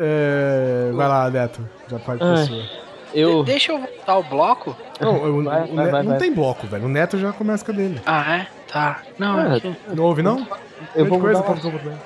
[0.00, 1.68] É, vai lá, Neto.
[1.90, 2.46] Já parte pra Ai.
[2.46, 2.62] sua.
[3.14, 3.42] Eu.
[3.42, 4.76] De- deixa eu voltar ao bloco.
[5.00, 6.18] Não, eu- Vai, o vai, vai, não vai.
[6.18, 6.84] tem bloco, velho.
[6.84, 8.00] O Neto já começa com a dele.
[8.06, 8.46] Ah, é?
[8.70, 9.00] Tá.
[9.18, 9.76] Não, Ah, é que...
[9.94, 10.46] Não ouve, não?
[10.94, 11.98] Eu vou Grande mudar coisa, uma- como-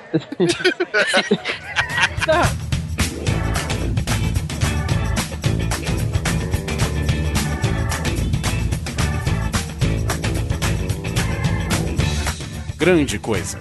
[12.77, 13.59] Grande Coisa.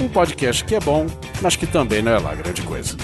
[0.00, 1.06] Um podcast que é bom,
[1.40, 2.96] mas que também não é lá grande coisa.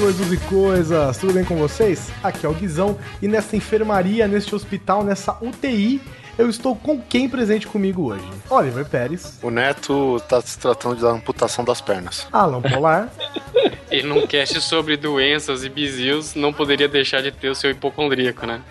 [0.00, 1.18] Coisas e coisas!
[1.18, 2.10] Tudo bem com vocês?
[2.22, 6.00] Aqui é o Guizão e nessa enfermaria, neste hospital, nessa UTI,
[6.38, 8.24] eu estou com quem presente comigo hoje?
[8.48, 12.26] Oliver Pérez, O Neto tá se tratando da amputação das pernas.
[12.32, 13.10] Alan Polar,
[13.92, 18.46] E num cast sobre doenças e bizios, não poderia deixar de ter o seu hipocondríaco,
[18.46, 18.62] né?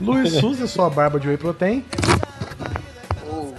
[0.00, 1.84] Luiz Souza, sua barba de whey protein,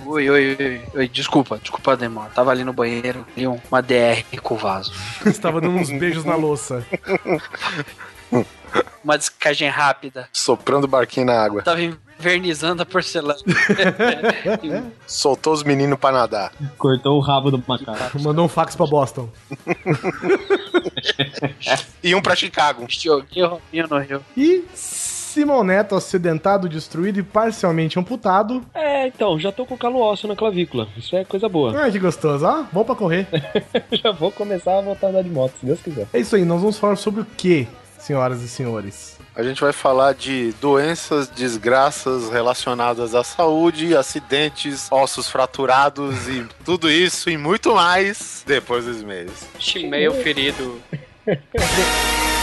[0.06, 1.08] Oi, oi, oi, oi.
[1.08, 2.30] Desculpa, desculpa a demora.
[2.30, 4.92] Tava ali no banheiro, li um- uma DR com o vaso.
[5.26, 6.86] estava dando uns beijos na louça.
[9.04, 10.28] Uma descagem rápida.
[10.34, 11.62] Soprando barquinho na água.
[11.64, 13.40] Tava invernizando a porcelana.
[15.08, 16.52] Soltou os meninos pra nadar.
[16.78, 18.20] Cortou o rabo do macaco.
[18.22, 19.30] Mandou um fax pra Boston.
[22.04, 22.86] E um pra Chicago.
[22.90, 24.26] Joguei o Robinho no rio.
[24.36, 24.64] E
[25.36, 28.66] Simão Neto, acidentado, destruído e parcialmente amputado.
[28.74, 30.88] É, então, já tô com calo ósseo na clavícula.
[30.96, 31.78] Isso é coisa boa.
[31.78, 32.64] Ai, que gostoso, ó.
[32.72, 33.28] Bom pra correr.
[33.92, 36.08] já vou começar a voltar a andar de moto, se Deus quiser.
[36.14, 37.68] É isso aí, nós vamos falar sobre o que,
[38.00, 39.20] senhoras e senhores?
[39.36, 46.90] A gente vai falar de doenças, desgraças relacionadas à saúde, acidentes, ossos fraturados e tudo
[46.90, 49.50] isso e muito mais depois dos meses.
[49.60, 50.80] Chimeio ferido.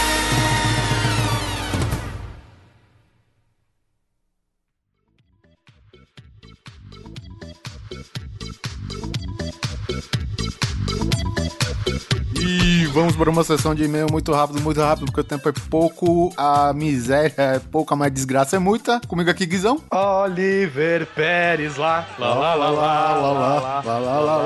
[12.92, 16.32] vamos para uma sessão de e-mail muito rápido, muito rápido, porque o tempo é pouco,
[16.36, 19.00] a miséria é pouca, mas a desgraça é muita.
[19.08, 19.80] Comigo aqui, Guizão.
[19.90, 22.06] Oliver Pérez lá.
[22.18, 24.36] Lá, lá, lá, lá, lá, lá, lá, lá, lá,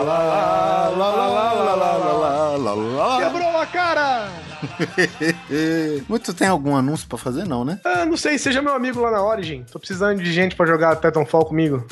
[0.92, 1.12] lá,
[1.56, 3.18] lá, lá, lá, lá.
[3.18, 4.28] Quebrou a cara!
[6.08, 7.80] Muito tem algum anúncio pra fazer, não, né?
[7.84, 9.64] Ah, não sei, seja meu amigo lá na Origin.
[9.70, 11.84] Tô precisando de gente pra jogar Titanfall comigo.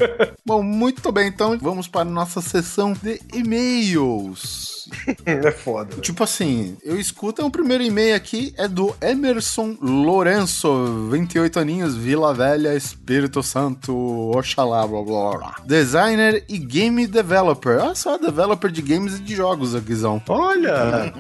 [0.47, 4.74] Bom, muito bem, então vamos para a nossa sessão de e-mails.
[5.25, 5.97] é foda.
[6.01, 12.33] Tipo assim, eu escuto, o primeiro e-mail aqui é do Emerson Lourenço, 28 aninhos, Vila
[12.35, 13.95] Velha, Espírito Santo,
[14.37, 15.57] Oxalá, blá blá blá.
[15.65, 17.79] Designer e game developer.
[17.79, 20.23] Olha só, developer de games e de jogos, Guizão.
[20.29, 20.75] Olha!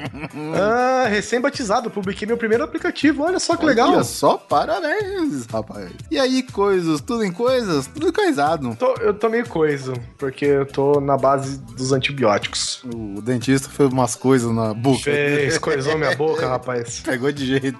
[0.55, 3.23] ah, recém-batizado, publiquei meu primeiro aplicativo.
[3.23, 3.93] Olha só que legal.
[3.93, 5.93] Olha só, parabéns, rapaz.
[6.11, 7.87] E aí, coisas, tudo em coisas?
[7.87, 8.77] Tudo coisado.
[8.77, 12.83] Tô- eu tô meio coiso, porque eu tô na base dos antibióticos.
[12.85, 15.03] O dentista fez umas coisas na boca.
[15.05, 17.01] Fez, coisou minha boca, rapaz.
[17.05, 17.79] Pegou de jeito.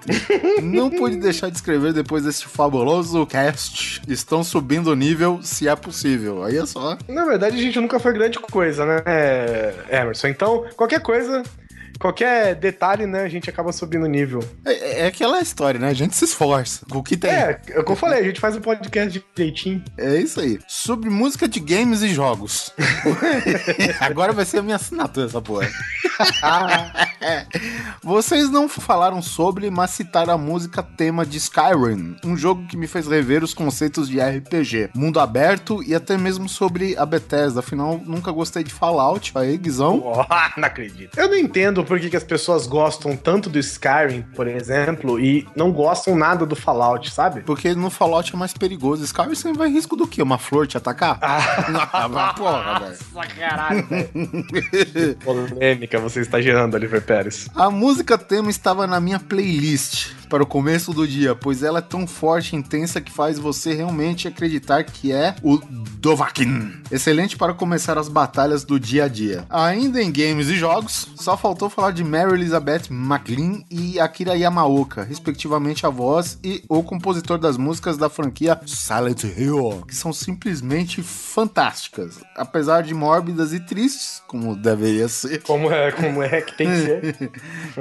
[0.61, 4.01] Não pude deixar de escrever depois desse fabuloso cast.
[4.07, 6.43] Estão subindo o nível, se é possível.
[6.43, 6.97] Aí é só.
[7.07, 9.01] Na verdade, a gente nunca foi grande coisa, né,
[9.89, 10.27] Emerson?
[10.27, 11.43] Então, qualquer coisa,
[11.99, 14.39] qualquer detalhe, né, a gente acaba subindo o nível.
[14.65, 15.89] É, é aquela história, né?
[15.89, 16.85] A gente se esforça.
[16.91, 17.31] O que tem.
[17.31, 19.83] É, é o que eu falei, a gente faz um podcast direitinho.
[19.97, 20.59] É isso aí.
[20.67, 22.73] Sobre música de games e jogos.
[23.99, 25.69] Agora vai ser a minha assinatura essa porra.
[28.03, 32.87] Vocês não falaram sobre, mas citaram a música tema de Skyrim, um jogo que me
[32.87, 37.59] fez rever os conceitos de RPG, mundo aberto e até mesmo sobre a Bethesda.
[37.59, 39.31] Afinal, nunca gostei de Fallout.
[39.35, 40.01] Aí, Guizão.
[40.03, 40.25] Oh,
[40.59, 41.17] não acredito.
[41.17, 45.47] Eu não entendo por que, que as pessoas gostam tanto do Skyrim, por exemplo, e
[45.55, 47.41] não gostam nada do Fallout, sabe?
[47.41, 49.03] Porque no Fallout é mais perigoso.
[49.03, 50.21] Skyrim você vai risco do quê?
[50.21, 51.17] Uma flor te atacar?
[51.21, 52.97] Ah, mas porra, velho.
[53.13, 53.87] Nossa, caralho.
[55.23, 57.47] Polêmica você está gerando, Oliver Pérez.
[57.55, 61.81] A música tema estava na minha playlist para o começo do dia, pois ela é
[61.81, 65.59] tão forte e intensa que faz você realmente acreditar que é o
[66.05, 66.81] Dovahkiin.
[66.91, 69.45] Excelente para começar as batalhas do dia a dia.
[69.49, 75.03] Ainda em games e jogos, só faltou falar de Mary Elizabeth McLean e Akira Yamaoka,
[75.03, 81.01] respectivamente a voz e o compositor das músicas da franquia Silent Hill, que são simplesmente
[81.01, 82.19] fantásticas.
[82.35, 86.77] Apesar de mórbidas e tristes, como deveria ser, Como é, como é que tem que
[86.77, 87.31] ser?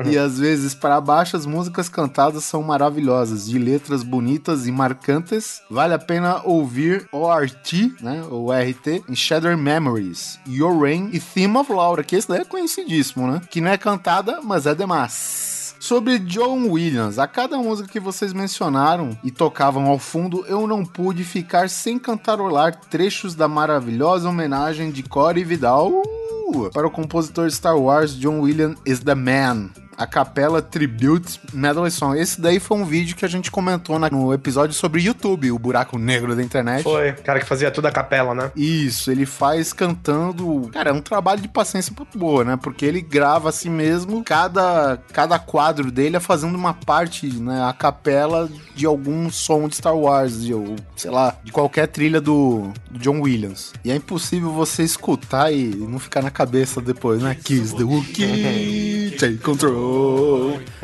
[0.11, 5.63] e às vezes para baixo as músicas cantadas são maravilhosas, de letras bonitas e marcantes.
[5.71, 11.57] Vale a pena ouvir ORT, né, o RT, em Shadow Memories, Your Rain e Theme
[11.57, 13.41] of Laura, que esse daí é conhecidíssimo, né?
[13.51, 15.55] Que não é cantada, mas é demais.
[15.85, 17.19] sobre John Williams.
[17.19, 21.99] A cada música que vocês mencionaram e tocavam ao fundo, eu não pude ficar sem
[21.99, 28.41] cantarolar trechos da maravilhosa homenagem de Corey Vidal uh, para o compositor Star Wars John
[28.41, 32.19] Williams is the Man a capela Tribute Medley Song.
[32.19, 35.59] Esse daí foi um vídeo que a gente comentou na- no episódio sobre YouTube, o
[35.59, 36.83] buraco negro da internet.
[36.83, 38.51] Foi, o cara que fazia tudo a capela, né?
[38.57, 40.69] Isso, ele faz cantando.
[40.73, 42.57] Cara, é um trabalho de paciência muito boa, né?
[42.61, 47.63] Porque ele grava assim mesmo, cada, cada quadro dele é fazendo uma parte, né?
[47.65, 52.21] A capela de algum som de Star Wars, de, ou, sei lá, de qualquer trilha
[52.21, 53.73] do, do John Williams.
[53.85, 57.37] E é impossível você escutar e não ficar na cabeça depois, né?
[57.43, 59.84] Kiss the Wookiee, take control,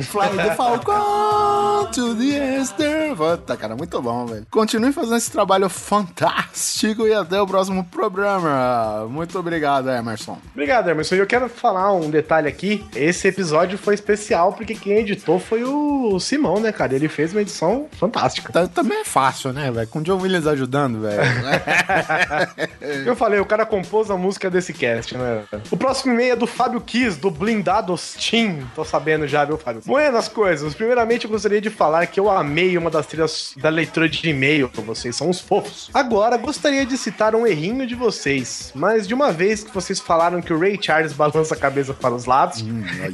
[0.02, 3.14] fly the Falcon to the Easter.
[3.16, 4.46] Puta, cara, muito bom, velho.
[4.50, 9.06] Continue fazendo esse trabalho fantástico e até o próximo programa.
[9.10, 10.38] Muito obrigado, Emerson.
[10.52, 11.16] Obrigado, Emerson.
[11.16, 12.84] E eu quero falar um detalhe aqui.
[12.94, 16.94] Esse episódio foi especial porque quem editou foi o Simão, né, cara?
[16.94, 18.52] Ele fez uma edição fantástica.
[18.52, 19.88] Tá- Também é fácil, né, velho?
[19.88, 21.20] Com o John Williams ajudando, velho.
[23.06, 25.42] Eu falei, o cara compôs a música desse cast, né?
[25.70, 28.58] O próximo e-mail é do Fábio Kiss, do Blindados Team.
[28.74, 29.82] Tô sabendo já, viu, Fábio?
[29.86, 30.74] Buenas coisas.
[30.74, 34.70] Primeiramente, eu gostaria de falar que eu amei uma das trilhas da leitura de e-mail.
[34.74, 35.90] Vocês são os fofos.
[35.94, 38.72] Agora, gostaria de citar um errinho de vocês.
[38.74, 42.14] Mas de uma vez que vocês falaram que o Ray Charles balança a cabeça para
[42.14, 42.64] os lados,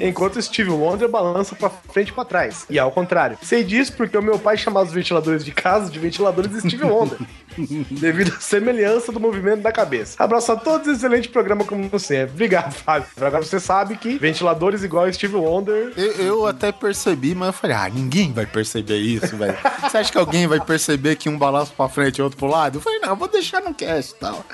[0.00, 2.67] enquanto o Steve Wonder balança para frente e para trás.
[2.70, 3.38] E ao contrário.
[3.43, 6.84] Sei disso porque o meu pai chamava os ventiladores de casa de ventiladores de Steve
[6.84, 7.19] Wonder.
[7.90, 10.23] devido à semelhança do movimento da cabeça.
[10.23, 12.32] Abraço a todos, excelente programa como sempre.
[12.34, 13.08] Obrigado, Fábio.
[13.17, 15.65] Agora você sabe que ventiladores igual Steve Wonder.
[15.72, 19.56] Eu, eu até percebi, mas eu falei, ah, ninguém vai perceber isso, velho.
[19.82, 22.78] Você acha que alguém vai perceber que um balança pra frente e outro pro lado?
[22.78, 24.44] Eu falei, não, eu vou deixar no cast e tal.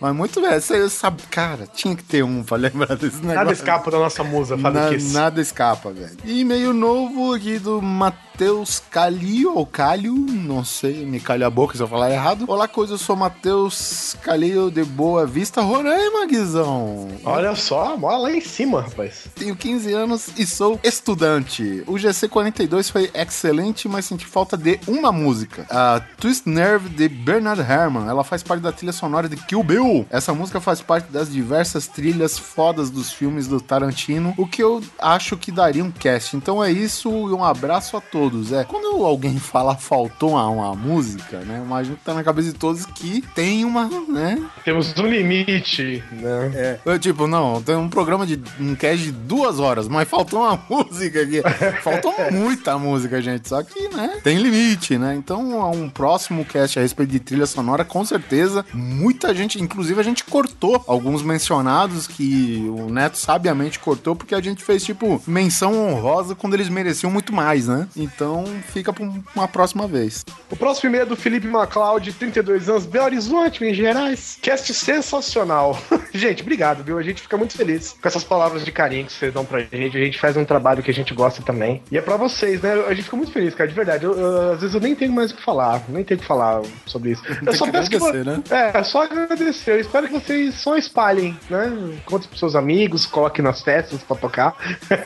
[0.00, 3.34] Mas muito bem, você sabe, cara, tinha que ter um pra lembrar desse negócio.
[3.34, 5.12] Nada escapa da nossa musa, Fábio Na- Kiss.
[5.12, 6.16] nada escapa, velho.
[6.24, 11.76] E meio novo aqui do Matheus Calil, ou Calil, não sei, me calha a boca
[11.76, 12.46] se eu falar errado.
[12.48, 17.08] Olá, coisa, eu sou Matheus Calil de Boa Vista, Roraima, Guizão.
[17.22, 19.26] Olha só, mora lá em cima, rapaz.
[19.34, 21.82] Tenho 15 anos e sou estudante.
[21.86, 25.66] O GC42 foi excelente, mas senti falta de uma música.
[25.68, 28.08] A Twist Nerve de Bernard Herrmann.
[28.08, 29.89] Ela faz parte da trilha sonora de Kill Bill.
[30.10, 34.82] Essa música faz parte das diversas trilhas fodas dos filmes do Tarantino, o que eu
[34.98, 36.36] acho que daria um cast.
[36.36, 38.52] Então é isso e um abraço a todos.
[38.52, 41.62] É, quando alguém fala faltou uma, uma música, né?
[41.64, 44.42] Imagino que tá na cabeça de todos que tem uma, né?
[44.64, 46.78] Temos um limite, né?
[46.84, 50.58] Eu, tipo, não, tem um programa de um cast de duas horas, mas faltou uma
[50.68, 51.42] música aqui.
[51.82, 53.48] Faltou muita música, gente.
[53.48, 55.14] Só que, né, tem limite, né?
[55.14, 60.02] Então, um próximo cast a respeito de trilha sonora, com certeza, muita gente, inclusive a
[60.02, 65.72] gente cortou alguns mencionados que o Neto sabiamente cortou, porque a gente fez, tipo, menção
[65.88, 67.86] honrosa quando eles mereciam muito mais, né?
[67.96, 70.24] Então, fica pra um- uma próxima vez.
[70.50, 74.38] O próximo e-mail é do Felipe MacLeod, 32 anos, Belo Horizonte, Minas Gerais.
[74.42, 75.78] Cast sensacional.
[76.12, 76.98] gente, obrigado, viu?
[76.98, 79.96] A gente fica muito feliz com essas palavras de carinho que vocês dão pra gente.
[79.96, 81.82] A gente faz um trabalho que a gente gosta também.
[81.90, 82.72] E é pra vocês, né?
[82.86, 84.04] A gente fica muito feliz, cara, de verdade.
[84.04, 86.26] Eu- eu- às vezes eu nem tenho mais o que falar, nem tenho o que
[86.26, 87.22] falar sobre isso.
[87.46, 88.42] Eu só peço que né?
[88.50, 89.69] É, só agradecer.
[89.70, 92.00] Eu espero que vocês só espalhem, né?
[92.04, 94.56] Conte pros seus amigos, coloque nas festas pra tocar.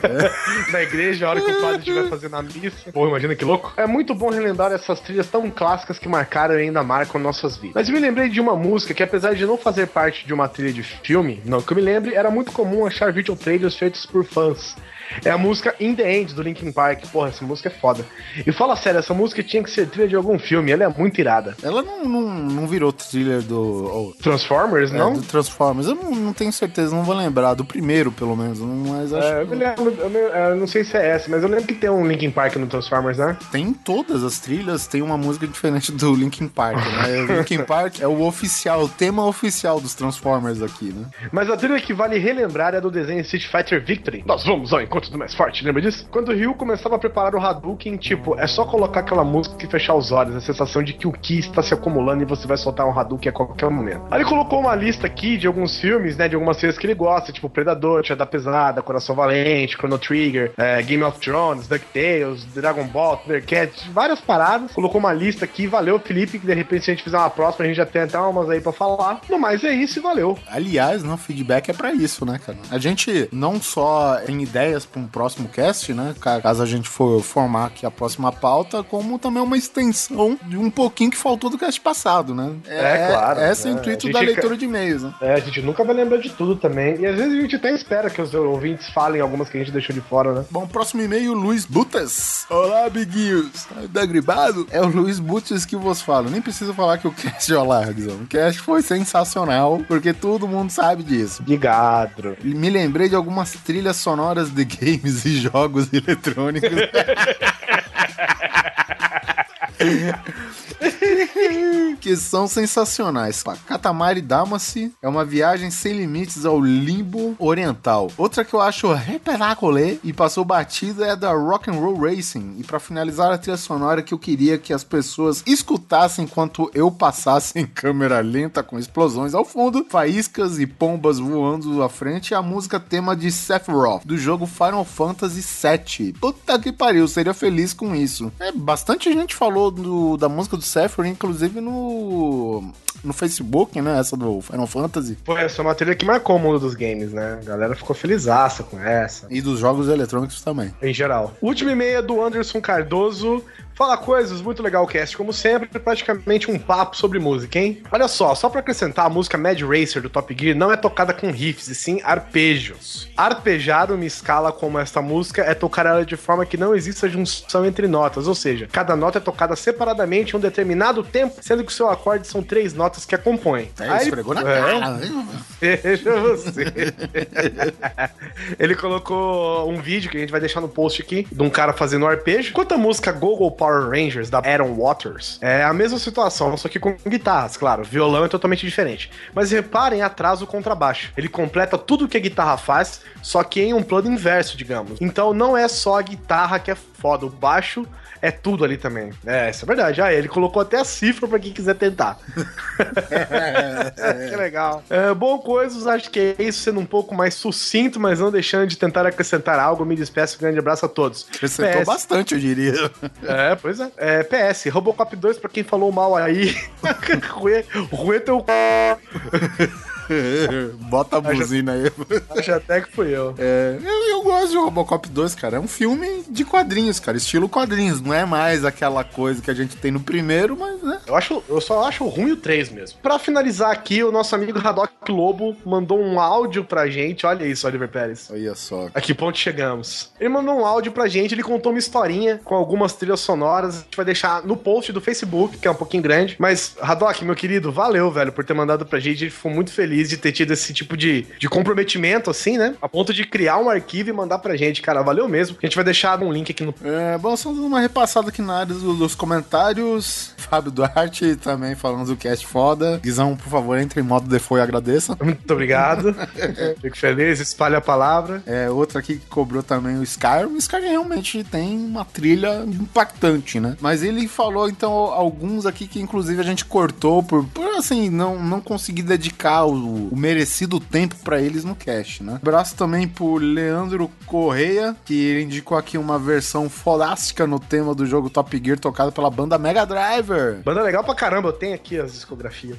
[0.73, 2.91] Na igreja, a hora que o padre estiver fazendo a missa.
[2.91, 3.71] Pô, imagina que louco.
[3.77, 7.75] É muito bom relembrar essas trilhas tão clássicas que marcaram e ainda marcam nossas vidas.
[7.75, 10.47] Mas eu me lembrei de uma música que, apesar de não fazer parte de uma
[10.47, 14.03] trilha de filme, não que eu me lembre, era muito comum achar video trailers feitos
[14.05, 14.75] por fãs.
[15.23, 17.05] É a música In The End, do Linkin Park.
[17.11, 18.05] Porra, essa música é foda.
[18.45, 21.19] E fala sério, essa música tinha que ser trilha de algum filme, ela é muito
[21.19, 21.55] irada.
[21.63, 24.15] Ela não, não, não virou thriller do.
[24.21, 25.13] Transformers, É, não?
[25.13, 25.87] do Transformers.
[25.87, 27.53] Eu não, não tenho certeza, não vou lembrar.
[27.53, 28.59] Do primeiro, pelo menos.
[28.59, 31.49] Mas acho É, eu, lembro, eu, me- eu não sei se é essa, mas eu
[31.49, 33.37] lembro que tem um Linkin Park no Transformers, né?
[33.51, 37.21] tem todas as trilhas, tem uma música diferente do Linkin Park, né?
[37.35, 41.05] O Linkin Park é o oficial, o tema oficial dos Transformers aqui, né?
[41.31, 44.23] Mas a trilha que vale relembrar é do desenho Street Fighter Victory.
[44.25, 46.07] Nós vamos ao encontro do mais forte, lembra disso?
[46.09, 49.67] Quando o Ryu começava a preparar o Hadouken, tipo, é só colocar aquela música e
[49.67, 52.57] fechar os olhos, a sensação de que o Ki está se acumulando e você vai
[52.57, 54.01] soltar um Hadouken a qualquer momento.
[54.09, 56.95] Aí ele colocou uma lista aqui de alguns filmes, né, de algumas séries que ele
[56.95, 62.45] gosta, tipo Predador, Tia da Pesada, Coração Valente, Chrono Trigger, é, Game of Thrones, DuckTales,
[62.53, 64.71] Dragon Ball, Thundercats, várias paradas.
[64.71, 67.65] Colocou uma lista aqui, valeu, Felipe, que de repente se a gente fizer uma próxima,
[67.65, 69.21] a gente já tem até umas aí pra falar.
[69.29, 70.37] No mais é isso e valeu.
[70.47, 72.57] Aliás, né, o feedback é pra isso, né, cara?
[72.69, 76.13] A gente não só tem ideias ideias para um próximo cast, né?
[76.19, 80.57] Ca- Caso a gente for formar aqui a próxima pauta, como também uma extensão de
[80.57, 82.53] um pouquinho que faltou do cast passado, né?
[82.67, 83.79] É, claro, Esse é o né?
[83.81, 85.13] intuito da leitura de e-mails, né?
[85.21, 86.99] É, a gente nunca vai lembrar de tudo também.
[86.99, 89.71] E às vezes a gente até espera que os ouvintes falem algumas que a gente
[89.71, 90.45] deixou de fora, né?
[90.51, 92.45] Bom, próximo e-mail, Luiz Butas.
[92.49, 93.65] Olá, amiguinhos.
[93.93, 94.67] Tá gribado?
[94.71, 96.29] É o Luiz Butas que vos falo.
[96.29, 98.15] Nem preciso falar que o cast é olá, Guizão.
[98.17, 101.41] O cast foi sensacional, porque todo mundo sabe disso.
[101.41, 102.37] Obrigado.
[102.43, 106.69] Me lembrei de algumas trilhas sonoras de games e jogos eletrônicos.
[111.99, 113.43] que são sensacionais.
[113.67, 118.11] Katamari Damacy é uma viagem sem limites ao limbo oriental.
[118.17, 122.55] Outra que eu acho reperacolê e passou batida é da Rock and Roll Racing.
[122.59, 126.91] E pra finalizar a trilha sonora que eu queria que as pessoas escutassem enquanto eu
[126.91, 132.37] passasse em câmera lenta com explosões ao fundo, faíscas e pombas voando à frente, é
[132.37, 136.13] a música tema de Sephiroth do jogo Final Fantasy VII.
[136.13, 138.31] Puta que pariu, seria feliz com isso.
[138.39, 142.71] É, bastante gente falou do- da música do Sephiroth, inclusive no
[143.03, 146.39] no Facebook, né, essa do Final Fantasy Pô, essa é uma trilha que marcou o
[146.39, 147.39] mundo dos games, né?
[147.41, 149.27] A galera ficou felizaça com essa.
[149.29, 150.73] e dos jogos eletrônicos também.
[150.81, 151.33] Em geral.
[151.41, 153.43] Última e meia do Anderson Cardoso.
[153.75, 157.83] Fala coisas, muito legal o cast, como sempre, praticamente um papo sobre música, hein?
[157.91, 161.13] Olha só, só pra acrescentar, a música Mad Racer do Top Gear não é tocada
[161.13, 163.09] com riffs, e sim arpejos.
[163.17, 167.65] Arpejar uma escala como esta música é tocar ela de forma que não exista junção
[167.65, 171.69] entre notas, ou seja, cada nota é tocada separadamente em um determinado tempo, sendo que
[171.71, 173.71] o seu acorde são três notas que a compõem.
[173.77, 174.61] É, Aí- esfregou na É.
[174.61, 175.05] cara.
[175.05, 175.27] hein?
[175.59, 176.63] Veja você.
[178.57, 181.73] Ele colocou um vídeo que a gente vai deixar no post aqui de um cara
[181.73, 182.51] fazendo arpejo.
[182.51, 186.79] Enquanto a música Google Power Rangers da Aaron Waters é a mesma situação, só que
[186.79, 187.83] com guitarras, claro.
[187.83, 189.09] Violão é totalmente diferente.
[189.33, 191.11] Mas reparem atrás o contrabaixo.
[191.17, 195.01] Ele completa tudo que a guitarra faz, só que em um plano inverso, digamos.
[195.01, 197.87] Então não é só a guitarra que é foda, o baixo
[198.25, 199.13] é tudo ali também.
[199.23, 200.01] É, isso é verdade.
[200.01, 202.17] Ah, ele colocou até a cifra pra quem quiser tentar.
[204.29, 204.83] que legal.
[204.89, 208.65] É, bom, coisas, acho que é isso, sendo um pouco mais sucinto, mas não deixando
[208.65, 209.85] de tentar acrescentar algo.
[209.85, 211.27] Me despeço, grande abraço a todos.
[211.35, 211.85] Acrescentou PS.
[211.85, 212.91] bastante, eu diria.
[213.23, 213.91] É, pois é.
[213.97, 214.23] é.
[214.23, 216.55] PS, Robocop 2, pra quem falou mal aí.
[217.29, 219.69] Rue, Rue teu c...
[220.89, 221.91] Bota a buzina aí.
[222.37, 223.35] Acho até que fui eu.
[223.37, 225.57] É, eu, eu gosto de Robocop 2, cara.
[225.57, 227.17] É um filme de quadrinhos, cara.
[227.17, 228.01] Estilo quadrinhos.
[228.01, 230.99] Não é mais aquela coisa que a gente tem no primeiro, mas, né?
[231.07, 232.99] Eu, acho, eu só acho ruim o 3 mesmo.
[233.01, 237.25] Pra finalizar aqui, o nosso amigo Haddock Lobo mandou um áudio pra gente.
[237.25, 238.29] Olha isso, Oliver Pérez.
[238.31, 238.89] Olha só.
[238.93, 240.11] A que ponto chegamos?
[240.19, 243.75] Ele mandou um áudio pra gente, ele contou uma historinha com algumas trilhas sonoras.
[243.75, 246.35] A gente vai deixar no post do Facebook, que é um pouquinho grande.
[246.39, 249.15] Mas, Haddock, meu querido, valeu, velho, por ter mandado pra gente.
[249.15, 252.75] A gente ficou muito feliz de ter tido esse tipo de, de comprometimento, assim, né?
[252.81, 255.01] A ponto de criar um arquivo e mandar pra gente, cara.
[255.01, 255.57] Valeu mesmo.
[255.61, 256.73] A gente vai deixar um link aqui no.
[256.83, 260.33] É, bom, só dando uma repassada aqui na área do- dos comentários.
[260.37, 262.99] Fábio Duarte também falando do cast foda.
[263.03, 265.17] Guizão, por favor, entre em modo default e agradeça.
[265.23, 266.15] Muito obrigado.
[266.81, 268.43] Fico feliz, espalha a palavra.
[268.45, 270.53] É, outra aqui que cobrou também o Skyrim.
[270.53, 273.75] O Skyrim realmente tem uma trilha impactante, né?
[273.81, 278.41] Mas ele falou, então, alguns aqui que inclusive a gente cortou por, por assim, não,
[278.41, 282.39] não conseguir dedicar o, o merecido tempo pra eles no cast, né?
[282.41, 288.29] Abraço também pro Leandro Correia, que indicou aqui uma versão fodástica no tema do jogo
[288.29, 292.13] Top Gear tocado pela banda Mega Driver, Banda legal pra caramba, eu tenho aqui as
[292.13, 292.77] discografias.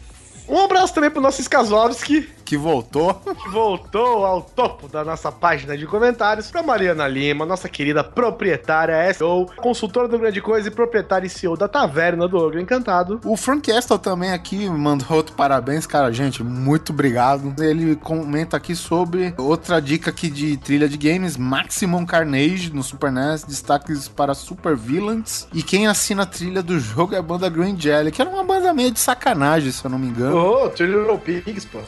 [0.48, 3.12] Um abraço também pro nosso Skazovski, que voltou.
[3.14, 9.12] que voltou ao topo da nossa página de comentários, pra Mariana Lima, nossa querida proprietária
[9.12, 13.20] SEO, consultora do Grande Coisa e proprietária e CEO da Taverna do Ogro Encantado.
[13.24, 17.52] O Frank Estel também aqui mandou outro parabéns, cara, gente, muito obrigado.
[17.60, 23.10] Ele comenta aqui sobre outra dica aqui de trilha de games, Maximum Carnage no Super
[23.10, 25.48] NES, destaques para Super Villains.
[25.52, 28.44] E quem assina a trilha do jogo é a banda Green Jelly, que era uma
[28.44, 30.70] banda meio de sacanagem, se eu não me engano.
[30.70, 31.80] Three Little Pigs, pô.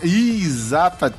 [0.48, 1.12] Exata.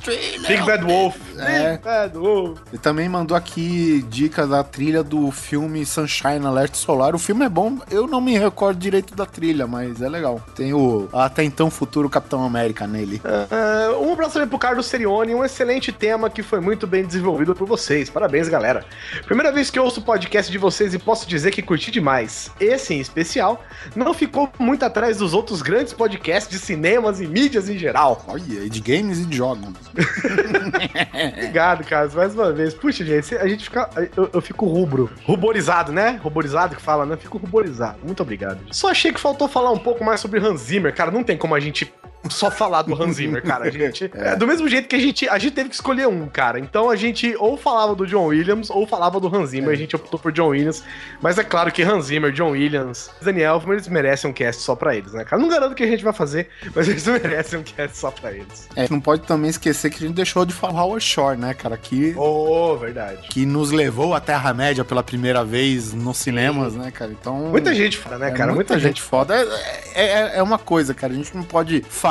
[0.46, 1.16] Big Bad Wolf.
[1.38, 1.72] É.
[1.72, 2.58] Big Bad Wolf.
[2.72, 7.14] Ele também mandou aqui dicas da trilha do filme Sunshine Alert Solar.
[7.14, 10.40] O filme é bom, eu não me recordo direito da trilha, mas é legal.
[10.54, 13.20] Tem o até então futuro Capitão América nele.
[13.24, 17.54] Ah, um abraço também pro Carlos Serioni, um excelente tema que foi muito bem desenvolvido
[17.54, 18.10] por vocês.
[18.10, 18.84] Parabéns, galera.
[19.26, 22.50] Primeira vez que eu ouço o podcast de vocês e posso dizer que curti demais.
[22.58, 27.68] Esse, em especial, não ficou muito atrás dos outros grandes podcasts de cinemas e mídias
[27.68, 28.24] em geral.
[28.26, 29.68] Olha, e de games e jogos.
[31.36, 32.74] Obrigado, Carlos, mais uma vez.
[32.74, 33.88] Puxa, gente, a gente fica.
[34.16, 35.10] Eu, eu fico rubro.
[35.24, 36.20] Ruborizado, né?
[36.22, 37.16] Ruborizado que fala, né?
[37.16, 37.98] Fico ruborizado.
[38.04, 38.60] Muito obrigado.
[38.70, 41.10] Só achei que faltou falar um pouco mais sobre Hans Zimmer, cara.
[41.10, 41.92] Não tem como a gente
[42.28, 43.66] só falar do Hans Zimmer, cara.
[43.66, 44.36] A gente, é.
[44.36, 46.58] do mesmo jeito que a gente, a gente teve que escolher um, cara.
[46.58, 49.70] Então a gente ou falava do John Williams ou falava do Hans Zimmer.
[49.70, 49.72] É.
[49.72, 50.82] A gente optou por John Williams.
[51.20, 54.76] Mas é claro que Hans Zimmer, John Williams, Daniel Elfman, eles merecem um cast só
[54.76, 55.40] pra eles, né, cara?
[55.40, 58.68] Não garanto que a gente vai fazer, mas eles merecem um cast só pra eles.
[58.76, 61.76] É, não pode também esquecer que a gente deixou de falar o Shore, né, cara?
[61.76, 63.28] Que, oh, verdade.
[63.28, 67.12] Que nos levou à Terra-média pela primeira vez nos cinemas, né, cara?
[67.12, 67.36] Então.
[67.50, 68.52] Muita gente foda, né, é, cara?
[68.52, 69.34] Muita, muita gente, gente foda.
[69.94, 71.12] É, é, é, uma coisa, cara.
[71.12, 72.09] A gente não pode falar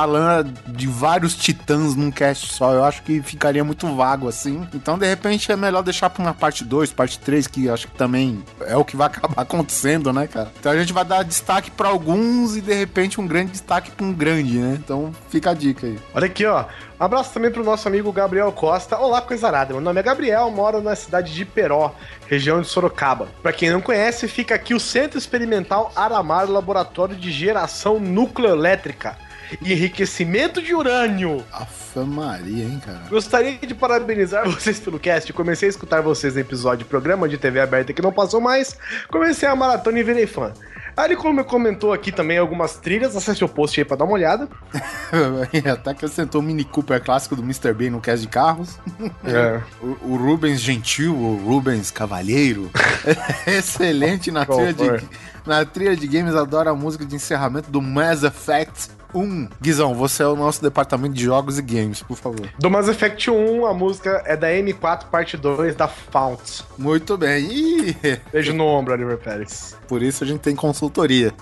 [0.68, 2.74] de vários titãs num cast só.
[2.74, 4.68] Eu acho que ficaria muito vago assim.
[4.74, 7.98] Então, de repente, é melhor deixar pra uma parte 2, parte 3, que acho que
[7.98, 10.52] também é o que vai acabar acontecendo, né, cara?
[10.60, 14.06] Então a gente vai dar destaque para alguns e de repente um grande destaque pra
[14.06, 14.78] um grande, né?
[14.84, 16.00] Então fica a dica aí.
[16.14, 16.66] Olha aqui, ó.
[17.00, 18.98] Abraço também pro nosso amigo Gabriel Costa.
[18.98, 19.74] Olá, coisa arada.
[19.74, 21.96] Meu nome é Gabriel, moro na cidade de Peró,
[22.28, 23.30] região de Sorocaba.
[23.42, 29.29] Para quem não conhece, fica aqui o Centro Experimental Aramar Laboratório de Geração Nucleoelétrica
[29.62, 31.44] e enriquecimento de urânio.
[31.52, 33.02] Afa Maria, hein, cara?
[33.10, 35.32] Gostaria de parabenizar vocês pelo cast.
[35.34, 38.78] Comecei a escutar vocês no episódio programa de TV aberta que não passou mais.
[39.10, 40.54] Comecei a maratona e virei fã.
[40.96, 44.50] Aí ele comentou aqui também algumas trilhas, acesse o post aí pra dar uma olhada.
[45.72, 47.74] Até que acrescentou o Mini Cooper clássico do Mr.
[47.74, 48.78] Bean no cast de carros.
[49.24, 49.62] É.
[49.82, 52.70] O, o, Rubens Gentil, o Rubens Cavalheiro.
[53.48, 55.10] Excelente na trilha, de,
[55.46, 59.50] na trilha de games, adora a música de encerramento do Mass Effect 1.
[59.62, 62.50] Guizão, você é o nosso departamento de jogos e games, por favor.
[62.60, 66.64] Do Mass Effect 1, a música é da M4 parte 2 da Fount.
[66.78, 67.46] Muito bem.
[67.46, 67.96] Ih.
[68.32, 69.76] Beijo no ombro, Oliver Pérez.
[69.88, 71.34] Por isso a gente tem consultoria.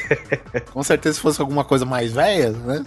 [0.72, 2.84] Com certeza se fosse alguma coisa mais velha, né?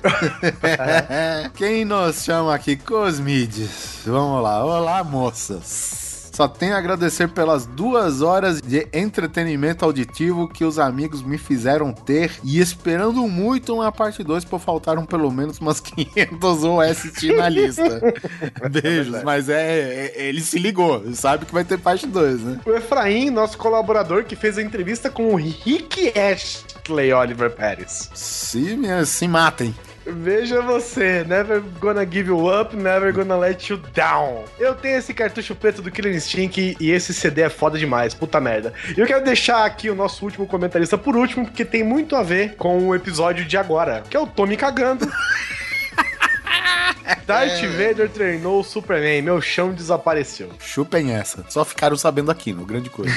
[1.56, 2.76] Quem nos chama aqui?
[2.76, 4.02] Cosmides.
[4.06, 4.64] Vamos lá.
[4.64, 6.05] Olá, moças.
[6.36, 11.94] Só tenho a agradecer pelas duas horas de entretenimento auditivo que os amigos me fizeram
[11.94, 17.48] ter e esperando muito uma parte 2, por faltaram pelo menos umas 500 OST na
[17.48, 18.02] lista.
[18.70, 22.60] Beijos, é mas é, é, ele se ligou, sabe que vai ter parte 2, né?
[22.66, 28.10] O Efraim, nosso colaborador, que fez a entrevista com o Rick Astley Oliver Pérez.
[28.14, 29.74] Se, se matem.
[30.06, 34.44] Veja você, never gonna give you up, never gonna let you down.
[34.60, 38.40] Eu tenho esse cartucho preto do Killer Instinct e esse CD é foda demais, puta
[38.40, 38.72] merda.
[38.96, 42.22] E eu quero deixar aqui o nosso último comentarista por último, porque tem muito a
[42.22, 45.10] ver com o episódio de agora, que é o Tommy cagando.
[47.26, 47.68] Darth é.
[47.68, 50.50] Vader treinou o Superman, meu chão desapareceu.
[50.60, 51.46] Chupem essa.
[51.50, 53.16] Só ficaram sabendo aqui, no grande coisa.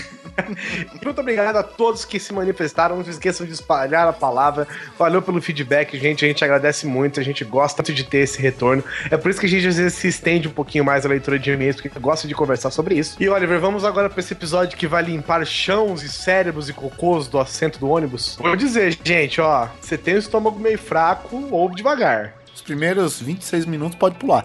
[1.03, 2.97] Muito obrigado a todos que se manifestaram.
[2.97, 4.67] Não se esqueçam de espalhar a palavra.
[4.99, 6.25] Valeu pelo feedback, gente.
[6.25, 7.19] A gente agradece muito.
[7.19, 8.85] A gente gosta muito de ter esse retorno.
[9.11, 11.39] É por isso que a gente às vezes se estende um pouquinho mais a leitura
[11.39, 13.17] de e-mails, porque gosta de conversar sobre isso.
[13.21, 17.29] E Oliver, vamos agora para esse episódio que vai limpar chãos e cérebros e cocôs
[17.29, 18.37] do assento do ônibus.
[18.41, 23.97] Vou dizer, gente, ó, você tem o estômago meio fraco ou devagar primeiros 26 minutos
[23.99, 24.45] pode pular.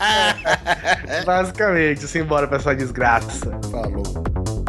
[1.24, 3.50] Basicamente, simbora pra essa desgraça.
[3.70, 4.59] Falou.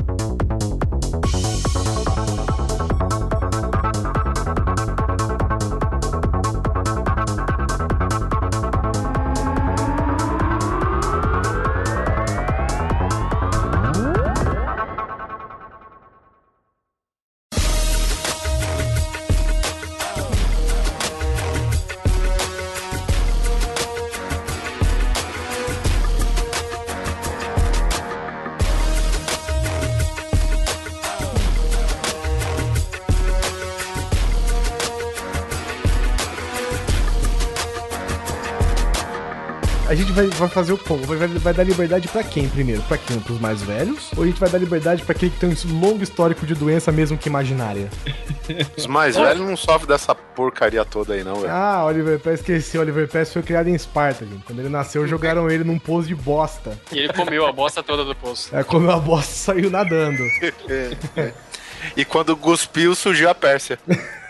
[40.22, 41.04] Vai, vai fazer o como?
[41.04, 42.82] Vai, vai, dar liberdade para quem primeiro?
[42.84, 43.20] Para quem?
[43.20, 44.12] Pros mais velhos?
[44.16, 46.92] Ou a gente vai dar liberdade para aquele que tem um longo histórico de doença,
[46.92, 47.90] mesmo que imaginária?
[48.78, 51.52] Os mais velhos não sofrem dessa porcaria toda aí, não, velho.
[51.52, 52.78] Ah, Oliver Pérez, esqueci.
[52.78, 54.44] Oliver Pérez foi criado em Esparta, gente.
[54.44, 56.78] Quando ele nasceu, jogaram ele num poço de bosta.
[56.92, 58.56] E ele comeu a bosta toda do poço.
[58.56, 60.22] É, comeu a bosta e saiu nadando.
[61.96, 63.80] e quando cuspiu, surgiu a Pérsia.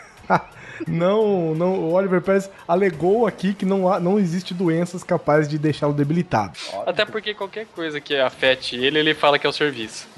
[0.88, 5.58] não, não, o Oliver Pérez alegou aqui que não, há, não existe doenças capazes de
[5.58, 6.54] deixá-lo debilitado.
[6.86, 10.08] Até porque qualquer coisa que afete ele, ele fala que é o serviço.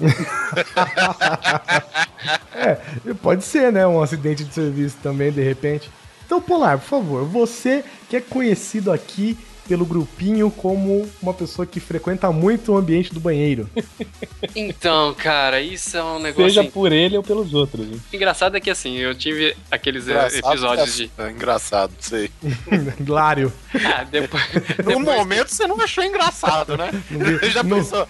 [2.54, 2.78] é,
[3.22, 3.86] pode ser, né?
[3.86, 5.90] Um acidente de serviço também, de repente.
[6.26, 9.36] Então, Polar, por favor, você que é conhecido aqui
[9.68, 13.68] pelo grupinho como uma pessoa que frequenta muito o ambiente do banheiro.
[14.54, 16.44] Então, cara, isso é um negócio.
[16.44, 17.86] Seja por ele ou pelos outros.
[17.88, 18.00] Hein?
[18.12, 21.10] Engraçado é que assim, eu tive aqueles engraçado episódios é, de.
[21.18, 22.30] É engraçado, sei.
[23.00, 23.52] Hilário.
[23.74, 24.44] Ah, depois.
[24.84, 26.90] No momento você não achou engraçado, né?
[27.10, 28.06] Você já pensou?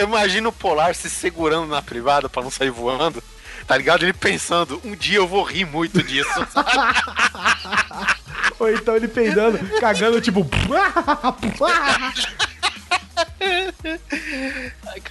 [0.00, 3.22] Imagina o Polar se segurando na privada para não sair voando.
[3.66, 4.04] Tá ligado?
[4.04, 6.28] Ele pensando, um dia eu vou rir muito disso.
[8.58, 10.46] Ou então ele peidando, cagando, tipo.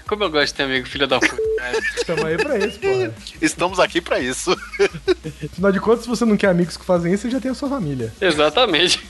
[0.07, 1.37] Como eu gosto de ter amigo filho da puta.
[1.57, 1.79] cara.
[2.05, 3.13] Tamo aí pra isso, porra.
[3.41, 4.51] Estamos aqui pra isso.
[5.51, 7.53] Afinal de contas, se você não quer amigos que fazem isso, você já tem a
[7.53, 8.13] sua família.
[8.19, 9.01] Exatamente.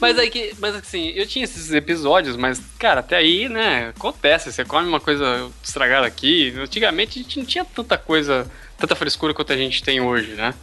[0.00, 0.54] Mas aí que.
[0.58, 4.52] Mas assim, eu tinha esses episódios, mas, cara, até aí, né, acontece.
[4.52, 6.54] Você come uma coisa estragada aqui.
[6.58, 10.54] Antigamente a gente não tinha tanta coisa, tanta frescura quanto a gente tem hoje, né?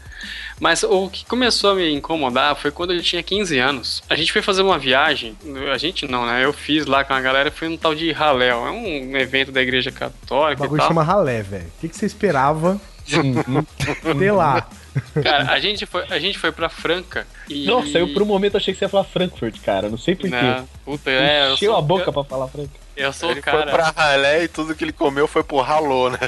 [0.59, 4.03] Mas o que começou a me incomodar foi quando eu tinha 15 anos.
[4.09, 5.35] A gente foi fazer uma viagem.
[5.73, 6.45] A gente não, né?
[6.45, 8.65] Eu fiz lá com a galera, foi um tal de Halel.
[8.67, 10.87] É um evento da igreja O católica e bagulho tal.
[10.87, 11.65] chama ralé, velho.
[11.77, 12.79] O que, que você esperava
[14.17, 14.67] ter lá?
[15.21, 17.65] Cara, a gente foi, a gente foi pra Franca e.
[17.65, 19.89] Nossa, eu por um momento achei que você ia falar Frankfurt, cara.
[19.89, 20.35] Não sei porquê.
[20.35, 22.82] Não, puta, é, eu Encheu sou, a boca eu, pra falar Franca.
[22.95, 23.63] Eu sou Ele o cara.
[23.63, 26.19] foi pra ralé e tudo que ele comeu foi pro ralô, né?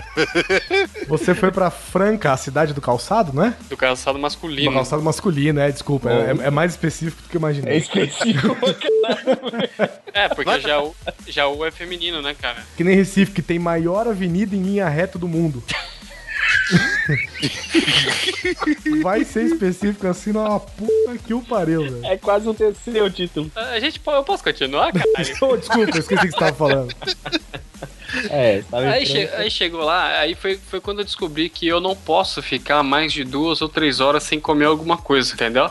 [1.08, 3.54] Você foi pra Franca, a cidade do calçado, não é?
[3.70, 4.74] Do calçado Do masculino.
[4.74, 6.10] calçado masculino, é, desculpa.
[6.10, 7.78] É, é mais específico do que eu É imaginei.
[7.78, 8.56] específico.
[10.14, 10.96] É, porque já o,
[11.28, 12.64] já o é feminino, né, cara?
[12.78, 15.62] Que nem Recife, que tem maior avenida em linha reta do mundo.
[19.02, 22.06] Vai ser específico assim, na puta que o pariu, velho.
[22.06, 23.52] é quase um terceiro título.
[23.56, 25.06] A gente, eu posso continuar, cara?
[25.18, 25.60] Desculpa, eu
[26.00, 26.96] esqueci o que você tava falando.
[28.30, 28.88] É, sabe?
[28.88, 32.42] Aí, che- aí chegou lá, aí foi, foi quando eu descobri que eu não posso
[32.42, 35.70] ficar mais de duas ou três horas sem comer alguma coisa, entendeu?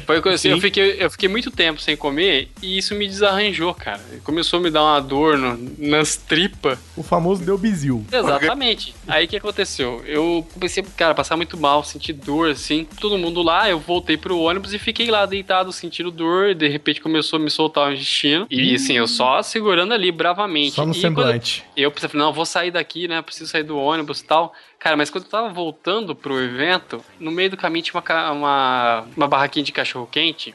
[0.00, 4.00] Foi assim, eu fiquei, eu fiquei muito tempo sem comer e isso me desarranjou, cara.
[4.24, 6.78] Começou a me dar uma dor no- nas tripas.
[6.96, 8.04] O famoso deu bizil.
[8.12, 8.94] Exatamente.
[9.06, 10.02] Aí o que aconteceu?
[10.06, 12.86] Eu comecei, cara, a passar muito mal, sentir dor, assim.
[13.00, 16.50] Todo mundo lá, eu voltei pro ônibus e fiquei lá deitado, sentindo dor.
[16.50, 18.46] E de repente começou a me soltar o intestino.
[18.50, 20.72] E assim, eu só segurando ali bravamente.
[20.72, 21.62] Só no e semblante.
[21.74, 23.20] Quando eu pensei, não, eu vou sair daqui, né?
[23.22, 24.52] Preciso sair do ônibus e tal.
[24.84, 29.04] Cara, mas quando eu tava voltando pro evento, no meio do caminho tinha uma, uma,
[29.16, 30.54] uma barraquinha de cachorro quente.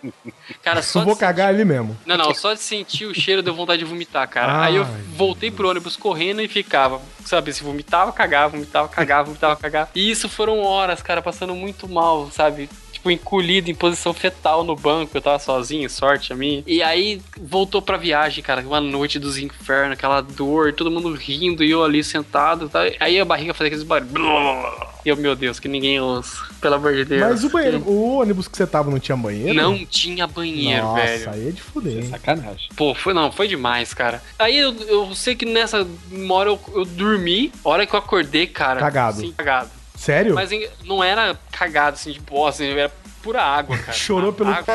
[0.61, 1.97] Cara, só Eu vou cagar ali mesmo.
[2.05, 4.53] não, não, só de sentir o cheiro deu vontade de vomitar, cara.
[4.53, 4.67] Ai.
[4.67, 9.55] Aí eu voltei pro ônibus correndo e ficava, sabe, se vomitava, cagava, vomitava, cagava, vomitava,
[9.55, 9.89] cagava.
[9.95, 12.69] E isso foram horas, cara, passando muito mal, sabe?
[12.99, 16.61] Tipo, encolhido em posição fetal no banco, eu tava sozinho, sorte a minha.
[16.67, 21.63] E aí voltou pra viagem, cara, uma noite dos infernos, aquela dor, todo mundo rindo
[21.63, 22.67] e eu ali sentado.
[22.67, 22.81] Tá?
[22.99, 24.89] Aí a barriga fazia aqueles barulhos.
[25.05, 26.43] E eu, meu Deus, que ninguém ouça.
[26.59, 27.21] Pelo amor de Deus.
[27.21, 29.53] Mas o banheiro, o ônibus que você tava não tinha banheiro?
[29.53, 31.29] Não tinha banheiro, Nossa, velho.
[31.31, 32.09] aí é de fuder, hein?
[32.09, 32.69] Sacanagem.
[32.75, 34.21] Pô, foi não, foi demais, cara.
[34.37, 35.87] Aí eu, eu sei que nessa
[36.29, 38.81] hora eu, eu dormi, a hora que eu acordei, cara.
[38.81, 39.21] Cagado.
[39.21, 39.78] Sim, cagado.
[39.99, 40.33] Sério?
[40.33, 42.89] Mas em- não era cagado assim de bosta, assim, era
[43.21, 43.91] pura água, cara.
[43.91, 44.73] Chorou pelo- Água.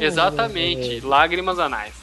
[0.00, 1.92] Exatamente, lágrimas anais.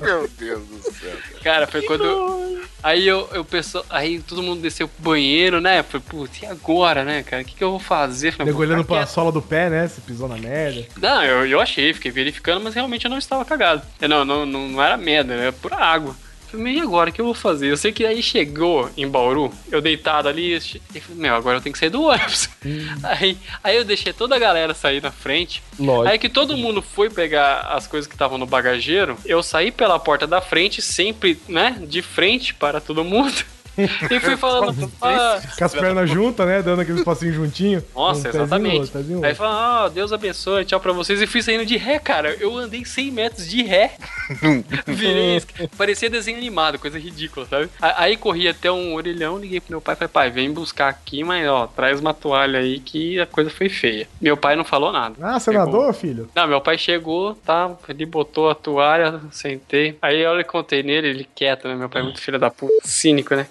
[0.00, 1.16] Meu Deus do céu.
[1.42, 2.58] Cara, foi quando.
[2.82, 5.82] Aí eu, eu pensou, aí todo mundo desceu pro banheiro, né?
[5.82, 7.42] Falei, putz, e agora, né, cara?
[7.42, 8.32] O que, que eu vou fazer?
[8.32, 9.86] Falei, Nego "Vou olhando ficar pra quieto." sola do pé, né?
[9.88, 10.84] Você pisou na merda.
[10.96, 13.82] Não, eu, eu achei, fiquei verificando, mas realmente eu não estava cagado.
[14.00, 16.14] Eu não, não, não, não era merda, era pura água.
[16.50, 17.70] Falei, e agora, o que eu vou fazer?
[17.70, 21.60] Eu sei que aí chegou em Bauru, eu deitado ali, e falei, meu, agora eu
[21.60, 22.48] tenho que sair do ônibus.
[23.02, 25.62] Aí, aí eu deixei toda a galera sair na frente.
[25.78, 26.08] Lógico.
[26.08, 29.98] Aí que todo mundo foi pegar as coisas que estavam no bagageiro, eu saí pela
[29.98, 33.32] porta da frente, sempre, né, de frente para todo mundo.
[34.10, 36.62] E fui falando, ah, Com as pernas juntas, né?
[36.62, 37.82] Dando aqueles passinhos juntinho.
[37.94, 38.96] nossa, Um exatamente.
[38.96, 41.20] outro, Aí falando, ah, Deus abençoe, tchau pra vocês.
[41.22, 42.34] E fui saindo de ré, cara.
[42.40, 43.92] Eu andei 100 metros de ré.
[44.86, 45.42] Virei,
[45.76, 47.68] parecia desenho animado, coisa ridícula, sabe?
[47.80, 51.22] Aí corri até um orelhão, liguei pro meu pai e falei, pai, vem buscar aqui,
[51.24, 54.08] mas ó, traz uma toalha aí que a coisa foi feia.
[54.20, 55.14] Meu pai não falou nada.
[55.20, 55.40] Ah, Chegou.
[55.40, 56.28] senador, filho?
[56.34, 57.70] Não, meu pai chegou, tá?
[57.88, 59.96] Ele botou a toalha, sentei.
[60.02, 61.74] Aí a hora que eu contei nele, ele quieto, né?
[61.74, 63.46] Meu pai é muito filho da puta, cínico, né?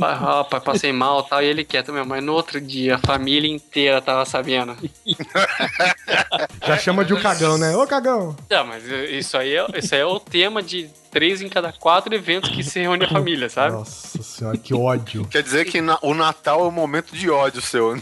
[0.00, 2.08] Ah, pai, passei mal e tal, e ele quieto mesmo.
[2.08, 4.76] Mas no outro dia, a família inteira tava sabendo.
[6.66, 7.76] Já chama de o cagão, né?
[7.76, 8.36] Ô, cagão!
[8.50, 12.14] Não, mas isso aí é, isso aí é o tema de três em cada quatro
[12.14, 13.72] eventos que se reúne a família, sabe?
[13.72, 15.24] Nossa senhora, que ódio.
[15.26, 17.96] Quer dizer que na- o Natal é um momento de ódio seu.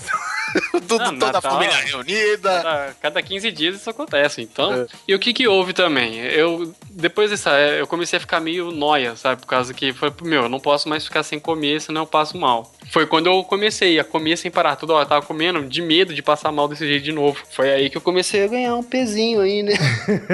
[0.86, 2.50] Tudo, Não, toda Natal- a família reunida.
[2.62, 4.86] Cada, cada 15 dias isso acontece, então.
[5.08, 6.18] E o que que houve também?
[6.18, 9.40] Eu, depois dessa, eu comecei a ficar meio noia, sabe?
[9.40, 12.36] Por causa que foi, meu, eu não posso mais ficar sem comer, senão eu passo
[12.36, 12.72] mal.
[12.90, 14.76] Foi quando eu comecei a comer sem parar.
[14.76, 17.40] Toda hora eu tava comendo de medo de passar mal desse jeito de novo.
[17.50, 19.72] Foi aí que eu comecei a ganhar um pezinho aí, né?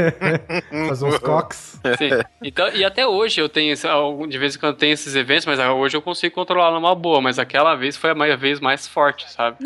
[0.88, 1.80] Fazer uns cox.
[1.96, 2.10] Sim.
[2.42, 3.74] Então, e até hoje eu tenho,
[4.28, 7.20] de vez em quando tem esses eventos, mas hoje eu consigo controlar numa boa.
[7.20, 9.56] Mas aquela vez foi a mais- a vez mais forte, sabe?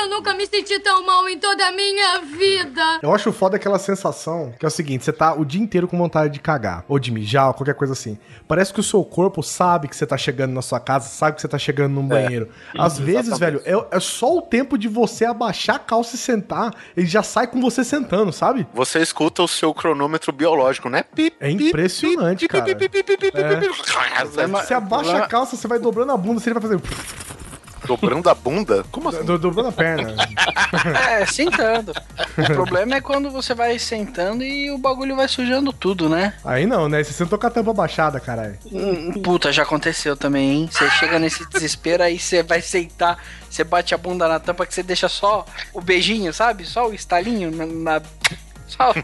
[0.00, 3.00] E Eu nunca me senti tão mal em toda a minha vida.
[3.02, 5.98] Eu acho foda aquela sensação que é o seguinte: você tá o dia inteiro com
[5.98, 8.18] vontade de cagar, ou de mijar, ou qualquer coisa assim.
[8.48, 11.42] Parece que o seu corpo sabe que você tá chegando na sua casa, sabe que
[11.42, 12.48] você tá chegando num banheiro.
[12.78, 16.74] Às vezes, velho, é, é só o tempo de você abaixar a calça e sentar,
[16.96, 18.66] ele já sai com você sentando, sabe?
[18.72, 21.02] Você escuta o seu cronômetro biológico, né?
[21.14, 22.64] Pip, É impressionante, cara.
[22.70, 24.48] É.
[24.48, 26.82] Você abaixa a calça, você vai dobrando a bunda, você vai fazendo.
[27.86, 28.84] Dobrando a bunda?
[28.90, 29.24] Como assim?
[29.24, 30.14] do- dobrando a perna.
[31.10, 31.92] É, sentando.
[32.38, 36.34] O problema é quando você vai sentando e o bagulho vai sujando tudo, né?
[36.44, 37.02] Aí não, né?
[37.02, 38.56] Você sentou com a tampa baixada, caralho.
[38.70, 40.68] Hum, Puta, já aconteceu também, hein?
[40.70, 43.18] Você chega nesse desespero, aí você vai sentar,
[43.50, 46.64] você bate a bunda na tampa que você deixa só o beijinho, sabe?
[46.64, 47.66] Só o estalinho na.
[47.66, 48.02] na-
[48.70, 48.94] Só.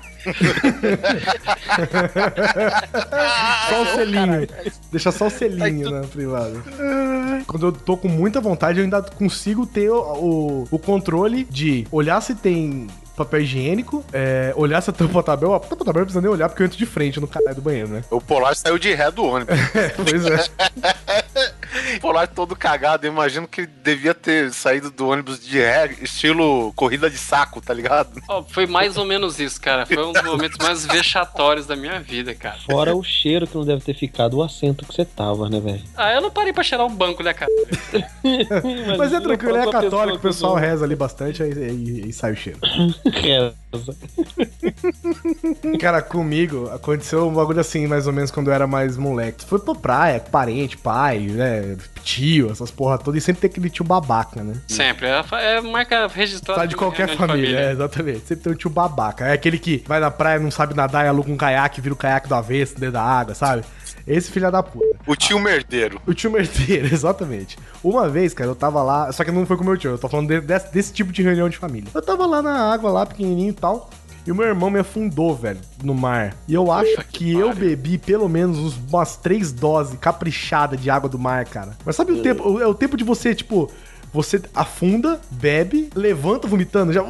[3.69, 4.47] Só o selinho.
[4.93, 6.63] Deixa só o selinho na privada.
[7.47, 11.87] Quando eu tô com muita vontade, eu ainda consigo ter o, o, o controle de
[11.91, 15.53] olhar se tem papel higiênico, é, olhar se a tampa tá bem.
[15.53, 17.57] A tampa tá bem, não precisa nem olhar porque eu entro de frente no caralho
[17.57, 18.05] do banheiro, né?
[18.11, 19.57] O Polar saiu de ré do ônibus.
[19.97, 21.53] pois é.
[21.97, 23.07] O Polar todo cagado.
[23.07, 27.73] Eu imagino que devia ter saído do ônibus de ré, estilo corrida de saco, tá
[27.75, 28.21] ligado?
[28.29, 29.87] Ó, foi mais ou menos isso, cara.
[29.87, 32.57] Foi um dos momentos mais vexatórios da minha vida, cara.
[32.71, 35.83] Fora o cheiro que não deve ter ficado o assento que você tava, né, velho?
[35.97, 37.51] Ah, eu não parei pra cheirar um banco, né, cara?
[38.99, 42.37] Mas é tranquilo, é católico, o pessoal reza ali bastante aí, aí- aí sai o
[42.37, 42.59] cheiro.
[43.77, 43.97] Reza.
[45.81, 49.45] Cara, comigo aconteceu um bagulho assim, mais ou menos, quando eu era mais moleque.
[49.45, 51.77] Fui pra praia, parente, pai, né?
[52.03, 54.55] Tio, essas porra todas, e sempre tem aquele tio babaca, né?
[54.69, 55.07] Sempre.
[55.07, 56.61] É, é marca registrada.
[56.61, 58.27] Tá de qualquer reunião família, é, exatamente.
[58.27, 59.27] Sempre tem um tio babaca.
[59.27, 61.97] É aquele que vai na praia, não sabe nadar e aluga um caiaque, vira o
[61.97, 63.65] caiaque do avesso dentro da água, sabe?
[64.07, 64.87] Esse filho da puta.
[65.07, 66.01] O tio merdeiro.
[66.07, 67.59] O tio merdeiro, exatamente.
[67.83, 69.99] Uma vez, cara, eu tava lá, só que não foi com o meu tio, eu
[69.99, 71.91] tô falando de- desse, desse tipo de reunião de família.
[71.95, 73.91] Eu tava lá na água, lá, pequenininho e tal.
[74.27, 76.35] E o meu irmão me afundou, velho, no mar.
[76.49, 81.09] E eu acho que, eu bebi pelo menos uns- umas três doses caprichadas de água
[81.09, 81.77] do mar, cara.
[81.85, 82.61] Mas sabe o tempo?
[82.61, 83.71] É o tempo de você, tipo,
[84.13, 87.03] você afunda, bebe, levanta vomitando, já.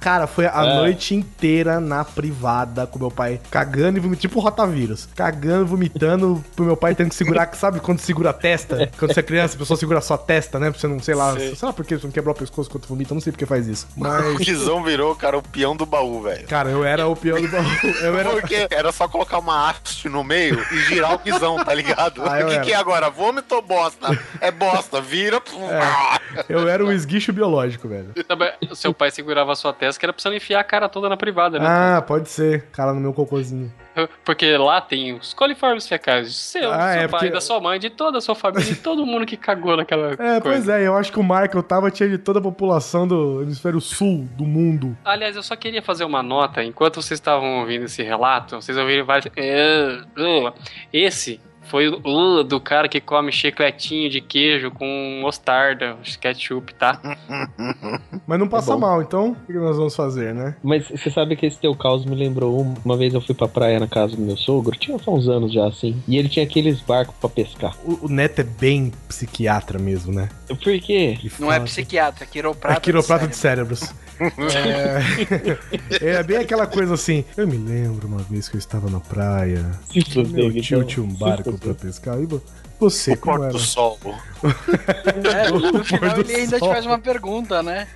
[0.00, 0.74] Cara, foi a É.
[0.76, 5.08] noite inteira na privada com meu pai cagando e vomitando, tipo rotavírus.
[5.14, 8.90] Cagando, vomitando, pro meu pai tendo que segurar, sabe quando segura a testa?
[8.98, 10.70] Quando você é criança, a pessoa segura a sua testa, né?
[10.70, 11.54] Pra você não, sei lá, Sei.
[11.54, 13.38] sei lá por que você não quebrar o pescoço quando vomita, eu não sei por
[13.38, 13.86] que faz isso.
[13.96, 16.46] O Mas, Guizão virou, cara, o peão do baú, velho.
[16.48, 17.64] cara, eu era o pior do baú.
[18.02, 18.30] Eu era.
[18.30, 22.22] Porque era só colocar uma haste no meio e girar o guizão, tá ligado?
[22.24, 23.08] Ah, o que, que é agora?
[23.10, 24.18] Vômito ou bosta?
[24.40, 25.40] É bosta, vira.
[26.48, 28.12] Eu era um esguicho biológico, velho.
[28.74, 31.08] Seu pai segurava a sua testa, que era pra você não enfiar a cara toda
[31.08, 31.66] na privada, né?
[31.68, 32.66] Ah, pode ser.
[32.72, 33.72] Cara no meu cocôzinho.
[34.24, 37.58] Porque lá tem os coliformes fecais seu, Ah, do seu é, pai, porque- da sua
[37.60, 40.40] mãe, de toda a sua família, de todo mundo que cagou naquela É, coisa.
[40.42, 41.22] pois é, eu acho que o
[41.54, 44.94] eu tava tinha de toda a população do hemisfério sul do mundo.
[45.02, 46.62] Aliás, eu só queria fazer uma nota.
[46.62, 49.26] Enquanto vocês estavam ouvindo esse relato, vocês ouviram vários.
[49.34, 50.52] "Ah, ah".
[50.92, 52.00] Esse foi o
[52.40, 57.00] uh, do cara que come chicletinho de queijo com mostarda, ketchup, tá?
[58.26, 58.80] Mas não passa bom.
[58.80, 60.56] mal, então o que nós vamos fazer, né?
[60.62, 63.46] Mas você sabe que esse teu caos me lembrou um- uma vez eu fui pra
[63.48, 66.44] praia na casa do meu sogro, tinha só uns anos já assim, e ele tinha
[66.44, 67.76] aqueles barcos pra pescar.
[67.84, 70.28] O, o Neto é bem psiquiatra mesmo, né?
[70.48, 71.16] Por quê?
[71.20, 72.76] Ele Não é psiquiatra, é quiroprata.
[72.76, 73.94] É quiroprata de de cérebros.
[76.00, 76.00] é...
[76.18, 77.24] é bem aquela coisa assim.
[77.36, 79.64] Eu me lembro uma vez que eu estava na praia.
[80.32, 80.84] Meu tio então.
[80.84, 81.74] tinha um barco fudeu.
[81.74, 82.20] pra pescar.
[82.20, 82.42] E vo-
[82.78, 83.52] você, O como era?
[83.52, 83.98] do sol.
[85.34, 87.88] É, no final do ele ainda te faz uma pergunta, né?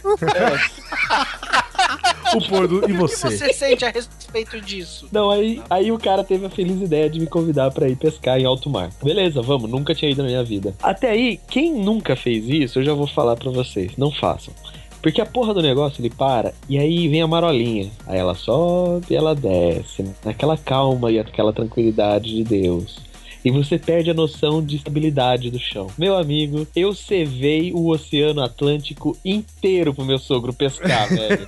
[2.34, 2.76] O pôr do...
[2.76, 3.30] E O que você?
[3.30, 5.08] você sente a respeito disso?
[5.12, 8.38] Não, aí, aí o cara teve a feliz ideia de me convidar pra ir pescar
[8.38, 8.90] em alto mar.
[9.02, 10.74] Beleza, vamos, nunca tinha ido na minha vida.
[10.82, 14.54] Até aí, quem nunca fez isso, eu já vou falar pra vocês, não façam.
[15.02, 17.90] Porque a porra do negócio ele para e aí vem a marolinha.
[18.06, 22.98] Aí ela sobe e ela desce, naquela calma e aquela tranquilidade de Deus.
[23.44, 25.86] E você perde a noção de estabilidade do chão.
[25.96, 31.46] Meu amigo, eu cevei o Oceano Atlântico inteiro pro meu sogro pescar, velho.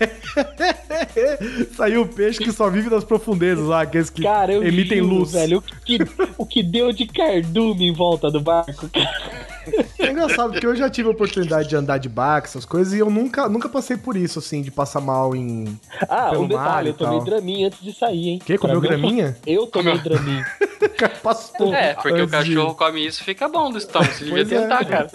[1.77, 5.33] Saiu o peixe que só vive nas profundezas lá, aqueles que Cara, emitem juro, luz.
[5.33, 5.59] velho.
[5.59, 5.99] O que,
[6.39, 9.52] o que deu de cardume em volta do barco, cara.
[9.99, 12.99] É engraçado, porque eu já tive a oportunidade de andar de barco, essas coisas, e
[12.99, 15.79] eu nunca, nunca passei por isso, assim, de passar mal em.
[16.09, 17.25] Ah, Pelo um detalhe, eu tomei tal.
[17.27, 18.43] Dramin antes de sair, hein?
[18.45, 18.59] Quê?
[18.59, 19.37] Comeu graminha?
[19.47, 20.43] Eu tomei Dramin.
[21.23, 21.73] Passou.
[21.75, 24.13] É, porque o antes de- cachorro come isso fica bom do estômago.
[24.13, 24.61] Você devia Pois é.
[24.61, 25.07] tentar, cara.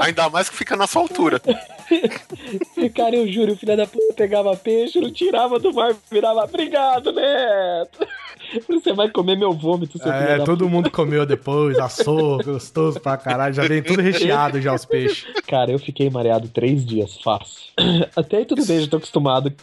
[0.00, 1.40] Ainda mais que fica na sua altura.
[2.94, 7.12] Cara, eu juro, o filho da puta pegava peixe, não tirava do mar, virava, obrigado,
[7.12, 8.06] Neto.
[8.68, 13.54] Você vai comer meu vômito, seu É, todo mundo comeu depois, assou, gostoso pra caralho,
[13.54, 15.26] já vem tudo recheado já os peixes.
[15.46, 17.72] Cara, eu fiquei mareado três dias, fácil.
[18.16, 19.52] Até aí tudo bem, já tô acostumado.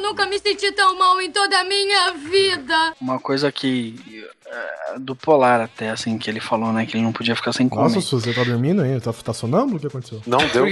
[0.00, 2.94] Eu nunca me senti tão mal em toda a minha vida.
[2.98, 4.24] Uma coisa que.
[4.46, 6.86] é, do Polar até, assim, que ele falou, né?
[6.86, 7.82] Que ele não podia ficar sem comer.
[7.82, 8.98] Nossa, Su, você tá dormindo aí?
[8.98, 9.76] Tá, tá sonâmbulo?
[9.76, 10.22] O que aconteceu?
[10.26, 10.64] Não deu,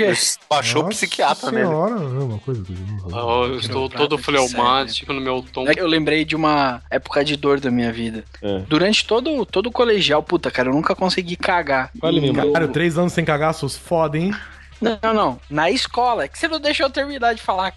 [0.48, 1.66] baixou o psiquiatra nele.
[1.66, 3.24] senhora, é uma coisa que eu não vou falar.
[3.26, 5.68] Oh, eu estou todo fleumático no meu tom.
[5.68, 8.24] É que eu lembrei de uma época de dor da minha vida.
[8.42, 8.60] É.
[8.60, 11.90] Durante todo, todo o colegial, puta, cara, eu nunca consegui cagar.
[12.00, 14.34] Olha, meu eu- Cara, três anos sem cagar, Sus, foda, hein?
[14.80, 15.40] Não, não, não.
[15.50, 16.24] Na escola.
[16.24, 17.74] É que você não deixou eu terminar de falar.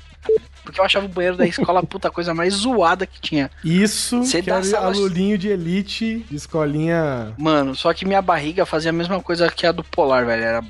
[0.63, 3.50] Porque eu achava o banheiro da escola a puta coisa mais zoada que tinha.
[3.63, 7.34] Isso Você que era sala- alulinho de elite, de escolinha...
[7.38, 10.43] Mano, só que minha barriga fazia a mesma coisa que a do polar, velho.
[10.43, 10.62] Era.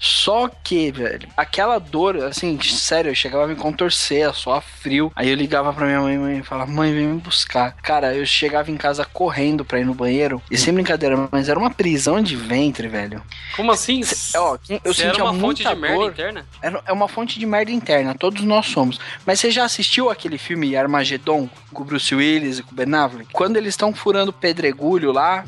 [0.00, 5.12] Só que, velho, aquela dor, assim, sério, eu chegava a me contorcer, só frio.
[5.14, 7.72] Aí eu ligava pra minha mãe, mãe e falava, mãe, vem me buscar.
[7.82, 10.42] Cara, eu chegava em casa correndo pra ir no banheiro.
[10.50, 13.22] E sem brincadeira, mas era uma prisão de ventre, velho.
[13.56, 14.02] Como assim?
[14.02, 16.10] Cê- ó, eu Você era sentia uma fonte de merda dor.
[16.10, 16.46] interna?
[16.60, 17.81] Era- É uma fonte de merda interna,
[18.18, 18.98] todos nós somos.
[19.26, 22.94] Mas você já assistiu aquele filme Armagedon com o Bruce Willis e com o Ben
[22.94, 23.32] Affleck?
[23.32, 25.44] Quando eles estão furando pedregulho lá,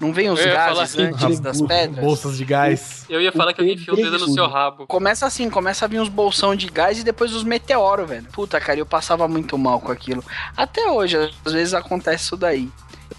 [0.00, 2.02] não vem os gases assim, antes das pedras?
[2.02, 3.04] Bolsas de gás.
[3.08, 4.86] Eu ia falar que alguém enfia o dedo no seu rabo.
[4.86, 8.26] Começa assim, começa a vir uns bolsão de gás e depois os meteoros, velho.
[8.32, 10.24] Puta, cara, eu passava muito mal com aquilo.
[10.56, 12.70] Até hoje, às vezes acontece isso daí.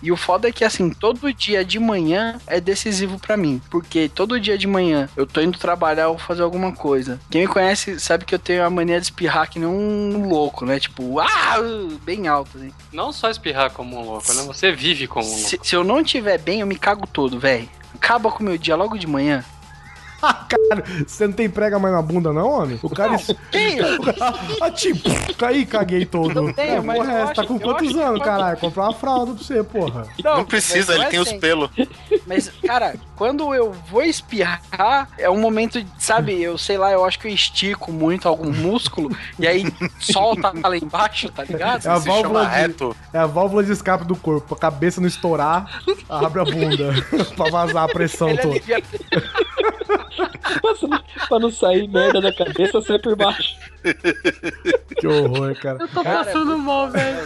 [0.02, 3.62] E o foda é que, assim, todo dia de manhã é decisivo pra mim.
[3.70, 7.20] Porque todo dia de manhã eu tô indo trabalhar ou fazer alguma coisa.
[7.30, 10.66] Quem me conhece sabe que eu tenho a mania de espirrar que nem um louco,
[10.66, 10.80] né?
[10.80, 11.58] Tipo, ah,
[12.04, 12.72] bem alto, assim.
[12.92, 14.44] Não só espirrar como um louco, né?
[14.44, 15.48] Você vive como um louco.
[15.48, 17.70] Se, se eu não tiver bem, eu me cago todo, velho.
[17.94, 19.44] Acaba com o meu dia logo de manhã.
[20.48, 22.80] Cara, você não tem prega mais na bunda, não, homem?
[22.82, 23.18] O cara.
[23.52, 23.84] Tenho.
[24.62, 25.10] ah, tipo,
[25.46, 26.34] aí caguei todo.
[26.34, 28.58] Não tenho, é, mas porra, é, você tá com quantos que anos, quando- caralho?
[28.58, 30.08] Comprar uma fralda pra você, porra.
[30.24, 31.42] Não precisa, mas ele não tem é os sempre.
[31.42, 31.70] pelos.
[32.28, 37.20] Mas, cara, quando eu vou espirrar, é um momento, sabe, eu sei lá, eu acho
[37.20, 39.66] que eu estico muito algum músculo e aí
[40.00, 41.86] solta lá embaixo, tá ligado?
[41.86, 42.96] É a válvula de, reto.
[43.12, 44.54] é a válvula de escape do corpo.
[44.54, 46.94] A cabeça não estourar, abre a bunda
[47.36, 48.54] pra vazar a pressão Ele toda.
[48.56, 48.84] alivia-
[50.62, 53.56] pra, não, não sair merda da cabeça, sai por baixo.
[54.98, 55.88] Que horror, cara.
[55.88, 57.18] Tô passando mal, velho.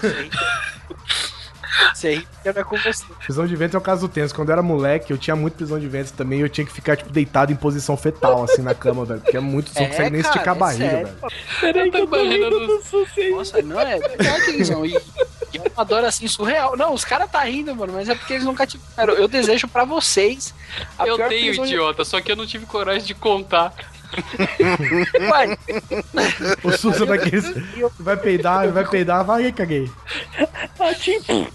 [2.45, 3.04] Não é com você.
[3.24, 4.34] Prisão de ventre é o caso tenso.
[4.34, 6.39] Quando eu era moleque, eu tinha muito prisão de ventre também.
[6.39, 9.21] Eu tinha que ficar, tipo, deitado em posição fetal, assim, na cama, velho.
[9.21, 11.08] Porque é muito, você não É, consegue nem cara, esticar a é barriga, sério.
[11.08, 11.19] velho.
[11.62, 12.82] Peraí que eu tô rindo do
[13.17, 13.30] aí.
[13.32, 14.86] Nossa, não é verdade, Guizão.
[14.86, 14.98] E,
[15.56, 16.76] e é uma dor assim surreal.
[16.78, 19.13] Não, os caras tá rindo, mano, mas é porque eles nunca tiveram.
[19.13, 20.54] Eu desejo pra vocês.
[20.98, 23.74] a Eu pior tenho, prisão de- idiota, só que eu não tive coragem de contar.
[25.30, 25.58] Vai,
[26.63, 27.41] O Sussa vai querer.
[28.00, 29.91] Vai peidar, vai peidar, vai, caguei.
[30.80, 31.48] Ah, tipo,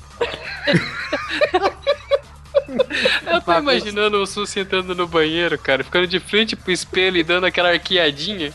[3.27, 7.23] Eu tô imaginando o Sus sentando no banheiro, cara, ficando de frente pro espelho e
[7.23, 8.53] dando aquela arqueadinha.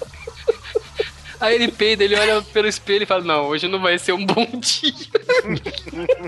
[1.45, 4.25] Aí ele peida, ele olha pelo espelho e fala: Não, hoje não vai ser um
[4.25, 4.91] bom dia.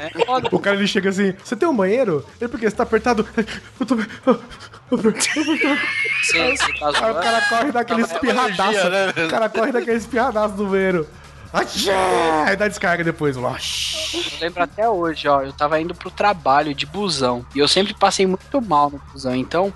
[0.01, 0.55] é.
[0.55, 2.25] O cara ele chega assim: Você tem um banheiro?
[2.39, 3.27] Ele, porque você tá apertado.
[3.79, 3.95] Eu tô.
[4.89, 5.43] Você,
[6.57, 7.19] você tá Aí o zoando.
[7.21, 8.89] cara corre daquele Tava espirradaço.
[8.89, 9.25] né?
[9.25, 11.07] O cara corre daquele espirradaço do banheiro.
[12.45, 13.35] Aí dá descarga depois.
[13.35, 13.57] Lá.
[14.13, 15.41] Eu lembro até hoje, ó.
[15.41, 17.45] Eu tava indo pro trabalho de busão.
[17.55, 19.35] E eu sempre passei muito mal no busão.
[19.35, 19.73] Então,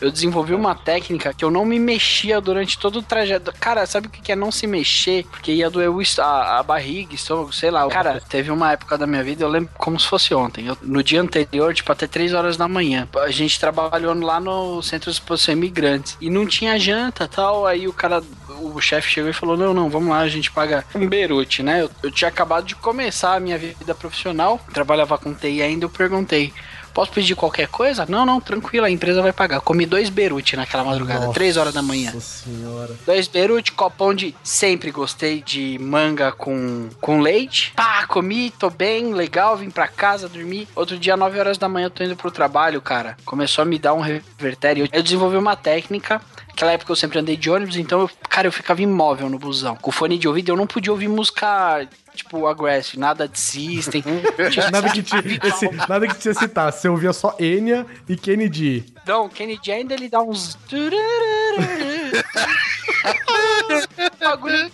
[0.00, 3.52] eu desenvolvi uma técnica que eu não me mexia durante todo o trajeto.
[3.58, 5.24] Cara, sabe o que é não se mexer?
[5.30, 7.86] Porque ia doer o a, a barriga, estômago, sei lá.
[7.88, 10.66] Cara, teve uma época da minha vida, eu lembro como se fosse ontem.
[10.66, 13.08] Eu- no dia anterior, tipo, até 3 horas da manhã.
[13.16, 16.16] A gente trabalhou lá no Centro de Exposição Imigrantes.
[16.20, 17.66] E não tinha janta tal.
[17.66, 18.22] Aí o cara
[18.60, 21.82] o chefe chegou e falou: Não, não, vamos lá, a gente paga um berute, né?
[21.82, 25.84] Eu, eu tinha acabado de começar a minha vida profissional, trabalhava com TI ainda.
[25.86, 26.52] Eu perguntei:
[26.94, 28.06] Posso pedir qualquer coisa?
[28.08, 29.60] Não, não, tranquilo, a empresa vai pagar.
[29.60, 32.12] Comi dois berute naquela madrugada, três horas da manhã.
[32.14, 32.94] Nossa senhora.
[33.04, 34.32] Dois berute, copão de.
[34.44, 37.72] Sempre gostei de manga com, com leite.
[37.74, 40.68] Pá, comi, tô bem, legal, vim pra casa, dormi.
[40.76, 43.16] Outro dia, 9 horas da manhã, eu tô indo pro trabalho, cara.
[43.24, 44.88] Começou a me dar um revertério.
[44.92, 46.20] Eu desenvolvi uma técnica.
[46.46, 49.74] Naquela época eu sempre andei de ônibus, então, eu, cara, eu ficava imóvel no busão.
[49.74, 54.02] Com fone de ouvido, eu não podia ouvir música, tipo, aggressive, nada de system.
[54.70, 55.14] Nada que, te,
[55.46, 56.82] esse, nada que te excitasse.
[56.82, 58.84] Você ouvia só Enya e Kennedy.
[59.06, 60.56] Não, o Kennedy ainda ele dá uns.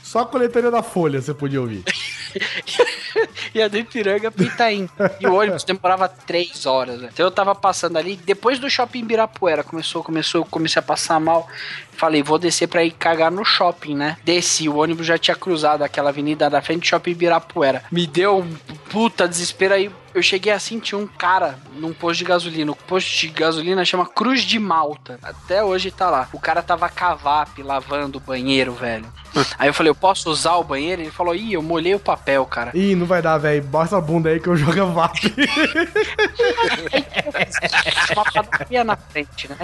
[0.03, 1.83] Só a coletaria da Folha você podia ouvir.
[3.55, 4.89] Ia do Ipiranga pro Itaim.
[5.21, 7.11] E o ônibus demorava três horas, né?
[7.13, 11.49] Então eu tava passando ali, depois do shopping Ibirapuera, começou, começou, comecei a passar mal.
[11.93, 14.17] Falei, vou descer pra ir cagar no shopping, né?
[14.25, 17.85] Desci, o ônibus já tinha cruzado aquela avenida da frente do shopping Ibirapuera.
[17.93, 18.57] Me deu um
[18.89, 19.91] puta desespero aí.
[20.15, 22.73] Eu cheguei assim, tinha um cara num posto de gasolina.
[22.73, 25.19] O posto de gasolina chama Cruz de Malta.
[25.23, 26.29] Até hoje tá lá.
[26.33, 29.07] O cara tava cavap lavando o banheiro, velho.
[29.59, 31.03] Aí eu falei, eu posso usar o banheiro?
[31.03, 32.73] Ele falou, ih, eu molhei o papel, cara.
[32.75, 33.63] Ih, não vai dar, velho.
[33.63, 35.19] Bota a bunda aí que eu jogo a VAP.
[38.13, 39.57] uma padaria na frente, né?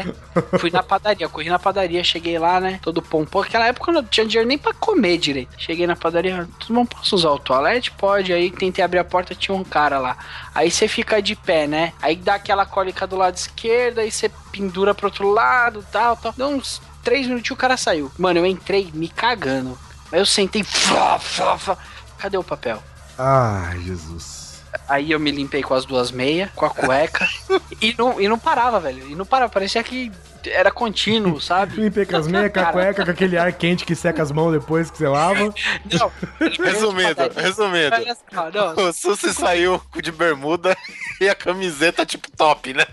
[0.59, 2.79] Fui na padaria, corri na padaria, cheguei lá, né?
[2.83, 3.41] Todo pompom.
[3.41, 5.55] Naquela época eu não tinha dinheiro nem pra comer direito.
[5.59, 7.91] Cheguei na padaria, tudo bom, posso usar o toalete?
[7.93, 8.33] Pode.
[8.33, 10.17] Aí tentei abrir a porta, tinha um cara lá.
[10.55, 11.93] Aí você fica de pé, né?
[12.01, 16.33] Aí dá aquela cólica do lado esquerdo, aí você pendura pro outro lado, tal, tal.
[16.33, 18.11] Deu uns três minutinhos o cara saiu.
[18.19, 19.79] Mano, eu entrei me cagando.
[20.11, 21.79] Aí eu sentei, flá, flá, flá.
[22.19, 22.83] cadê o papel?
[23.19, 24.63] Ai, Jesus.
[24.89, 27.29] Aí eu me limpei com as duas meias, com a cueca.
[27.81, 29.09] e, não, e não parava, velho.
[29.09, 29.51] E não parava.
[29.51, 30.13] Parecia que
[30.51, 31.81] era contínuo, sabe?
[31.81, 34.53] Limpei com as meias, com a cueca, com aquele ar quente que seca as mãos
[34.53, 35.37] depois que você lava.
[35.93, 36.13] Não,
[36.65, 37.95] Resumindo, resumindo.
[37.95, 40.77] Olha só, não, O Susi saiu de bermuda
[41.21, 42.85] e a camiseta tipo top, né?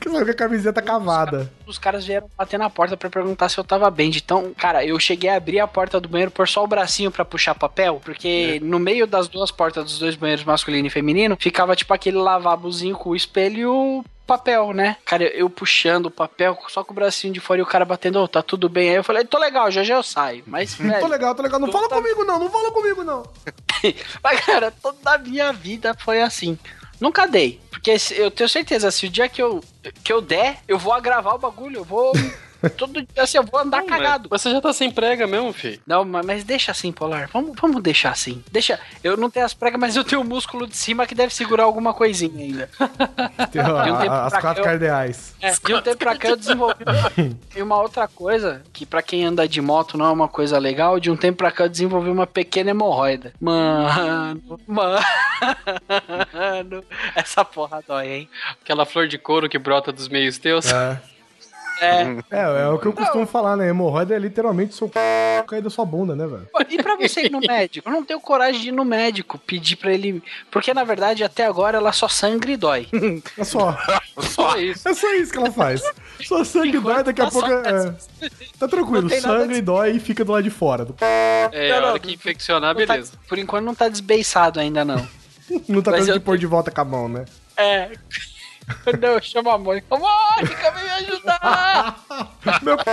[0.00, 1.50] Que com a camiseta cavada.
[1.66, 4.10] os caras vieram bater na porta pra perguntar se eu tava bem.
[4.14, 7.24] Então, cara, eu cheguei a abrir a porta do banheiro, pôr só o bracinho pra
[7.24, 11.76] puxar papel, porque no meio das duas portas dos dois banheiros, masculino e feminino, ficava
[11.76, 14.96] tipo aquele lavabozinho com o espelho papel, né?
[15.04, 18.20] Cara, eu, puxando o papel só com o bracinho de fora e o cara batendo,
[18.20, 18.90] ô, tá tudo bem.
[18.90, 20.42] Aí eu falei, tô legal, já já eu saio.
[20.46, 21.60] Mas, Tô velho, legal, tô legal.
[21.60, 22.38] Não fala comigo, não.
[22.38, 23.22] Não fala comigo, não.
[24.22, 26.58] mas, cara, toda a minha vida foi assim.
[27.00, 27.60] Nunca dei.
[27.70, 29.62] Porque eu tenho certeza, se o dia que eu,
[30.02, 31.78] que eu der, eu vou agravar o bagulho.
[31.78, 32.12] Eu vou.
[32.70, 34.28] todo dia assim, eu vou andar Não, cagado.
[34.30, 35.80] Mas você já tá sem prega mesmo, filho.
[35.86, 37.28] Não, ma- mas deixa assim, Polar.
[37.32, 38.42] Vamos, vamos deixar assim.
[38.50, 38.78] Deixa.
[39.02, 41.64] Eu não tenho as pregas, mas eu tenho o músculo de cima que deve segurar
[41.64, 42.70] alguma coisinha ainda.
[43.52, 45.34] Tem, um tempo as quatro eu- cardeais.
[45.40, 46.74] É, de um tempo pra cá eu desenvolvi.
[47.56, 50.98] E uma outra coisa, que pra quem anda de moto não é uma coisa legal,
[50.98, 53.32] de um tempo pra cá eu desenvolvi uma pequena hemorroida.
[53.40, 54.98] Mano, mano.
[57.14, 58.28] Essa porra dói, hein?
[58.62, 60.66] Aquela flor de couro que brota dos meios teus.
[60.72, 61.00] É.
[61.80, 62.02] É.
[62.30, 63.68] É, é o que eu costumo falar, né?
[63.68, 64.94] Hemorroida é literalmente seu c...
[65.46, 66.48] cair da sua bunda, né, velho?
[66.70, 67.88] E pra você ir no médico?
[67.88, 70.22] Eu não tenho coragem de ir no médico, pedir pra ele.
[70.50, 72.86] Porque na verdade até agora ela só sangra e dói.
[73.38, 73.76] É só.
[74.18, 74.88] Só isso.
[74.88, 75.82] É só isso que ela faz.
[76.24, 77.48] Só sangue dói, daqui a tá pouco.
[77.50, 77.94] É...
[78.58, 80.86] Tá tranquilo, Não sangue dói e fica do lado de fora.
[81.00, 83.12] É, Não, a não, hora que infeccionar, Não tá- beleza.
[83.28, 85.06] por enquanto não tá desbeiçado ainda, não.
[85.68, 87.26] Não tá Mas tendo eu que pôr de volta com a mão, né?
[87.56, 87.90] É.
[89.00, 89.86] Não, chama a Mônica.
[89.90, 91.96] Mônica, vem me ajudar!
[92.62, 92.84] Meu c...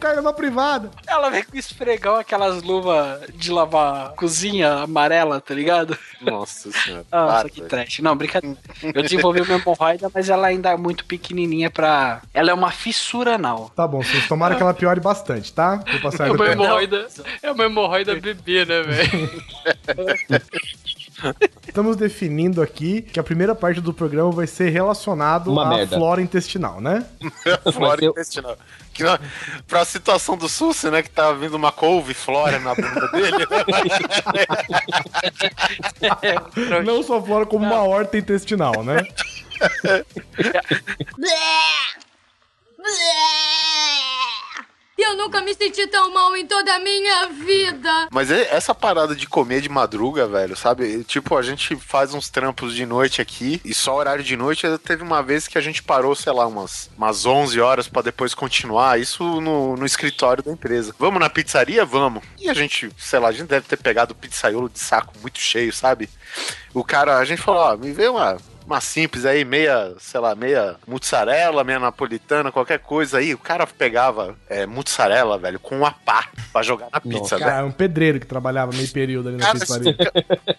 [0.00, 0.90] caiu na privada.
[1.06, 5.96] Ela vem com esfregão, aquelas luvas de lavar cozinha amarela, tá ligado?
[6.20, 7.04] Nossa senhora.
[7.10, 7.68] Nossa, Para, que velho.
[7.70, 7.98] trash.
[8.00, 8.56] Não, brincadeira.
[8.82, 12.22] Eu desenvolvi uma hemorroida, mas ela ainda é muito pequenininha pra...
[12.32, 13.70] Ela é uma fissura anal.
[13.74, 15.76] Tá bom, vocês tomaram que ela piore bastante, tá?
[15.90, 17.06] Vou passar É uma hemorroida,
[17.42, 19.44] é uma hemorroida bebê, né, velho?
[21.66, 25.96] Estamos definindo aqui que a primeira parte do programa vai ser relacionado Uma à merda.
[25.96, 27.04] flora intestinal, né?
[27.72, 28.56] Flora eu- intestinal.
[28.92, 29.02] Que,
[29.66, 31.02] pra situação do Susi, né?
[31.02, 33.44] Que tava vindo uma couve flora na bunda dele.
[36.84, 38.98] Não só flora, como uma horta intestinal, né?
[45.04, 48.08] Eu nunca me senti tão mal em toda a minha vida.
[48.10, 51.04] Mas essa parada de comer de madruga, velho, sabe?
[51.04, 54.66] Tipo, a gente faz uns trampos de noite aqui e só horário de noite.
[54.78, 58.34] Teve uma vez que a gente parou, sei lá, umas, umas 11 horas pra depois
[58.34, 58.98] continuar.
[58.98, 60.94] Isso no, no escritório da empresa.
[60.98, 61.84] Vamos na pizzaria?
[61.84, 62.22] Vamos.
[62.38, 65.38] E a gente, sei lá, a gente deve ter pegado o pizzaiolo de saco muito
[65.38, 66.08] cheio, sabe?
[66.72, 68.36] O cara, a gente falou, ó, me vê uma.
[68.66, 73.34] Uma simples aí, meia, sei lá, meia mussarela, meia napolitana, qualquer coisa aí.
[73.34, 77.50] O cara pegava é, mussarela, velho, com uma pá pra jogar na pizza, velho.
[77.50, 79.96] Cara, é um pedreiro que trabalhava meio período ali na Cara, pizzaria.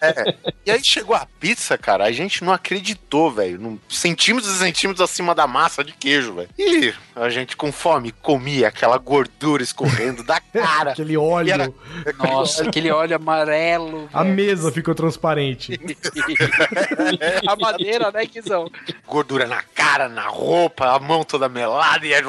[0.00, 0.34] É.
[0.64, 3.58] E aí chegou a pizza, cara, a gente não acreditou, velho.
[3.60, 6.48] Não- Centímetros e centímetros acima da massa de queijo, velho.
[6.58, 10.92] E a gente com fome comia aquela gordura escorrendo da cara.
[10.92, 11.52] Aquele óleo.
[11.52, 11.72] Era-
[12.18, 14.08] Nossa, aquele óleo amarelo.
[14.12, 14.34] A velho.
[14.34, 15.78] mesa ficou transparente.
[17.46, 18.70] A madeira, né, Kizão?
[19.06, 22.22] Gordura na cara, na roupa, a mão toda melada e aí,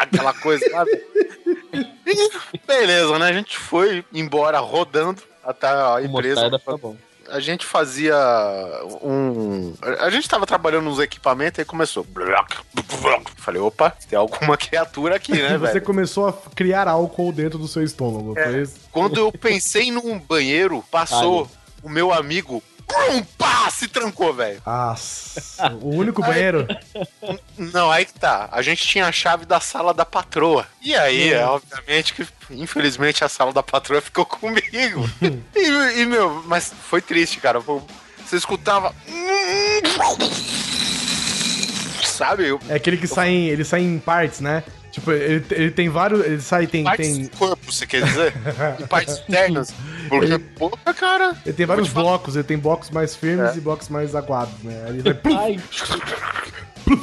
[0.00, 0.90] aquela coisa, sabe?
[2.66, 3.28] Beleza, né?
[3.28, 6.50] A gente foi embora rodando até a empresa.
[6.58, 6.96] fica bom.
[7.28, 8.16] a gente fazia
[9.02, 9.74] um.
[9.98, 12.06] A gente tava trabalhando nos equipamentos e começou.
[13.36, 15.84] Falei, opa, tem alguma criatura aqui, né, E você velho?
[15.84, 18.38] começou a criar álcool dentro do seu estômago.
[18.38, 18.44] É.
[18.44, 18.80] Foi isso?
[18.92, 21.48] Quando eu pensei num banheiro, passou
[21.82, 22.62] o meu amigo.
[22.86, 24.60] Pum, pá, se trancou, velho.
[24.64, 26.66] Nossa, o único banheiro.
[27.58, 28.48] Não, aí que tá.
[28.52, 30.66] A gente tinha a chave da sala da patroa.
[30.82, 35.08] E aí, é, obviamente, que infelizmente a sala da patroa ficou comigo.
[35.54, 37.58] e, e, meu, mas foi triste, cara.
[37.60, 38.94] Você escutava.
[42.04, 42.46] Sabe?
[42.48, 44.62] Eu- É aquele que sai em, ele sai em partes, né?
[44.92, 46.24] Tipo, ele, ele tem vários.
[46.24, 46.84] Ele sai, tem.
[46.84, 48.32] Partes tem do corpo, você quer dizer?
[48.80, 49.74] Em partes externas.
[50.20, 51.36] Porque, porra, cara.
[51.44, 53.56] ele tem vários blocos, ele tem blocos mais firmes É.
[53.56, 54.84] e blocos mais aguados, né?
[54.86, 55.34] Aí ele vai.
[55.34, 55.60] Ai,
[56.86, 56.98] pior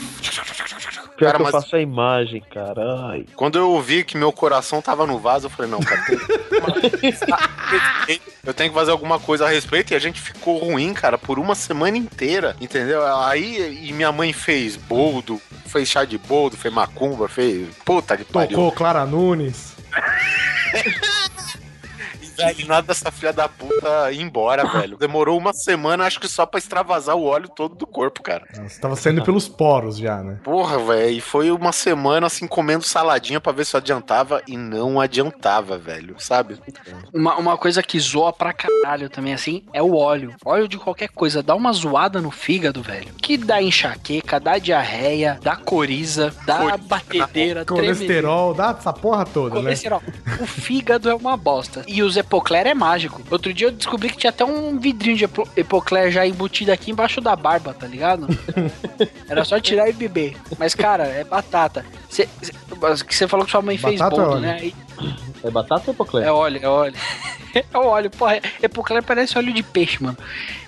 [1.17, 2.81] Cara, que eu mas- faço a imagem, cara.
[3.11, 3.25] Ai.
[3.35, 6.17] Quando eu ouvi que meu coração tava no vaso, eu falei, não, cara, tem...
[8.43, 9.93] eu tenho que fazer alguma coisa a respeito.
[9.93, 13.05] E a gente ficou ruim, cara, por uma semana inteira, entendeu?
[13.25, 17.67] Aí e minha mãe fez boldo, fez chá de boldo, fez macumba, fez.
[17.85, 18.57] Puta que pariu.
[18.57, 19.75] Tocou Clara Nunes.
[22.45, 24.97] Velho, nada dessa filha da puta ir embora, velho.
[24.97, 28.45] Demorou uma semana, acho que só pra extravasar o óleo todo do corpo, cara.
[28.53, 30.39] Você tava saindo pelos poros já, né?
[30.43, 34.99] Porra, velho, e foi uma semana assim comendo saladinha pra ver se adiantava e não
[34.99, 36.59] adiantava, velho, sabe?
[37.13, 40.33] Uma, uma coisa que zoa pra caralho também, assim, é o óleo.
[40.45, 43.13] Óleo de qualquer coisa dá uma zoada no fígado, velho.
[43.21, 47.65] Que dá enxaqueca, dá diarreia, dá coriza, dá Coriza, batedeira, tremedeira.
[47.65, 49.61] Colesterol, dá essa porra toda, né?
[49.61, 50.01] Colesterol.
[50.39, 51.83] O fígado é uma bosta.
[51.87, 53.21] E o Epocler é mágico.
[53.29, 56.89] Outro dia eu descobri que tinha até um vidrinho de Epo- Epocler já embutido aqui
[56.89, 58.25] embaixo da barba, tá ligado?
[59.27, 60.37] Era só tirar e beber.
[60.57, 61.85] Mas, cara, é batata.
[62.09, 64.41] Você falou que sua mãe fez Batata ou boldo, óleo?
[64.47, 64.57] né?
[64.61, 64.75] Aí-
[65.43, 66.25] É batata ou poclé?
[66.25, 66.95] É óleo, é óleo.
[67.53, 68.39] É óleo, porra.
[68.63, 70.17] Epocler parece óleo de peixe, mano.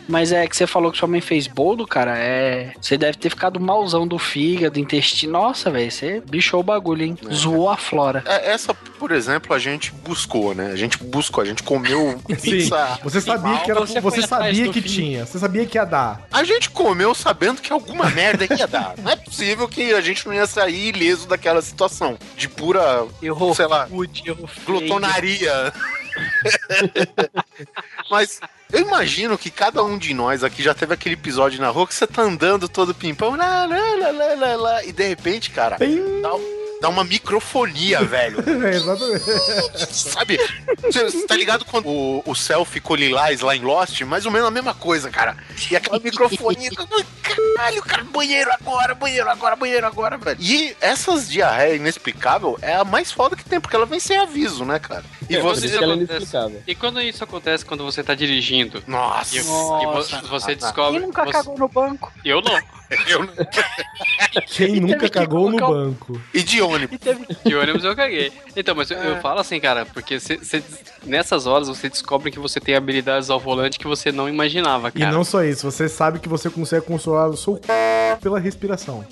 [0.08, 2.18] Mas é que você falou que sua mãe fez boldo, cara.
[2.18, 2.74] É.
[2.82, 5.34] Você deve ter ficado malzão do fígado, intestino.
[5.34, 5.92] Nossa, velho.
[5.92, 7.18] Você bichou o bagulho, hein?
[7.32, 8.24] Zoou a flora.
[8.26, 10.72] É, Essa, por exemplo, a gente buscou, né?
[10.72, 13.00] A gente buscou, a gente comeu Sim, pizza.
[13.04, 14.90] você sabia que era, você você, sabia que fim.
[14.90, 16.22] tinha, você sabia que ia dar.
[16.32, 18.96] A gente comeu sabendo que alguma merda ia dar.
[18.98, 22.18] Não é possível que a gente não ia sair ileso daquela situação.
[22.38, 23.54] De pura, Errou.
[23.56, 24.50] sei lá, errou feio.
[24.66, 25.74] glutonaria.
[28.10, 28.40] Mas
[28.72, 31.94] eu imagino que cada um de nós aqui já teve aquele episódio na rua que
[31.94, 36.22] você tá andando todo pimpão, lá, lá, lá, lá, lá, e de repente, cara, Bem-
[36.22, 36.32] dá,
[36.84, 38.44] dá uma microfonia, velho.
[38.66, 39.24] É, exatamente.
[39.94, 40.38] Sabe?
[40.82, 44.02] Você você tá ligado quando o, o céu ficou lilás lá em Lost?
[44.02, 45.38] Mais ou menos a mesma coisa, cara.
[45.72, 46.70] E aquela microfonia.
[47.24, 50.38] Caralho, cara, banheiro agora, banheiro agora, banheiro agora, velho.
[50.42, 54.66] E essas diarreia inexplicável é a mais foda que tem, porque ela vem sem aviso,
[54.66, 55.06] né, cara?
[55.30, 55.68] E É, você.
[55.68, 56.12] ela é acontece.
[56.12, 56.64] inexplicável.
[56.68, 58.84] E quando isso acontece quando você tá dirigindo?
[58.86, 59.38] Nossa.
[59.38, 60.18] E, e Nossa.
[60.22, 61.00] vo- você descobre.
[61.00, 62.12] Quem nunca você- cagou no banco?
[62.26, 62.60] Eu não.
[63.08, 63.28] Eu-
[64.48, 66.22] Quem nunca cagou no o- banco?
[66.34, 66.96] E de ônibus.
[66.96, 68.32] E teve De ônibus eu caguei.
[68.56, 69.12] Então, mas eu, É.
[69.12, 70.64] eu falo assim, cara, porque cê- cê-
[71.06, 75.00] nessas horas você descobre que você tem habilidades ao volante que você não imaginava, E
[75.00, 75.12] cara.
[75.12, 77.62] não só isso, você sabe que você consegue controlar o seu c...
[78.22, 79.06] pela respiração.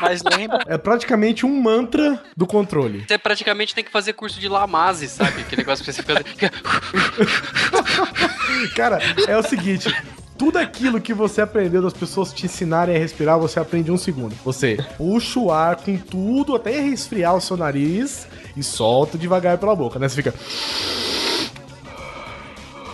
[0.00, 3.04] Mas lembra, É praticamente um mantra do controle.
[3.06, 5.44] Você praticamente tem que fazer curso de Lamaze, sabe?
[5.44, 6.24] Que negócio que você fica.
[8.74, 9.94] Cara, é o seguinte.
[10.36, 13.98] Tudo aquilo que você aprendeu das pessoas te ensinarem a respirar, você aprende em um
[13.98, 14.34] segundo.
[14.44, 18.26] Você puxa o ar com tudo até resfriar o seu nariz
[18.56, 20.08] e solta devagar pela boca, né?
[20.08, 20.34] Você fica.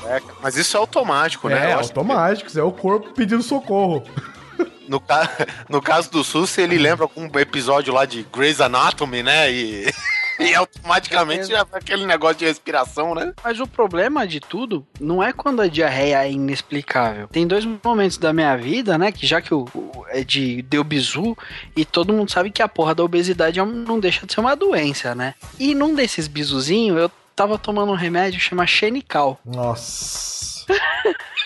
[0.07, 1.65] É, mas isso é automático, né?
[1.65, 4.03] É, que automático, isso é o corpo pedindo socorro.
[4.89, 5.29] No, ca...
[5.69, 9.53] no caso do SUS, ele lembra algum episódio lá de Grey's Anatomy, né?
[9.53, 9.93] E,
[10.39, 13.33] e automaticamente já vai aquele negócio de respiração, né?
[13.43, 17.29] mas o problema de tudo não é quando a diarreia é inexplicável.
[17.29, 19.11] Tem dois momentos da minha vida, né?
[19.13, 21.37] Que já que o, o- é de deu bizu
[21.77, 24.55] e todo mundo sabe que a porra da obesidade é não deixa de ser uma
[24.57, 25.35] doença, né?
[25.59, 29.39] E num desses bizuzinhos eu tava tomando um remédio que chama Xenical.
[29.45, 30.67] Nossa.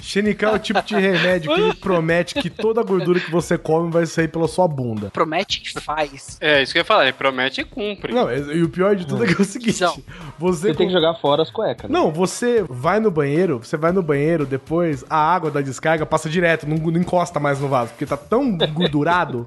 [0.00, 3.58] Xenical é o tipo de remédio que ele promete que toda a gordura que você
[3.58, 5.10] come vai sair pela sua bunda.
[5.10, 6.38] Promete e faz.
[6.40, 8.12] É, isso que eu ia falar, ele promete e cumpre.
[8.12, 9.96] Não, e o pior de tudo é que é o seguinte: Não.
[10.38, 11.90] você, Você tem que jogar fora as cuecas.
[11.90, 11.98] né?
[11.98, 16.28] Não, você vai no banheiro, você vai no banheiro, depois a água da descarga passa
[16.28, 19.46] direto, não, não encosta mais no vaso, porque tá tão engordurado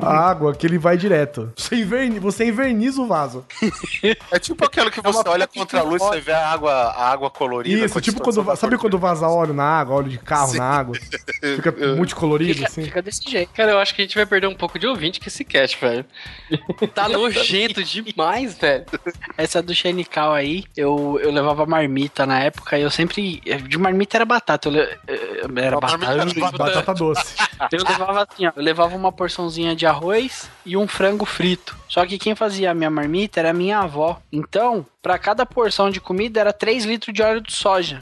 [0.00, 1.52] a água que ele vai direto.
[1.56, 3.44] Você, inverni, você inverniza o vaso.
[4.30, 7.30] É tipo aquilo que você olha contra a luz, você vê a água, a água
[7.30, 7.84] colorida.
[7.86, 10.58] Isso, tipo quando, sabe quando vaza óleo na água, óleo de carro Sim.
[10.58, 10.94] na água?
[11.56, 12.82] Fica multicolorido, Fica, assim.
[12.84, 13.50] fica desse jeito.
[13.54, 15.78] Cara, eu acho que a gente vai perder um pouco de ouvinte com esse cast,
[15.80, 16.04] velho.
[16.94, 18.84] Tá nojento demais, velho.
[19.36, 23.40] Essa do Xenical aí, eu, eu levava marmita na época e eu sempre.
[23.68, 24.68] De marmita era batata.
[24.68, 26.24] Eu le- eh, era A batata.
[26.24, 26.58] batata.
[26.58, 27.34] Batata doce.
[27.72, 28.52] Eu levava assim, ó.
[28.54, 31.76] Eu levava uma porçãozinha de arroz e um frango frito.
[31.88, 34.20] Só que quem fazia a minha marmita era a minha avó.
[34.32, 37.98] Então, pra cada porção de comida era 3 litros de óleo de soja.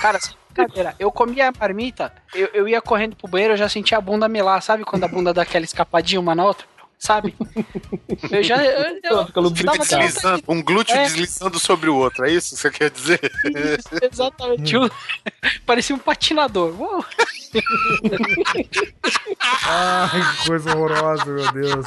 [0.00, 0.18] Cara,
[0.52, 0.94] brincadeira.
[0.98, 4.28] Eu comia a marmita, eu, eu ia correndo pro banheiro, eu já sentia a bunda
[4.28, 4.60] melar.
[4.62, 6.66] Sabe quando a bunda dá aquela escapadinha uma na outra?
[6.98, 7.34] Sabe?
[8.30, 8.64] Eu já.
[8.64, 11.02] Eu, eu, até Deslizando, um glúteo É.
[11.02, 13.20] deslizando sobre o outro, é isso que você quer dizer?
[13.44, 14.76] Isso, exatamente.
[14.76, 14.88] Um-
[15.66, 16.80] Parecia um patinador.
[16.80, 17.04] Uou.
[19.66, 21.86] Ai, que coisa horrorosa, meu Deus.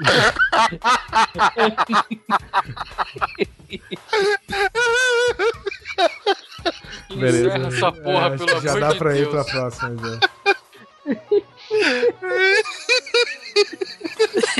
[7.14, 7.48] Beleza.
[7.48, 9.30] Encerra essa porra, É, pelo que já amor dá de pra ir Deus.
[9.30, 10.20] pra próxima, já.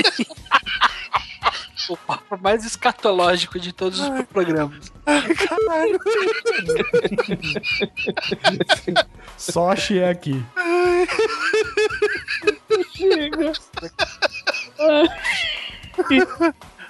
[1.89, 4.91] O papo mais escatológico de todos os programas.
[9.37, 10.43] Só achei aqui.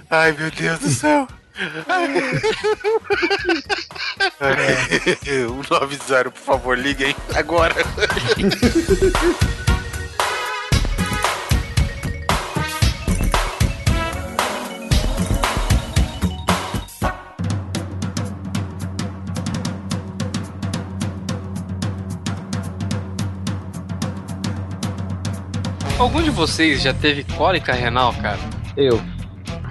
[0.10, 1.28] Ai, meu Deus do céu.
[5.50, 7.76] o 90, por favor, liguem agora.
[26.02, 28.40] Algum de vocês já teve cólica renal, cara?
[28.76, 29.00] Eu.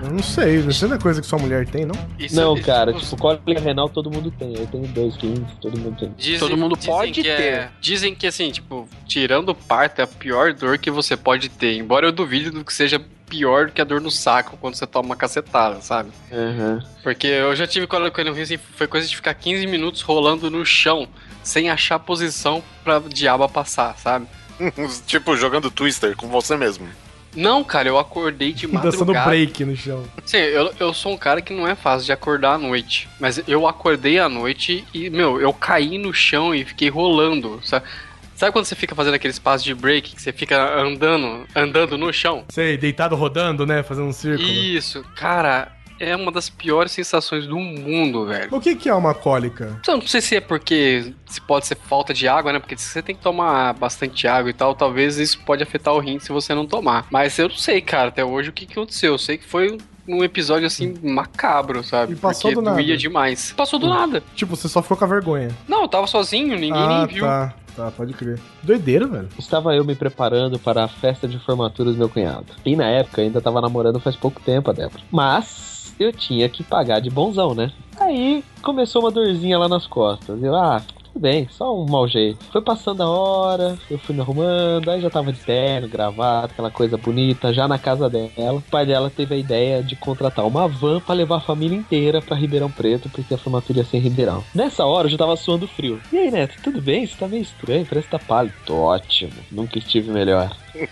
[0.02, 1.94] Eu não sei, isso não é coisa que sua mulher tem, não?
[2.18, 4.56] Isso- Não, isso- cara, os- tipo, cólica renal todo mundo tem.
[4.56, 6.14] Eu tenho dois rins, todo mundo tem.
[6.16, 7.70] Dizem, Todo mundo pode é- ter.
[7.80, 11.76] dizem que, assim, tipo, tirando o parto é a pior dor que você pode ter.
[11.76, 14.86] Embora eu duvide do que seja pior do que a dor no saco quando você
[14.86, 16.10] toma uma cacetada, sabe?
[16.32, 16.80] Aham.
[17.02, 20.50] Porque eu já tive cólica no rim, assim, foi coisa de ficar 15 minutos rolando
[20.50, 21.06] no chão,
[21.42, 24.26] sem achar posição pra diaba passar, sabe?
[25.06, 26.88] tipo, jogando Twister com você mesmo.
[27.34, 29.30] Não, cara, eu acordei de Dançando madrugada.
[29.30, 30.04] break no chão.
[30.24, 33.08] Sim, eu, eu sou um cara que não é fácil de acordar à noite.
[33.20, 37.60] Mas eu acordei à noite e, meu, eu caí no chão e fiquei rolando.
[37.62, 37.86] Sabe,
[38.34, 42.12] sabe quando você fica fazendo aquele espaço de break que você fica andando, andando no
[42.12, 42.44] chão?
[42.48, 43.82] Sei, deitado rodando, né?
[43.82, 44.48] Fazendo um círculo.
[44.48, 45.70] Isso, cara,
[46.00, 48.48] é uma das piores sensações do mundo, velho.
[48.50, 49.78] O que, que é uma cólica?
[49.80, 52.58] Então, não sei se é porque se pode ser falta de água, né?
[52.58, 56.00] Porque se você tem que tomar bastante água e tal, talvez isso pode afetar o
[56.00, 57.06] rim se você não tomar.
[57.10, 59.12] Mas eu não sei, cara, até hoje o que, que aconteceu.
[59.12, 59.76] Eu sei que foi
[60.08, 62.14] um episódio assim macabro, sabe?
[62.14, 62.76] E passou Porque do nada.
[62.76, 63.52] doía demais.
[63.52, 64.22] Passou do nada.
[64.34, 65.50] Tipo, você só ficou com a vergonha.
[65.68, 67.24] Não, eu tava sozinho, ninguém ah, nem viu.
[67.24, 67.54] tá.
[67.76, 68.38] Tá, pode crer.
[68.62, 69.28] Doideira, velho.
[69.38, 72.46] Estava eu me preparando para a festa de formatura do meu cunhado.
[72.64, 75.02] E na época eu ainda tava namorando faz pouco tempo a Débora.
[75.10, 75.69] Mas
[76.00, 77.70] eu tinha que pagar de bonzão, né?
[77.98, 80.42] Aí começou uma dorzinha lá nas costas.
[80.42, 80.82] Eu, ah,
[81.12, 82.42] tudo bem, só um mau jeito.
[82.50, 86.70] Foi passando a hora, eu fui me arrumando, aí já tava de terno, gravata, aquela
[86.70, 88.58] coisa bonita, já na casa dela.
[88.58, 92.22] O pai dela teve a ideia de contratar uma van pra levar a família inteira
[92.22, 94.42] pra Ribeirão Preto, porque a formatura ia ser em Ribeirão.
[94.54, 96.00] Nessa hora eu já tava suando frio.
[96.10, 97.06] E aí, Neto, tudo bem?
[97.06, 98.54] Você tá meio estranho, parece que tá pálido.
[98.64, 100.50] Tô ótimo, nunca estive melhor.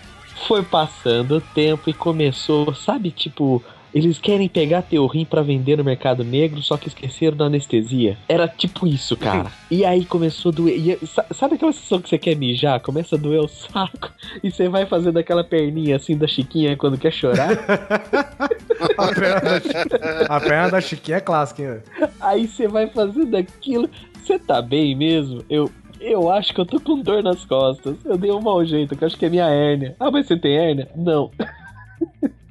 [0.47, 3.61] Foi passando o tempo e começou, sabe, tipo,
[3.93, 8.17] eles querem pegar teu rim pra vender no mercado negro, só que esqueceram da anestesia.
[8.27, 9.51] Era tipo isso, cara.
[9.71, 10.97] E aí começou a doer.
[11.03, 12.79] E, sa- sabe aquela sensação que você quer mijar?
[12.79, 14.11] Começa a doer o saco
[14.43, 17.49] e você vai fazendo aquela perninha assim da Chiquinha quando quer chorar.
[18.97, 23.35] A perna da, Chi- a perna da Chiquinha é clássica, hein, aí você vai fazendo
[23.35, 23.89] aquilo.
[24.23, 25.43] Você tá bem mesmo?
[25.49, 25.69] Eu.
[26.01, 27.97] Eu acho que eu tô com dor nas costas.
[28.05, 29.97] Eu dei um mau jeito, que eu acho que é minha hérnia.
[29.99, 30.87] Ah, mas você tem hérnia?
[30.95, 31.29] Não.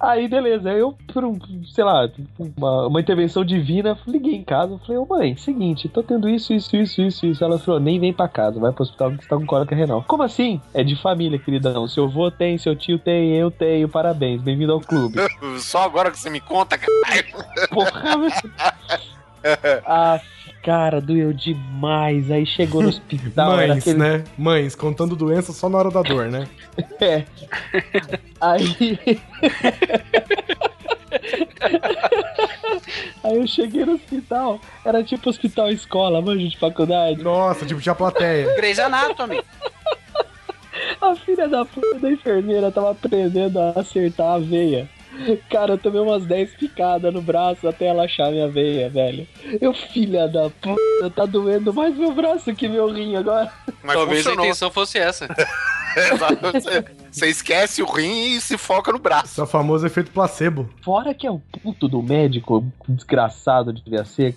[0.01, 1.37] Aí, beleza, eu, por um,
[1.67, 2.09] sei lá,
[2.57, 6.77] uma, uma intervenção divina, liguei em casa, falei, ô mãe, seguinte, tô tendo isso, isso,
[6.77, 7.43] isso, isso, isso.
[7.45, 10.05] Ela falou, nem vem pra casa, vai pro hospital que você tá com cólica renal.
[10.07, 10.61] Como assim?
[10.73, 11.89] É de família, queridão.
[11.89, 15.19] Seu avô tem, seu tio tem, eu tenho, parabéns, bem-vindo ao clube.
[15.59, 17.27] Só agora que você me conta, caralho.
[17.71, 19.09] Porra, velho.
[19.87, 20.21] Ah,
[20.63, 22.31] cara, doeu demais.
[22.31, 24.25] Aí chegou no hospital, era Mães, aquele né?
[24.37, 26.47] Mães, contando doença só na hora da dor, né?
[27.01, 27.25] É.
[28.41, 28.99] Aí.
[33.25, 37.23] Aí eu cheguei no hospital, era tipo hospital escola, manjo de faculdade.
[37.23, 38.55] Nossa, tipo, tinha plateia.
[38.57, 39.43] Grey's Anatomy.
[41.01, 44.89] A filha da puta da enfermeira tava aprendendo a acertar a veia.
[45.51, 49.27] Cara, eu tomei umas 10 picadas no braço até ela achar minha veia, velho.
[49.61, 53.53] Eu, filha da puta, tá doendo mais meu braço que meu rim agora.
[53.83, 54.45] Mas Talvez funcionou.
[54.45, 55.27] a intenção fosse essa.
[56.53, 59.33] Você- Você esquece o rim e se foca no braço.
[59.33, 60.69] Isso é o famoso efeito placebo.
[60.83, 64.37] Fora que é o puto do médico desgraçado de devia ser.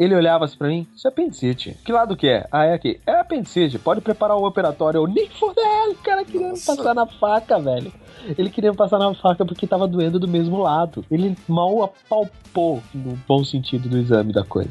[0.00, 1.76] Ele olhava assim pra mim, isso é apendicite.
[1.84, 2.46] Que lado que é?
[2.50, 2.98] Ah, é aqui.
[3.06, 4.96] É apendicite, pode preparar o operatório.
[4.96, 6.74] Eu nem fodendo, o cara queria me Nossa.
[6.74, 7.92] passar na faca, velho.
[8.38, 11.04] Ele queria me passar na faca porque tava doendo do mesmo lado.
[11.10, 14.70] Ele mal apalpou, no bom sentido do exame da coisa.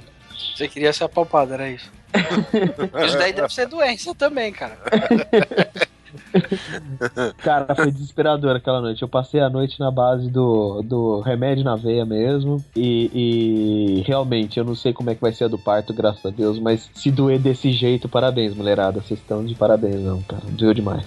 [0.55, 1.91] Você queria ser apalpado, era isso.
[3.05, 4.79] Isso daí deve ser doença também, cara.
[7.39, 9.01] Cara, foi desesperador aquela noite.
[9.01, 12.63] Eu passei a noite na base do, do remédio na veia mesmo.
[12.75, 16.25] E, e realmente, eu não sei como é que vai ser a do parto, graças
[16.25, 16.59] a Deus.
[16.59, 19.01] Mas se doer desse jeito, parabéns, mulherada.
[19.01, 20.43] Vocês estão de parabéns, não, cara.
[20.47, 21.05] Doeu demais.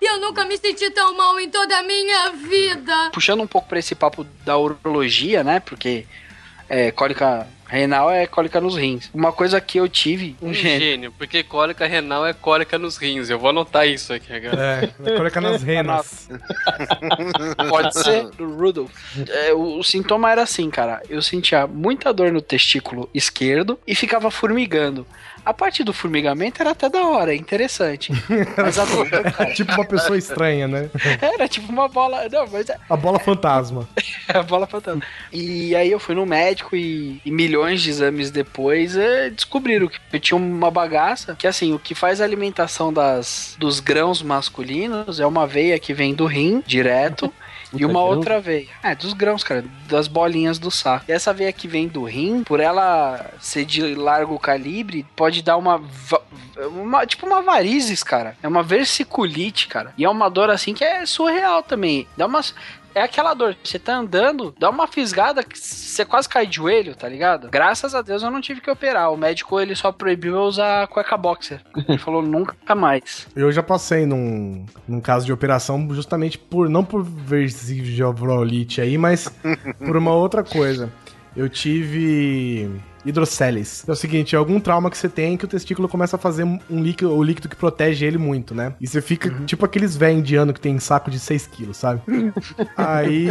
[0.00, 3.10] Eu nunca me senti tão mal em toda a minha vida.
[3.12, 5.60] Puxando um pouco pra esse papo da urologia, né?
[5.60, 6.06] Porque
[6.68, 9.10] é, cólica renal é cólica nos rins.
[9.14, 13.28] Uma coisa que eu tive, Um gênio, porque cólica renal é cólica nos rins.
[13.30, 14.92] Eu vou anotar isso aqui agora.
[15.04, 16.28] É, coloca nas renas.
[17.68, 18.90] Pode ser do Rudolph.
[19.28, 21.02] É, o, o sintoma era assim, cara.
[21.08, 25.06] Eu sentia muita dor no testículo esquerdo e ficava formigando.
[25.44, 28.12] A parte do formigamento era até da hora, interessante.
[28.56, 30.90] Mas a dor, cara, tipo uma pessoa estranha, né?
[31.22, 32.28] era tipo uma bola.
[32.30, 33.88] Não, mas é A bola fantasma.
[34.34, 35.02] a bola fantasma.
[35.32, 39.98] E aí eu fui no médico e, e milhões de exames depois é, descobriram que
[40.12, 45.20] eu tinha uma bagaça que assim, o que faz a alimentação das, dos grãos masculinos
[45.20, 47.32] é uma veia que vem do rim direto.
[47.72, 48.68] E uma outra veia.
[48.82, 49.64] É, dos grãos, cara.
[49.88, 51.04] Das bolinhas do saco.
[51.08, 55.56] E essa veia que vem do rim, por ela ser de largo calibre, pode dar
[55.56, 55.82] uma.
[56.72, 58.36] uma tipo uma varizes, cara.
[58.42, 59.92] É uma versiculite, cara.
[59.98, 62.06] E é uma dor assim que é surreal também.
[62.16, 62.54] Dá umas.
[62.98, 66.96] É aquela dor, você tá andando, dá uma fisgada que você quase cai de joelho,
[66.96, 67.48] tá ligado?
[67.48, 69.12] Graças a Deus eu não tive que operar.
[69.12, 71.60] O médico ele só proibiu eu usar cueca boxer.
[71.88, 73.28] Ele falou nunca mais.
[73.36, 79.32] Eu já passei num, num caso de operação justamente por, não por versiolite aí, mas
[79.78, 80.92] por uma outra coisa.
[81.36, 82.68] Eu tive
[83.08, 83.84] hidroceles.
[83.88, 86.44] É o seguinte, é algum trauma que você tem que o testículo começa a fazer
[86.44, 88.74] um líquido, o líquido que protege ele muito, né?
[88.80, 92.02] E você fica tipo aqueles velhos indianos que tem saco de 6 quilos, sabe?
[92.76, 93.28] Aí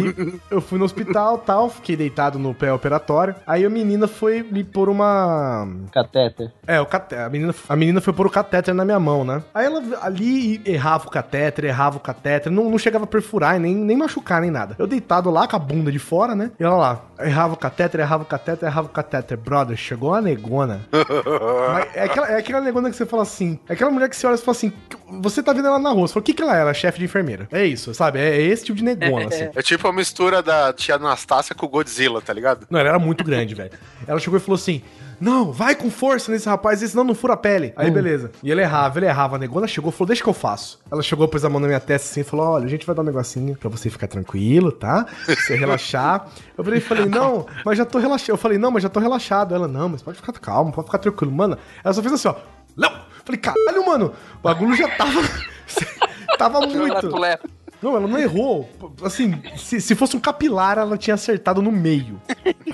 [0.50, 3.36] eu fui no hospital tal, fiquei deitado no pré-operatório.
[3.46, 5.68] Aí a menina foi me pôr uma.
[5.92, 6.52] Catéter.
[6.66, 9.44] É, o caté a, menina, a menina foi pôr o catéter na minha mão, né?
[9.54, 13.60] Aí ela ali errava o catéter, errava o catéter, não, não chegava a perfurar, e
[13.60, 14.76] nem, nem machucar, nem nada.
[14.78, 16.52] Eu deitado lá com a bunda de fora, né?
[16.60, 19.38] E ela lá, errava o catéter, errava o catéter, errava o catéter.
[19.38, 20.88] Brother, chegou uma negona.
[21.74, 24.28] Mas é, aquela, é aquela negona que você fala assim, é aquela mulher que você
[24.28, 24.72] olha e fala assim,
[25.22, 26.62] você tá vendo ela na rua, você fala, o que que ela é?
[26.62, 27.48] Ela é chefe de enfermeira.
[27.52, 28.20] É isso, sabe?
[28.20, 29.50] É, é esse tipo de negona, assim.
[29.54, 32.68] É tipo a mistura da tia Anastácia com o Godzilla, tá ligado?
[32.70, 33.72] Não, ela era muito grande, velho.
[34.08, 34.82] Ela chegou e falou assim:
[35.20, 37.74] Não, vai com força nesse rapaz, senão não fura a pele.
[37.76, 38.32] Aí, beleza.
[38.44, 39.36] E ele errava, ele errava.
[39.36, 40.80] A negona chegou falou: Deixa que eu faço.
[40.92, 42.96] Ela chegou, pôs a mão na minha testa assim e falou: Olha, a gente vai
[42.96, 45.06] dar um negocinho pra você ficar tranquilo, tá?
[45.26, 46.28] Pra você relaxar.
[46.58, 48.30] Eu falei, falei: Não, mas já tô relaxado.
[48.30, 49.56] Eu falei: Não, mas já tô relaxado.
[49.56, 51.32] Ela: Não, mas pode ficar calmo, pode ficar tranquilo.
[51.32, 52.36] Mano, ela só fez assim, ó.
[52.76, 52.92] Não!
[53.26, 55.22] Falei: Caralho, mano, o bagulho já tava.
[56.38, 57.10] tava muito.
[57.82, 58.70] Não, ela não errou.
[59.02, 62.20] Assim, se, se fosse um capilar, ela tinha acertado no meio.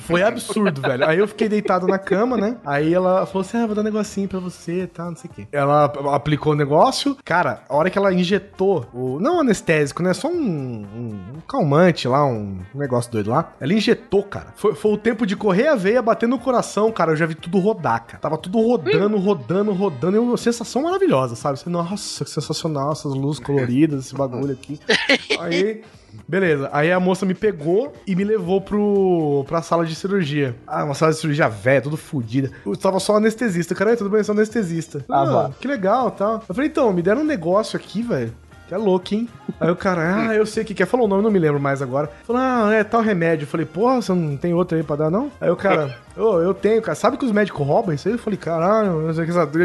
[0.02, 1.06] Foi absurdo, velho.
[1.08, 2.58] Aí eu fiquei deitado na cama, né?
[2.66, 5.30] Aí ela falou assim: ah, vou dar um negocinho pra você e tal, não sei
[5.30, 5.48] o quê.
[5.52, 7.18] Ela aplicou o negócio.
[7.24, 9.20] Cara, a hora que ela injetou o.
[9.20, 10.14] Não anestésico, né?
[10.14, 13.54] Só um, um, um calmante lá, um negócio doido lá.
[13.60, 14.54] Ela injetou, cara.
[14.56, 17.12] Foi, foi o tempo de correr a veia, bater no coração, cara.
[17.12, 18.20] Eu já vi tudo rodar, cara.
[18.20, 20.18] Tava tudo rodando, rodando, rodando.
[20.18, 21.60] E uma sensação maravilhosa, sabe?
[21.68, 24.80] Nossa, que sensacional, essas luzes coloridas, esse bagulho aqui.
[25.40, 25.82] Aí,
[26.28, 26.70] beleza.
[26.72, 30.56] Aí a moça me pegou e me levou pro, pra sala de cirurgia.
[30.68, 32.52] Ah, uma sala de cirurgia velha, tudo fodida.
[32.66, 33.76] Eu tava só anestesista.
[33.76, 35.04] Cara, tudo bem, eu sou anestesista.
[35.10, 36.44] Ah, Ah, que legal tal.
[36.48, 38.34] Eu falei, então, me deram um negócio aqui, velho.
[38.66, 39.28] Que é louco, hein?
[39.60, 40.86] Aí o cara, ah, eu sei o que que é.
[40.86, 42.10] Falou o nome, não me lembro mais agora.
[42.26, 43.44] Falou, ah, é tal remédio.
[43.44, 45.30] Eu falei, porra, você não tem outro aí pra dar, não?
[45.42, 46.96] Aí o cara, ô, eu tenho, cara.
[46.96, 48.14] Sabe que os médicos roubam isso aí?
[48.14, 49.02] Eu falei, caralho.
[49.02, 49.14] Eu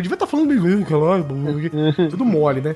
[0.02, 1.24] devia estar falando bem, caralho,
[2.10, 2.74] tudo mole, né?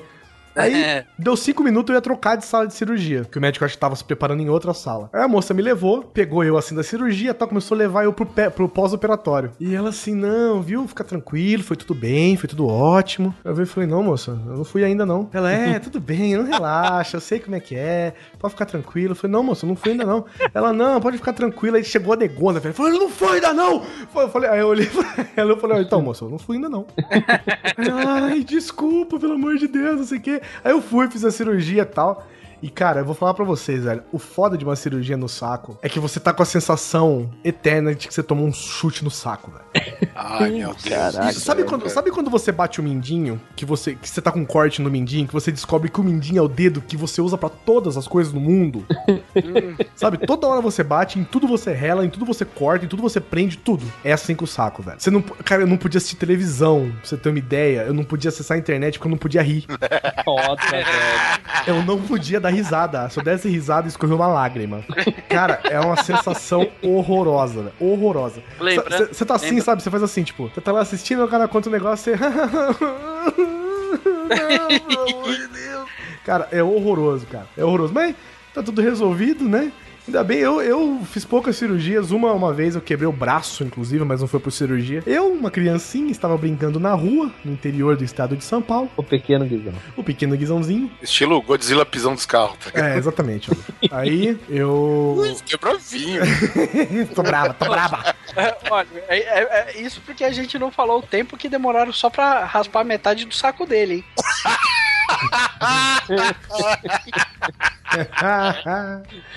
[0.55, 1.05] Aí, É.
[1.17, 3.79] deu cinco minutos eu ia trocar de sala de cirurgia, que o médico acho que
[3.79, 5.09] tava se preparando em outra sala.
[5.13, 8.13] Aí a moça me levou, pegou eu assim da cirurgia, tal, começou a levar eu
[8.13, 9.51] pro, pé- pro pós-operatório.
[9.59, 13.33] E ela assim, não, viu, fica tranquilo, foi tudo bem, foi tudo ótimo.
[13.43, 15.29] Eu vi e falei, não, moça, eu não fui ainda não.
[15.33, 19.11] Ela, é, tudo bem, não relaxa, eu sei como é que é, pode ficar tranquilo.
[19.11, 20.25] Eu falei, não, moça, eu não fui ainda não.
[20.53, 21.77] Ela, não, pode ficar tranquila.
[21.77, 23.81] Aí chegou a negona, velho, falou, eu não fui ainda não.
[24.15, 26.69] Eu falei, aí eu olhei pra ela, eu falei, então, moça, eu não fui ainda
[26.69, 26.85] não.
[27.77, 30.41] Aí ela, Ai, desculpa, pelo amor de Deus, não sei o quê.
[30.63, 32.27] Aí eu fui, fiz a cirurgia e tal.
[32.63, 34.01] E, cara, eu vou falar pra vocês, velho.
[34.09, 37.93] O foda de uma cirurgia no saco é que você tá com a sensação eterna
[37.93, 40.09] de que você tomou um chute no saco, velho.
[40.15, 40.83] Ai, meu Deus.
[40.83, 41.29] Caraca.
[41.29, 44.39] Isso, sabe, quando, sabe quando você bate o mindinho, que você, que você tá com
[44.39, 47.21] um corte no mindinho, que você descobre que o mindinho é o dedo que você
[47.21, 48.85] usa pra todas as coisas no mundo?
[49.93, 53.01] sabe, toda hora você bate, em tudo você rela, em tudo você corta, em tudo
[53.01, 53.85] você prende, tudo.
[54.05, 55.01] É assim com o saco, velho.
[55.01, 57.81] Você não, cara, eu não podia assistir televisão, pra você ter uma ideia.
[57.81, 59.65] Eu não podia acessar a internet porque eu não podia rir.
[60.23, 60.87] Foda, velho.
[61.67, 63.09] Eu não podia dar risada.
[63.09, 64.83] Se eu desse risada, escorreu uma lágrima.
[65.29, 67.73] Cara, é uma sensação horrorosa, velho.
[67.79, 68.41] Horrorosa.
[69.11, 69.63] Você tá assim, Lembra?
[69.63, 69.83] sabe?
[69.83, 72.17] Você faz assim, tipo, você tá lá assistindo, o cara conta um negócio, você.
[74.27, 75.89] Pelo amor de Deus.
[76.25, 77.47] Cara, é horroroso, cara.
[77.57, 77.93] É horroroso.
[77.93, 78.15] Mas
[78.53, 79.71] tá tudo resolvido, né?
[80.07, 82.11] Ainda bem, eu, eu fiz poucas cirurgias.
[82.11, 85.01] Uma, uma vez eu quebrei o braço, inclusive, mas não foi por cirurgia.
[85.05, 88.89] Eu, uma criancinha, estava brincando na rua, no interior do estado de São Paulo.
[88.97, 89.73] O pequeno Guizão.
[89.95, 90.91] O pequeno guizãozinho.
[91.01, 92.57] Estilo Godzilla pisão dos carros.
[92.57, 92.85] Tá ligado?
[92.93, 93.49] É, exatamente.
[93.91, 95.37] Aí eu.
[95.45, 96.21] Quebrou vinho.
[97.15, 98.15] tô brava, tô brava.
[98.35, 101.93] É, Olha, é, é- é isso porque a gente não falou o tempo que demoraram
[101.93, 104.03] só pra raspar metade do saco dele, hein?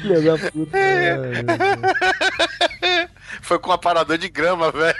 [0.00, 0.78] Filha da puta.
[3.42, 4.96] Foi com um aparador de grama, velho.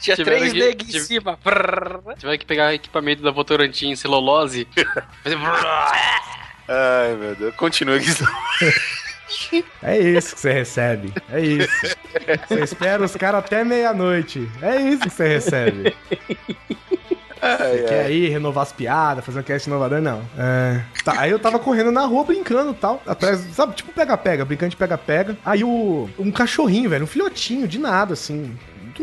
[0.00, 1.38] Tinha Tiveram três que- negros em tive- cima.
[2.18, 4.66] Tiveram que pegar equipamento da Votorantim, celulose.
[6.68, 7.54] Ai, meu Deus.
[7.56, 8.06] Continua aqui.
[9.82, 11.12] É isso que você recebe.
[11.30, 11.96] É isso.
[12.48, 14.48] Você espera os caras até meia-noite.
[14.62, 15.96] É isso que você recebe.
[17.40, 20.00] Você quer ir renovar as piadas, fazer um cast inovador?
[20.00, 20.22] Não.
[20.38, 20.82] É.
[21.04, 23.02] Tá, aí eu tava correndo na rua brincando e tal.
[23.06, 25.36] Atrás, sabe, tipo pega-pega, brincando de pega-pega.
[25.44, 26.08] Aí o.
[26.18, 28.56] Um cachorrinho, velho, um filhotinho, de nada, assim.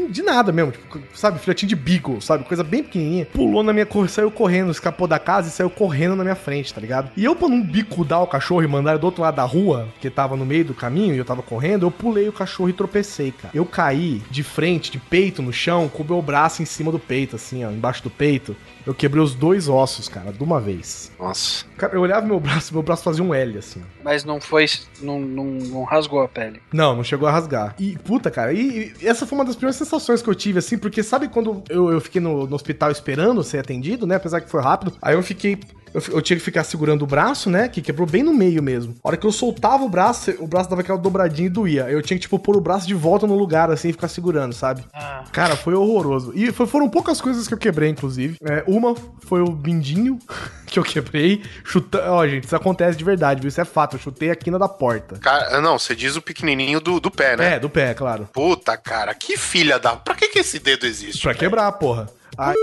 [0.10, 3.26] De nada mesmo, tipo, sabe, filhotinho de beagle, sabe, coisa bem pequenininha.
[3.26, 6.74] Pulou na minha cor, saiu correndo, escapou da casa e saiu correndo na minha frente,
[6.74, 7.12] tá ligado?
[7.16, 9.88] E eu, pra não bicudar o cachorro e mandar ele do outro lado da rua,
[10.00, 12.74] que tava no meio do caminho e eu tava correndo, eu pulei o cachorro e
[12.74, 13.52] tropecei, cara.
[13.54, 17.00] Eu caí de frente, de peito no chão, com o meu braço em cima do
[17.00, 18.56] peito, assim, ó, embaixo do peito.
[18.86, 21.12] Eu quebrei os dois ossos, cara, de uma vez.
[21.20, 21.66] Nossa.
[21.78, 23.84] Cara, eu olhava meu braço, meu braço fazia um L, assim.
[24.02, 24.66] Mas não foi.
[25.02, 26.62] Não, não, não rasgou a pele.
[26.72, 27.76] Não, não chegou a rasgar.
[27.78, 30.78] E, puta, cara, e, e essa foi uma das primeiras sensações que eu tive, assim,
[30.78, 34.16] porque sabe quando eu, eu fiquei no, no hospital esperando ser atendido, né?
[34.16, 34.94] Apesar que foi rápido.
[35.02, 35.60] Aí eu fiquei.
[35.94, 37.68] Eu, eu tinha que ficar segurando o braço, né?
[37.68, 38.96] Que quebrou bem no meio mesmo.
[39.04, 41.86] A hora que eu soltava o braço, o braço dava aquela dobradinha e doía.
[41.86, 44.08] Aí Eu tinha que, tipo, pôr o braço de volta no lugar, assim, e ficar
[44.08, 44.84] segurando, sabe?
[45.32, 46.32] Cara, foi horroroso.
[46.36, 48.38] E foi- foram poucas coisas que eu quebrei, inclusive.
[48.44, 50.20] É, uma foi o bindinho
[50.68, 51.42] que eu quebrei.
[51.64, 52.12] Chuta...
[52.12, 53.48] Ó, gente, isso acontece de verdade, viu?
[53.50, 53.96] Isso é fato.
[53.96, 55.18] Eu chutei a quina da porta.
[55.20, 57.56] Cara, não, você diz o pequenininho do, do pé, né?
[57.56, 58.28] É, do pé, claro.
[58.34, 59.96] Puta, cara, que filha da...
[59.96, 61.22] Pra que que esse dedo existe?
[61.24, 62.08] Pra quebrar, porra.
[62.38, 62.56] Aí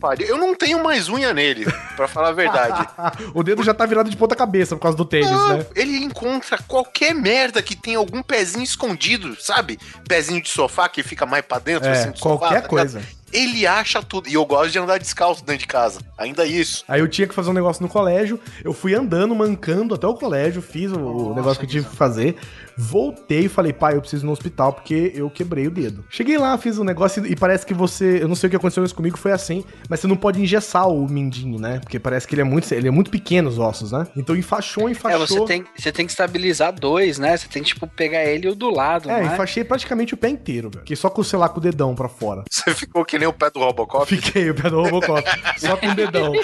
[0.00, 0.26] pariu.
[0.26, 1.64] Eu não tenho mais unha nele,
[1.96, 2.88] pra falar a verdade.
[3.32, 5.66] o dedo já tá virado de ponta cabeça por causa do tênis, Não, né?
[5.76, 9.78] ele encontra qualquer merda que tem algum pezinho escondido, sabe?
[10.08, 12.38] Pezinho de sofá que fica mais pra dentro, É, assim, do sofá.
[12.38, 12.98] qualquer tá coisa.
[12.98, 13.22] ligado?
[13.32, 14.28] Ele acha tudo.
[14.28, 16.00] E eu gosto de andar descalço dentro de casa.
[16.18, 16.84] Ainda isso.
[16.86, 20.12] Aí eu tinha que fazer um negócio no colégio, eu fui andando, mancando até o
[20.12, 20.98] colégio, fiz o,
[21.30, 22.36] o negócio que eu tive que fazer,
[22.76, 26.04] voltei e falei, pai, eu preciso ir no hospital porque eu quebrei o dedo.
[26.10, 28.84] Cheguei lá, fiz o negócio e parece que você, eu não sei o que aconteceu
[28.84, 31.78] isso comigo, foi assim, mas você não pode engessar o mindinho, né?
[31.80, 34.06] Porque parece que ele é muito, ele é muito pequeno os ossos, né?
[34.16, 35.26] Então enfaixou, É, enfaixou.
[35.26, 37.36] você tem, você tem que estabilizar dois, né?
[37.36, 39.34] Você tem que, tipo, pegar ele e o do lado, É, não é?
[39.34, 40.84] enfaixei praticamente o pé inteiro, velho.
[40.84, 42.42] Que só com, sei lá, com o dedão pra fora.
[42.50, 44.06] Você ficou que nem o pé do Robocop.
[44.06, 45.22] Fiquei o pé do Robocop,
[45.58, 46.32] só com o dedão.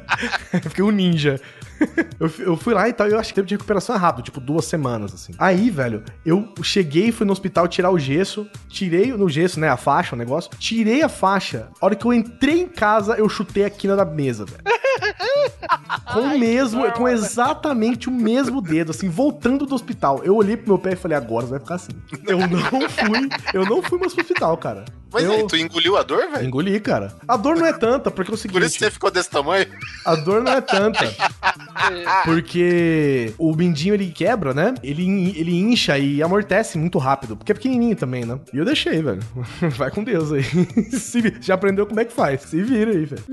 [0.62, 1.40] Fiquei um ninja.
[2.20, 4.26] Eu, eu fui lá e tal, e eu acho que tempo de recuperação é rápido,
[4.26, 5.32] tipo duas semanas, assim.
[5.38, 9.76] Aí, velho, eu cheguei fui no hospital tirar o gesso, tirei no gesso, né, a
[9.78, 11.68] faixa, o negócio, tirei a faixa.
[11.80, 14.62] A hora que eu entrei em casa, eu chutei a quina da mesa, velho.
[16.12, 20.22] Com o mesmo, com exatamente o mesmo dedo, assim, voltando do hospital.
[20.24, 21.92] Eu olhei pro meu pé e falei, agora vai ficar assim.
[22.26, 24.84] Eu não fui, eu não fui mais pro hospital, cara.
[25.12, 26.46] Mas eu aí, tu engoliu a dor, velho?
[26.46, 27.12] engoli, cara.
[27.26, 28.52] A dor não é tanta, porque é o seguinte...
[28.52, 29.66] Por isso que você ficou desse tamanho?
[30.06, 31.04] A dor não é tanta.
[32.24, 34.74] Porque o mindinho ele quebra, né?
[34.82, 37.36] Ele, ele incha e amortece muito rápido.
[37.36, 38.38] Porque é pequenininho também, né?
[38.52, 39.20] E eu deixei, velho.
[39.76, 40.44] Vai com Deus aí.
[41.40, 42.42] Já aprendeu como é que faz.
[42.42, 43.24] Se vira aí, velho.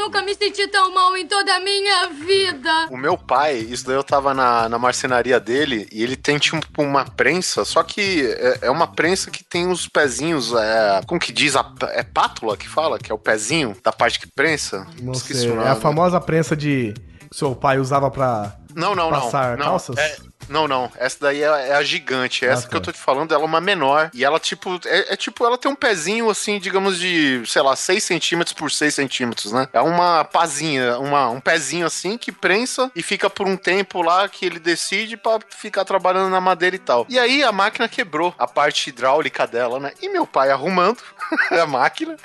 [0.00, 2.86] Nunca me senti tão mal em toda a minha vida.
[2.90, 6.82] O meu pai, isso daí eu tava na, na marcenaria dele e ele tem tipo
[6.82, 11.32] uma prensa, só que é, é uma prensa que tem os pezinhos, é, como que
[11.32, 11.54] diz?
[11.54, 12.98] A, é pátula que fala?
[12.98, 14.86] Que é o pezinho da parte que prensa?
[15.02, 15.50] Não Esqueci sei.
[15.50, 15.68] o É nome.
[15.68, 16.94] a famosa prensa de
[17.30, 19.20] que seu pai usava pra Não, não, não.
[19.20, 19.66] passar não.
[19.66, 19.96] calças?
[19.98, 20.16] É,
[20.50, 20.90] Não, não.
[20.96, 22.44] Essa daí é, é a gigante.
[22.44, 22.86] Essa Ah, que eu tá.
[22.86, 24.10] tô te falando, ela é uma menor.
[24.12, 27.76] E ela, tipo, é, é tipo, ela tem um pezinho, assim, digamos, de, sei lá,
[27.76, 29.68] 6 centímetros por 6 centímetros, né?
[29.72, 34.28] É uma pazinha, uma, um pezinho assim que prensa e fica por um tempo lá
[34.28, 37.06] que ele decide pra ficar trabalhando na madeira e tal.
[37.08, 39.92] E aí a máquina quebrou a parte hidráulica dela, né?
[40.02, 40.98] E meu pai arrumando
[41.62, 42.16] a máquina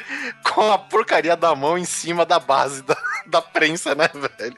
[0.51, 2.97] com a porcaria da mão em cima da base da,
[3.28, 4.57] da prensa, né, velho?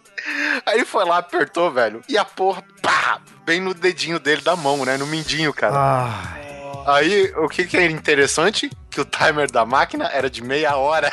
[0.65, 2.01] Aí ele foi lá, apertou, velho.
[2.07, 3.19] E a porra, pá!
[3.45, 4.97] Bem no dedinho dele da mão, né?
[4.97, 5.73] No mindinho, cara.
[5.75, 8.69] Ah, Aí, o que que é interessante?
[8.89, 11.11] Que o timer da máquina era de meia hora.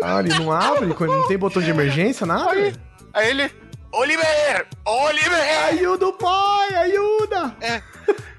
[0.00, 0.94] caralho, não abre?
[0.94, 2.50] Quando Não tem botão de emergência, nada?
[2.50, 2.74] Aí,
[3.12, 3.50] aí ele...
[3.92, 4.66] Oliver!
[4.84, 5.64] Oliver!
[5.68, 7.54] Ajuda o pai, ajuda!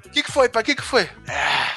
[0.06, 0.62] O que que foi, pai?
[0.62, 1.10] O que que foi?
[1.28, 1.76] Ah,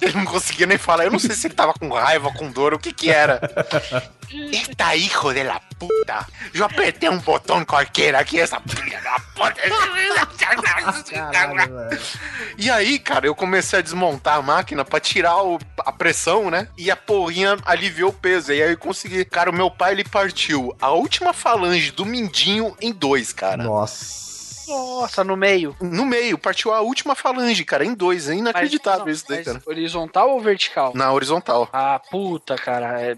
[0.00, 1.04] Ele não conseguia nem falar.
[1.04, 3.40] Eu não sei se ele tava com raiva, com dor, o que que era.
[4.30, 6.26] Eita, hijo de la puta!
[6.52, 9.60] Eu apertei um botão qualquer aqui, essa filha da puta!
[11.10, 11.98] Caralho.
[12.60, 16.66] E aí, cara, eu comecei a desmontar a máquina pra tirar o- a pressão, né?
[16.76, 18.52] E a porrinha aliviou o peso.
[18.52, 19.24] E aí eu consegui.
[19.24, 23.62] Cara, o meu pai ele partiu a última falange do mindinho em dois, cara.
[23.62, 24.18] Nossa.
[24.66, 25.74] Nossa, no meio.
[25.80, 28.28] No meio, partiu a última falange, cara, em dois.
[28.28, 29.62] É inacreditável Mas- isso daí, cara.
[29.64, 30.92] Horizontal ou vertical?
[30.94, 31.68] Na horizontal.
[31.72, 33.00] Ah, puta, cara.
[33.00, 33.16] é-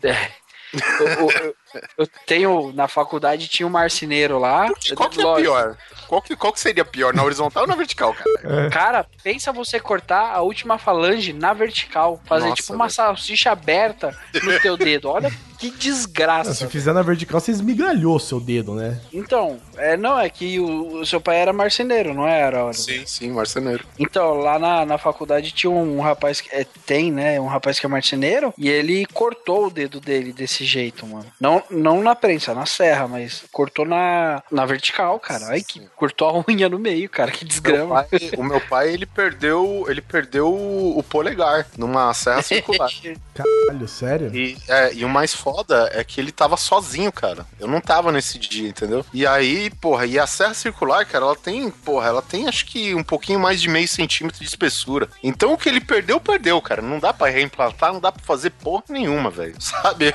[0.74, 1.54] or,
[1.98, 4.68] eu- tenho, na faculdade tinha um marceneiro lá.
[4.94, 5.76] Qual que é pior?
[6.08, 8.68] Qual que, qual que seria pior, na horizontal ou na vertical, cara?
[8.70, 12.20] Cara, pensa você cortar a última falange na vertical.
[12.26, 12.94] Fazer Nossa, tipo uma velho.
[12.94, 15.08] salsicha aberta no teu dedo.
[15.08, 16.68] Olha que Ah, Se desgraça.
[16.68, 18.98] fizer na vertical, você esmigalhou seu dedo, né?
[19.12, 22.64] Então, é, não, é que o, o seu pai era marceneiro, não era?
[22.64, 22.72] Olha?
[22.72, 23.84] Sim, sim, marceneiro.
[23.98, 27.38] Então, lá na, na faculdade tinha um rapaz que é, tem, né?
[27.38, 31.26] Um rapaz que é marceneiro e ele cortou o dedo dele desse jeito, mano.
[31.38, 35.46] Não, não na prensa, na serra, mas cortou na, na vertical, cara.
[35.48, 37.30] Ai, que cortou a unha no meio, cara.
[37.30, 38.04] Que Meu desgrama.
[38.04, 42.90] pai- o meu pai, ele perdeu, ele perdeu o polegar numa serra circular.
[43.34, 44.34] Caralho, sério?
[44.34, 47.46] E, é, e o mais foda é que ele tava sozinho, cara.
[47.58, 49.04] Eu não tava nesse dia, entendeu?
[49.12, 52.94] E aí, porra, e a serra circular, cara, ela tem, porra, ela tem acho que
[52.94, 55.08] um pouquinho mais de meio centímetro de espessura.
[55.22, 56.82] Então o que ele perdeu, perdeu, cara.
[56.82, 59.54] Não dá pra reimplantar, não dá pra fazer porra nenhuma, velho.
[59.60, 60.14] Sabe?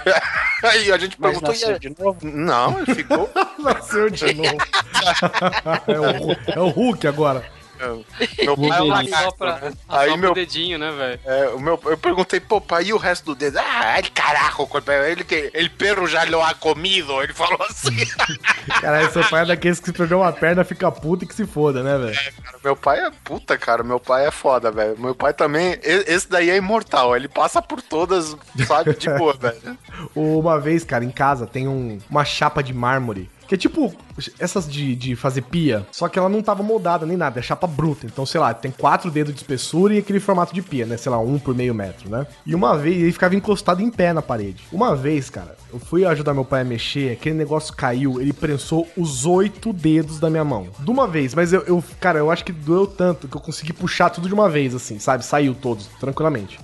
[0.64, 1.50] Aí a gente Mas perguntou.
[1.50, 2.20] nasceu de novo.
[2.24, 3.30] Não, ele ficou.
[3.60, 4.58] Nasceu de novo.
[5.88, 7.55] é, o, é o Hulk agora.
[7.80, 9.74] Meu pai é um Só lagarto, pra né?
[9.88, 10.34] aí meu...
[10.34, 11.20] dedinho, né, velho?
[11.26, 13.60] É, o meu, eu perguntei, pô, pai, e o resto do dedo?
[13.60, 14.68] Ah, ele carajo,
[15.08, 17.96] ele que ele perro já lo ha comido, ele falou assim.
[18.82, 21.46] Caralho, seu pai é daqueles que se perdeu uma perna, fica puto e que se
[21.46, 22.16] foda, né, velho?
[22.44, 24.96] Cara, meu pai é puta, cara, meu pai é foda, velho.
[25.00, 28.36] Meu pai também, esse daí é imortal, ele passa por todas,
[28.68, 29.78] sabe, de boa, velho.
[30.16, 33.30] Uma vez, cara, em casa tem um- uma chapa de mármore.
[33.48, 33.96] Que é tipo
[34.40, 37.68] essas de, de fazer pia, só que ela não tava moldada nem nada, é chapa
[37.68, 38.06] bruta.
[38.06, 40.98] Então, sei lá, tem quatro dedos de espessura e aquele formato de pia, né?
[40.98, 42.26] Sei lá, um por meio metro, né?
[42.46, 44.64] E uma vez ele ficava encostado em pé na parede.
[44.72, 48.88] Uma vez, cara, eu fui ajudar meu pai a mexer, aquele negócio caiu, ele prensou
[48.96, 50.68] os oito dedos da minha mão.
[50.80, 53.74] De uma vez, mas eu, eu cara, eu acho que doeu tanto que eu consegui
[53.74, 55.26] puxar tudo de uma vez, assim, sabe?
[55.26, 56.60] Saiu todos, tranquilamente.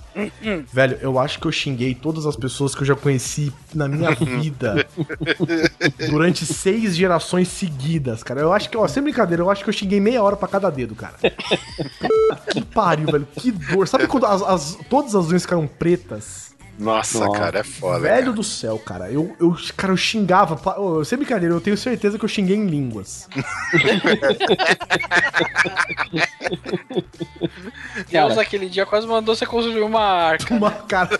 [0.72, 4.10] Velho, eu acho que eu xinguei todas as pessoas que eu já conheci na minha
[4.16, 4.86] vida
[6.10, 8.40] durante seis gerações seguidas, cara.
[8.40, 10.70] Eu acho que, ó, sem brincadeira, eu acho que eu xinguei meia hora pra cada
[10.70, 11.14] dedo, cara.
[12.52, 13.26] que pariu, velho.
[13.36, 13.86] Que dor.
[13.88, 16.51] Sabe quando as, as- todas as unhas ficaram pretas?
[16.78, 18.00] Nossa, cara, é foda.
[18.00, 18.32] velho cara.
[18.32, 19.10] do céu, cara.
[19.10, 20.58] Eu, eu, cara, eu xingava.
[20.80, 23.28] ô, Sem brincadeira, eu tenho certeza que eu xinguei em línguas.
[28.10, 30.54] Deus, aquele dia quase mandou você construir uma arca.
[30.54, 31.18] Uma cara.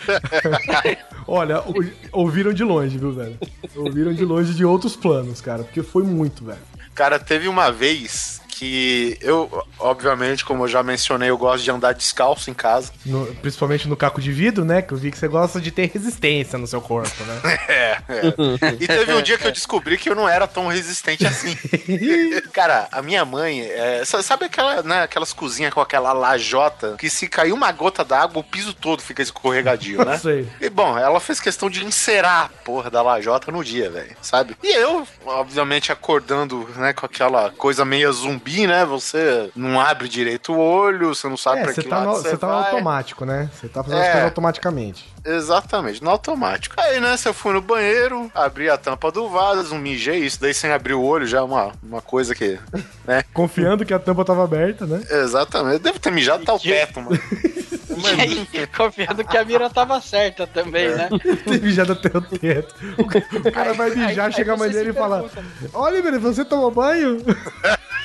[1.26, 3.38] Olha, ou- ouviram de longe, viu, velho?
[3.76, 5.62] Ouviram de longe de outros planos, cara.
[5.62, 6.58] Porque foi muito, velho.
[6.94, 11.92] Cara, teve uma vez que eu, obviamente, como eu já mencionei, eu gosto de andar
[11.94, 12.92] descalço em casa.
[13.04, 14.82] No- principalmente no caco de vidro, né?
[14.82, 17.40] Que eu vi que você gosta de ter resistência no seu corpo, né?
[17.72, 18.74] É, é.
[18.78, 21.56] E teve um dia que eu descobri que eu não era tão resistente assim.
[22.52, 27.08] Cara, a minha mãe, é, sa- sabe aquela, né, aquelas cozinhas com aquela lajota que
[27.08, 30.18] se cair uma gota d'água, o piso todo fica escorregadio, né?
[30.18, 30.46] Sei.
[30.60, 34.56] E bom, ela fez questão de encerar a porra da lajota no dia, velho, sabe?
[34.62, 38.84] E eu, obviamente, acordando, né, com aquela coisa meio zumbi, né?
[38.84, 42.06] Você não abre direito o olho, você não sabe É, pra você que tá, lado
[42.08, 42.70] no, você você tá no vai.
[42.70, 43.50] automático, né?
[43.54, 44.02] Você tá fazendo É.
[44.02, 45.12] as coisas automaticamente.
[45.24, 46.74] Exatamente, no automático.
[46.78, 50.52] Aí, né, você fui no banheiro, abri a tampa do vaso, um mijei, isso daí
[50.52, 52.58] sem abrir o olho já é uma, uma coisa que,
[53.06, 53.22] né?
[53.32, 55.00] Confiando que a tampa tava aberta, né?
[55.10, 55.78] Exatamente.
[55.80, 57.18] Deve ter mijado até o teto, mano.
[57.94, 61.08] E aí, confiando que a mira tava certa também, né?
[61.46, 62.74] Tem mijado até o teto.
[62.96, 65.22] O ca- O cara vai mijar, aí chega a mãe você dele e se fala:
[65.28, 67.18] pergunta, Oliver, você tomou banho?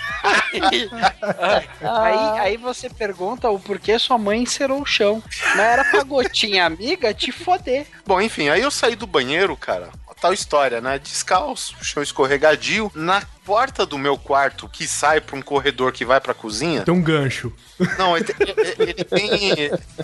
[1.82, 5.22] Aí, aí você pergunta o porquê sua mãe encerou o chão.
[5.56, 7.86] Mas era pra gotinha amiga te foder.
[8.06, 9.90] Bom, enfim, aí eu saí do banheiro, cara.
[10.20, 10.98] Tal história, né?
[10.98, 12.92] Descalço, chão escorregadio.
[12.96, 16.82] Na porta do meu quarto, que sai pra um corredor que vai pra cozinha.
[16.82, 17.54] Tem um gancho.
[17.98, 18.36] Não, ele tem,
[18.80, 19.54] ele tem.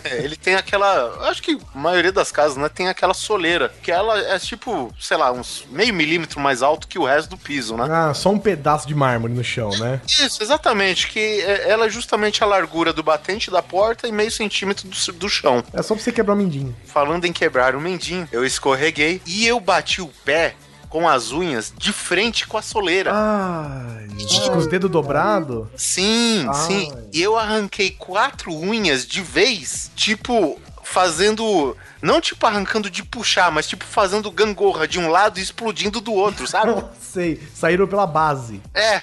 [0.04, 1.28] é, Ele tem aquela.
[1.30, 2.70] Acho que a maioria das casas, né?
[2.70, 3.74] Tem aquela soleira.
[3.82, 7.38] Que ela é tipo, sei lá, uns meio milímetro mais alto que o resto do
[7.38, 7.86] piso, né?
[7.91, 10.00] Ah, só um pedaço de mármore no chão, né?
[10.08, 11.08] Isso, exatamente.
[11.10, 15.14] Que é- ela é justamente a largura do batente da porta e meio centímetro do,
[15.14, 15.62] do chão.
[15.74, 16.74] É só pra você quebrar o mindinho.
[16.86, 20.56] Falando em quebrar o mendinho, eu escorreguei e eu bati o pé
[20.94, 23.10] com as unhas de frente com a soleira.
[23.12, 24.08] Ai,
[24.48, 25.68] com os dedos dobrados?
[25.76, 26.54] Sim, Ai.
[26.54, 26.94] sim.
[27.12, 31.76] E eu arranquei quatro unhas de vez, tipo, fazendo.
[32.00, 36.14] Não tipo arrancando de puxar, mas tipo fazendo gangorra de um lado e explodindo do
[36.14, 36.86] outro, sabe?
[37.02, 38.62] Sei, saíram pela base.
[38.72, 39.02] É.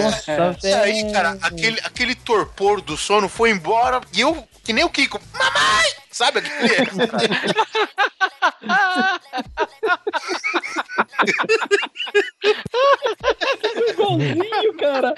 [0.00, 4.84] Nossa, E aí, cara, aquele, aquele torpor do sono foi embora e eu, que nem
[4.84, 5.90] o Kiko, mamãe!
[6.12, 7.02] Sabe aquele.
[13.88, 15.14] igualzinho, cara.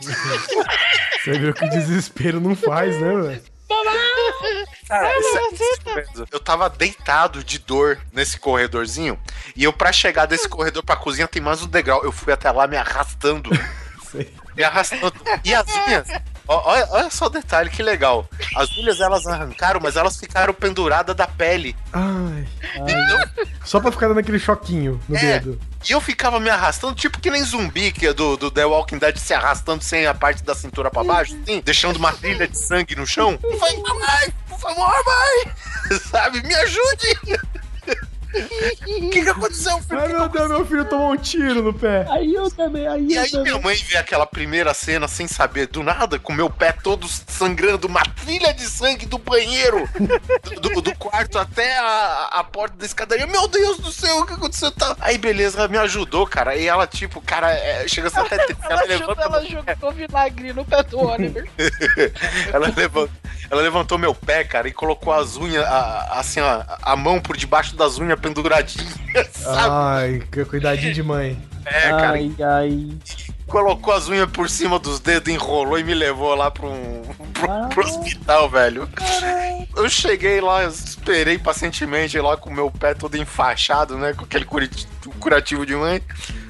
[0.00, 3.42] Você viu que desespero não faz, né, velho?
[4.88, 9.18] Cara, isso- eu tava deitado de dor nesse corredorzinho
[9.56, 12.04] e eu, pra chegar desse corredor pra cozinha, tem mais um degrau.
[12.04, 13.50] Eu fui até lá me arrastando.
[14.10, 14.30] Sei.
[14.54, 15.14] me arrastando.
[15.42, 16.08] E as unhas.
[16.48, 18.28] Olha, olha só o detalhe, que legal.
[18.56, 21.74] As unhas elas arrancaram, mas elas ficaram penduradas da pele.
[21.92, 22.46] Ai.
[22.74, 25.20] Então, Só pra ficar dando aquele choquinho no É.
[25.38, 25.58] dedo.
[25.88, 28.98] e eu ficava me arrastando, tipo que nem zumbi que é do, do The Walking
[28.98, 32.58] Dead se arrastando sem a parte da cintura pra baixo, assim, deixando uma trilha de
[32.58, 33.38] sangue no chão.
[33.42, 35.52] Mamãe, por favor, mãe!
[36.10, 37.40] Sabe, me ajude!
[38.34, 40.00] O que, que aconteceu, filho?
[40.00, 42.06] Ai, meu Deus, meu filho tomou um tiro no pé.
[42.08, 43.52] Aí eu também, aí E eu aí também.
[43.52, 47.86] minha mãe vê aquela primeira cena sem saber do nada, com meu pé todo sangrando,
[47.86, 49.88] uma trilha de sangue do banheiro,
[50.60, 53.26] do, do- do quarto até a, a porta da escadaria.
[53.26, 54.70] Meu Deus do céu, o que aconteceu?
[54.72, 54.96] Tá...
[55.00, 56.56] Aí beleza, ela me ajudou, cara.
[56.56, 58.36] E ela, tipo, cara, é, chega a ser até.
[58.36, 61.48] Ela, Ela, jogou, levanta, ela jogou vinagre no pé do Oliver.
[62.52, 63.12] ela, levanta-
[63.52, 67.36] ela levantou meu pé, cara, e colocou as unhas, a- assim, a, a mão por
[67.36, 68.94] debaixo das unhas penduradinhas,
[69.32, 69.68] sabe?
[69.70, 71.38] Ai, que cuidadinho de mãe.
[71.66, 72.88] é, cara, Ai, ai.
[73.46, 77.02] colocou as unhas por cima dos dedos, enrolou e me levou lá pra um
[77.34, 78.88] pro, pro hospital, velho.
[79.76, 84.14] Eu cheguei lá, eu esperei pacientemente lá com o meu pé todo enfaixado, né?
[84.14, 84.46] Com aquele
[85.18, 86.02] curativo de mãe.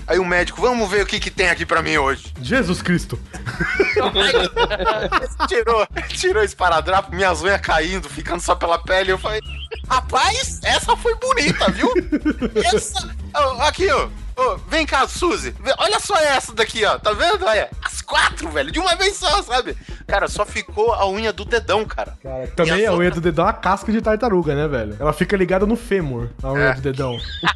[0.07, 2.32] Aí o médico, vamos ver o que, que tem aqui pra mim hoje.
[2.40, 3.18] Jesus Cristo.
[5.48, 9.12] tirou, tirou esse paradrapo, minhas unhas caindo, ficando só pela pele.
[9.12, 9.40] Eu falei,
[9.88, 11.92] rapaz, essa foi bonita, viu?
[12.74, 13.14] Essa.
[13.61, 14.09] Aqui, ó.
[14.37, 15.55] Ô, vem cá, Suzy.
[15.78, 16.99] Olha só essa daqui, ó.
[16.99, 17.45] Tá vendo?
[17.45, 17.68] Olha.
[17.85, 18.70] As quatro, velho.
[18.70, 19.76] De uma vez só, sabe?
[20.07, 22.16] Cara, só ficou a unha do dedão, cara.
[22.57, 24.97] Também E a unha do dedão é uma casca de tartaruga, né, velho?
[24.99, 26.74] Ela fica ligada no fêmur, a unha É.
[26.74, 27.16] do dedão.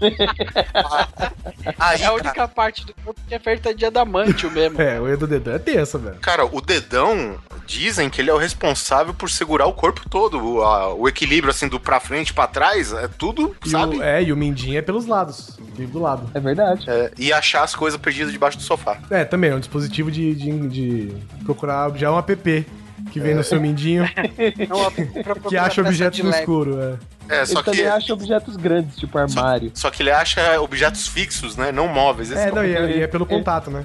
[1.79, 4.77] Aí, É a cara, única parte do corpo que é feita de adamantio mesmo.
[4.87, 6.17] É, a unha do dedão é tensa, velho.
[6.21, 10.39] Cara, o dedão, dizem que ele é o responsável por segurar o corpo todo.
[10.45, 13.97] O, a- o equilíbrio, assim, do pra frente e pra trás, é tudo, E sabe?
[13.97, 16.31] o, é, e o mindinho é pelos lados, vive do lado.
[16.35, 16.66] É verdade.
[16.87, 18.99] É, e achar as coisas perdidas debaixo do sofá.
[19.11, 21.13] É, também, é um dispositivo de, de, de
[21.45, 22.67] procurar já um app
[23.11, 24.05] que vem no seu mindinho,
[25.25, 26.81] pra que acha objetos no escuro.
[26.81, 27.17] É.
[27.29, 27.71] É, Ele só que.
[27.73, 29.73] também acha objetos grandes, tipo armário.
[29.75, 31.73] Só que ele acha objetos fixos, né?
[31.73, 32.31] Não móveis.
[32.31, 33.85] Esse É, é não, e é, e é pelo contato, né?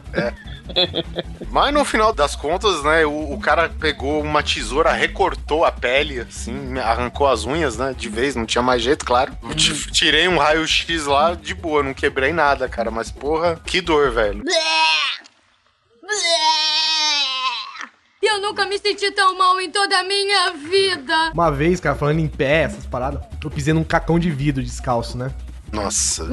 [1.50, 3.04] Mas no final das contas, né?
[3.04, 7.96] O, o cara pegou uma tesoura, recortou a pele, assim, arrancou as unhas, né?
[7.98, 9.36] De vez, não tinha mais jeito, claro.
[9.42, 12.92] Eu ti- Tirei um raio-x lá de boa, não quebrei nada, cara.
[12.92, 14.44] Mas, porra, que dor, velho.
[18.22, 21.32] E eu nunca me senti tão mal em toda a minha vida.
[21.34, 25.18] Uma vez, cara, falando em pé, essas paradas, eu pisei num cacão de vidro descalço,
[25.18, 25.32] né?
[25.72, 26.28] Nossa.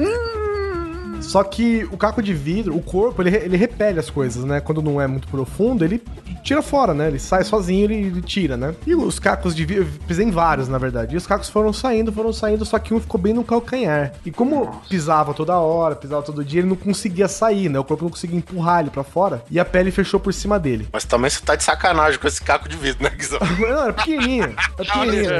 [1.21, 4.59] Só que o caco de vidro, o corpo, ele, ele repele as coisas, né?
[4.59, 6.01] Quando não é muito profundo, ele
[6.43, 7.07] tira fora, né?
[7.07, 8.73] Ele sai sozinho, ele, ele tira, né?
[8.85, 11.13] E os cacos de vidro, eu pisei em vários, na verdade.
[11.13, 14.13] E os cacos foram saindo, foram saindo, só que um ficou bem no calcanhar.
[14.25, 17.79] E como pisava toda hora, pisava todo dia, ele não conseguia sair, né?
[17.79, 19.43] O corpo não conseguia empurrar ele pra fora.
[19.51, 20.87] E a pele fechou por cima dele.
[20.91, 23.39] Mas também você tá de sacanagem com esse caco de vidro, né, Guizão?
[23.59, 24.55] Não, era pequenininho.
[24.79, 25.31] Era pequenininho.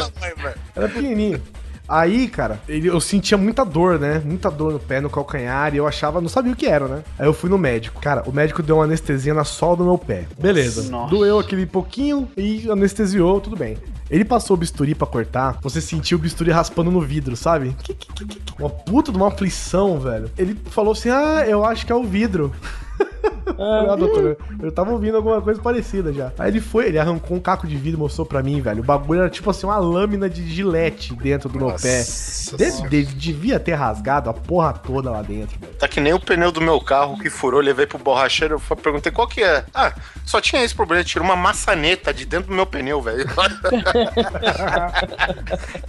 [0.75, 1.41] Era pequenininho.
[1.89, 4.21] Aí, cara, ele- eu sentia muita dor, né?
[4.23, 7.03] Muita dor no pé, no calcanhar, e eu achava, não sabia o que era, né?
[7.17, 7.99] Aí eu fui no médico.
[7.99, 10.25] Cara, o médico deu uma anestesia na sola do meu pé.
[10.39, 10.89] Beleza.
[10.91, 11.09] Nossa.
[11.09, 13.75] Doeu aquele pouquinho e anestesiou, tudo bem.
[14.09, 17.75] Ele passou o bisturi pra cortar, você sentiu o bisturi raspando no vidro, sabe?
[18.59, 20.29] Uma puta de uma aflição, velho.
[20.37, 22.51] Ele falou assim: Ah, eu acho que é o vidro.
[23.61, 26.31] Ah, doutor, eu tava ouvindo alguma coisa parecida já.
[26.37, 28.81] Aí ele foi, ele arrancou um caco de vidro e mostrou pra mim, velho.
[28.81, 32.03] O bagulho era tipo assim, uma lâmina de gilete dentro do meu pé.
[32.55, 35.73] De- de- devia ter rasgado a porra toda lá dentro, velho.
[35.73, 39.11] Tá que nem o pneu do meu carro que furou, levei pro borracheiro, eu perguntei
[39.11, 39.65] qual que é.
[39.73, 39.93] Ah,
[40.23, 43.27] só tinha esse problema, tirou uma maçaneta de dentro do meu pneu, velho.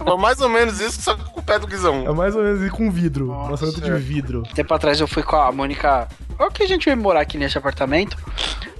[0.03, 2.05] Foi mais ou menos isso, só que com o pé do Guizão.
[2.07, 3.27] É mais ou menos com vidro.
[3.27, 3.95] Nossa, Maçaneta de é.
[3.95, 4.43] vidro.
[4.53, 6.07] Tempo atrás eu fui com a Mônica.
[6.39, 8.17] Olha que a gente veio morar aqui nesse apartamento.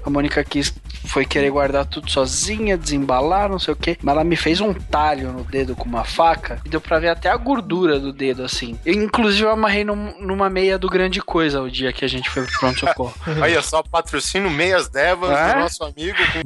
[0.06, 0.74] A Mônica quis,
[1.08, 3.98] foi querer guardar tudo sozinha, desembalar, não sei o que.
[4.02, 7.10] Mas ela me fez um talho no dedo com uma faca e deu pra ver
[7.10, 8.78] até a gordura do dedo, assim.
[8.86, 12.30] Eu, inclusive, eu amarrei num- numa meia do Grande Coisa o dia que a gente
[12.30, 13.14] foi pro pronto-socorro.
[13.42, 15.54] Olha só, patrocínio Meias Devas É?
[15.54, 16.46] do nosso amigo com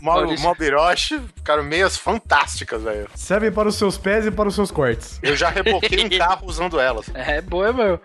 [0.00, 0.44] Maurício.
[0.44, 1.20] Malbiroche.
[1.36, 3.08] Ficaram meias fantásticas, velho.
[3.14, 5.18] Servem para os seus pés e para os seus cortes.
[5.22, 7.06] Eu já reboquei um carro usando elas.
[7.20, 8.00] É, boa, meu.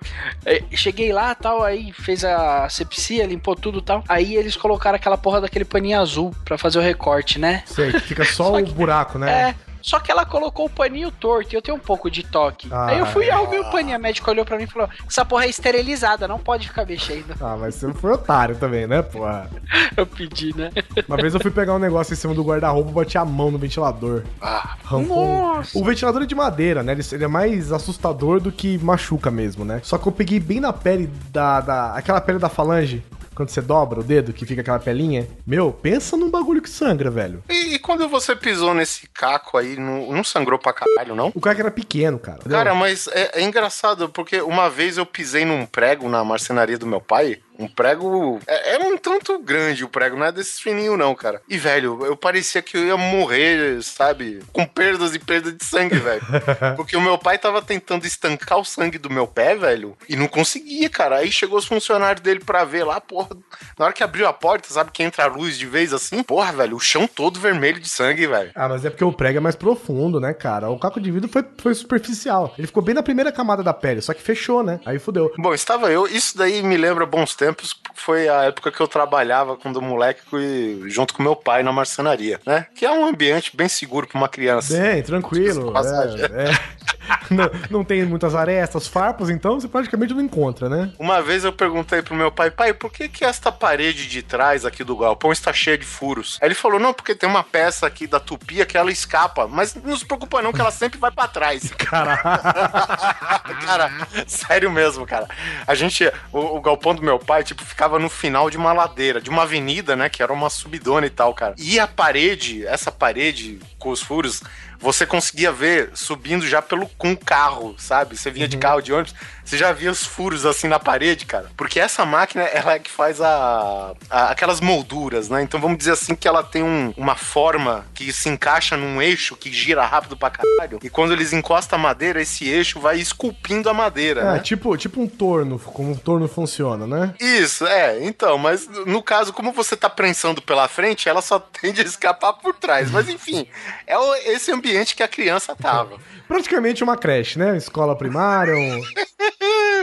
[0.45, 4.03] É, Cheguei lá, tal, aí fez a sepsia, limpou tudo tal.
[4.09, 7.61] Aí eles colocaram aquela porra daquele paninho azul pra fazer o recorte, né?
[7.67, 9.49] Sei, que fica só, Só o que- buraco, né?
[9.51, 9.55] É.
[9.79, 12.67] Só que ela colocou o paninho torto e eu tenho um pouco de toque.
[12.71, 12.87] Ah.
[12.87, 13.95] Aí eu fui e arrumei o paninho.
[13.95, 17.35] A médica olhou pra mim e falou: Essa porra é esterilizada, não pode ficar mexendo.
[17.39, 19.47] Ah, mas você foi otário também, né, porra?
[19.95, 20.71] Eu pedi, né?
[21.07, 23.51] Uma vez eu fui pegar um negócio em cima do guarda-roupa e bati a mão
[23.51, 24.23] no ventilador.
[24.41, 25.77] Ah, um- Nossa.
[25.77, 26.93] O ventilador é de madeira, né?
[26.93, 29.81] Ele, ele é mais assustador do que machuca mesmo, né?
[29.83, 31.93] Só que eu peguei bem na pele da, da.
[31.93, 33.03] aquela pele da falange.
[33.35, 35.27] Quando você dobra o dedo, que fica aquela pelinha.
[35.45, 37.43] Meu, pensa num bagulho que sangra, velho.
[37.49, 41.31] E, e quando você pisou nesse caco aí, não, não sangrou pra caralho, não?
[41.35, 42.37] O que era pequeno, cara.
[42.39, 42.57] entendeu?
[42.57, 46.87] Cara, mas é, é engraçado, porque uma vez eu pisei num prego na marcenaria do
[46.87, 47.39] meu pai.
[47.57, 48.39] Um prego.
[48.47, 51.41] É, era um tanto grande o prego, não é desses fininhos, não, cara.
[51.47, 54.41] E, velho, eu parecia que eu ia morrer, sabe?
[54.51, 56.21] Com perdas e perdas de sangue, velho.
[56.75, 60.27] Porque o meu pai tava tentando estancar o sangue do meu pé, velho, e não
[60.27, 61.17] conseguia, cara.
[61.17, 63.29] Aí chegou os funcionários dele pra ver lá, porra.
[63.77, 66.23] Na hora que abriu a porta, sabe que entra a luz de vez assim?
[66.23, 68.51] Porra, velho, o chão todo vermelho de sangue, velho.
[68.55, 70.69] Ah, mas é porque o prego é mais profundo, né, cara?
[70.69, 72.53] O caco de vidro foi, foi superficial.
[72.57, 74.79] Ele ficou bem na primeira camada da pele, só que fechou, né?
[74.85, 75.31] Aí fudeu.
[75.37, 76.07] Bom, estava eu.
[76.07, 77.44] Isso daí me lembra bons tempos.
[77.93, 82.39] Foi a época que eu trabalhava quando moleque e- junto com meu pai na marcenaria,
[82.45, 82.67] né?
[82.75, 84.77] Que é um ambiente bem seguro pra uma criança.
[84.77, 85.73] Bem, tranquilo.
[85.77, 86.59] É, é.
[87.29, 90.91] Não, não tem muitas arestas, farpas, então você praticamente não encontra, né?
[90.99, 94.63] Uma vez eu perguntei pro meu pai, pai, por que que esta parede de trás
[94.63, 96.37] aqui do galpão está cheia de furos?
[96.41, 99.75] Aí ele falou, não, porque tem uma peça aqui da tupia que ela escapa, mas
[99.75, 101.71] não se preocupa não que ela sempre vai pra trás.
[101.77, 102.21] Caralho.
[103.65, 103.91] cara,
[104.27, 105.27] sério mesmo, cara.
[105.65, 109.19] A gente, o, o galpão do meu pai, tipo, ficava no final de uma ladeira,
[109.19, 111.55] de uma avenida, né, que era uma subidona e tal, cara.
[111.57, 114.41] E a parede, essa parede com os furos,
[114.79, 118.17] você conseguia ver subindo já pelo com o carro, sabe?
[118.17, 119.15] Você vinha de carro de ônibus,
[119.45, 121.49] você já via os furos assim na parede, cara.
[121.55, 125.41] Porque essa máquina, ela é que faz a, a- aquelas molduras, né?
[125.43, 129.35] Então vamos dizer assim que ela tem um- uma forma que se encaixa num eixo
[129.35, 130.79] que gira rápido pra caralho.
[130.83, 134.39] E quando eles encostam a madeira, esse eixo vai esculpindo a madeira, É, né?
[134.39, 137.13] tipo, tipo um torno, como um torno funciona, né?
[137.19, 141.81] Isso, é, então, mas no caso, como você tá prensando pela frente, ela só tende
[141.81, 142.89] a escapar por trás.
[142.89, 143.47] Mas enfim,
[143.85, 143.95] é
[144.33, 145.97] esse ambiente que a criança tava.
[146.27, 147.55] Praticamente uma creche, né?
[147.55, 148.81] Escola primária, um...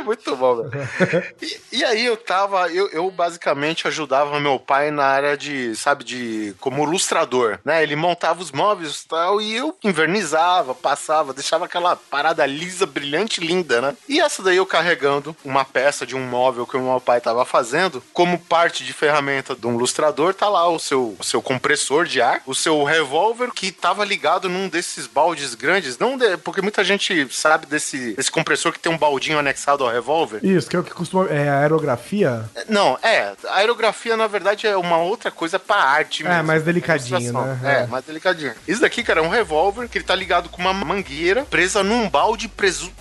[0.04, 1.34] Muito bom, velho.
[1.40, 6.04] E, e aí eu tava, eu, eu basicamente ajudava meu pai na área de, sabe,
[6.04, 7.82] de como ilustrador, né?
[7.82, 13.40] Ele montava os móveis e tal, e eu invernizava, passava, deixava aquela parada lisa, brilhante,
[13.40, 13.96] linda, né?
[14.08, 17.44] E essa daí eu carregando uma peça de um móvel que o meu pai tava
[17.44, 22.04] fazendo, como parte de ferramenta de um ilustrador, tá lá o seu, o seu compressor
[22.04, 26.60] de ar, o seu revólver que tava ligado num desses baldes grandes, não de- porque
[26.62, 30.40] muita gente sabe desse, desse compressor que tem um baldinho anexado ao revólver.
[30.44, 31.26] Isso, que é o que costuma...
[31.28, 32.44] É a aerografia.
[32.68, 33.32] Não, é.
[33.48, 37.54] A aerografia, na verdade, é uma outra coisa pra arte É, mais delicadinho, Ilustração.
[37.56, 37.60] né?
[37.80, 37.86] É, É.
[37.86, 38.52] mais delicadinho.
[38.66, 42.08] Isso daqui, cara, é um revólver que ele tá ligado com uma mangueira presa num
[42.08, 42.48] balde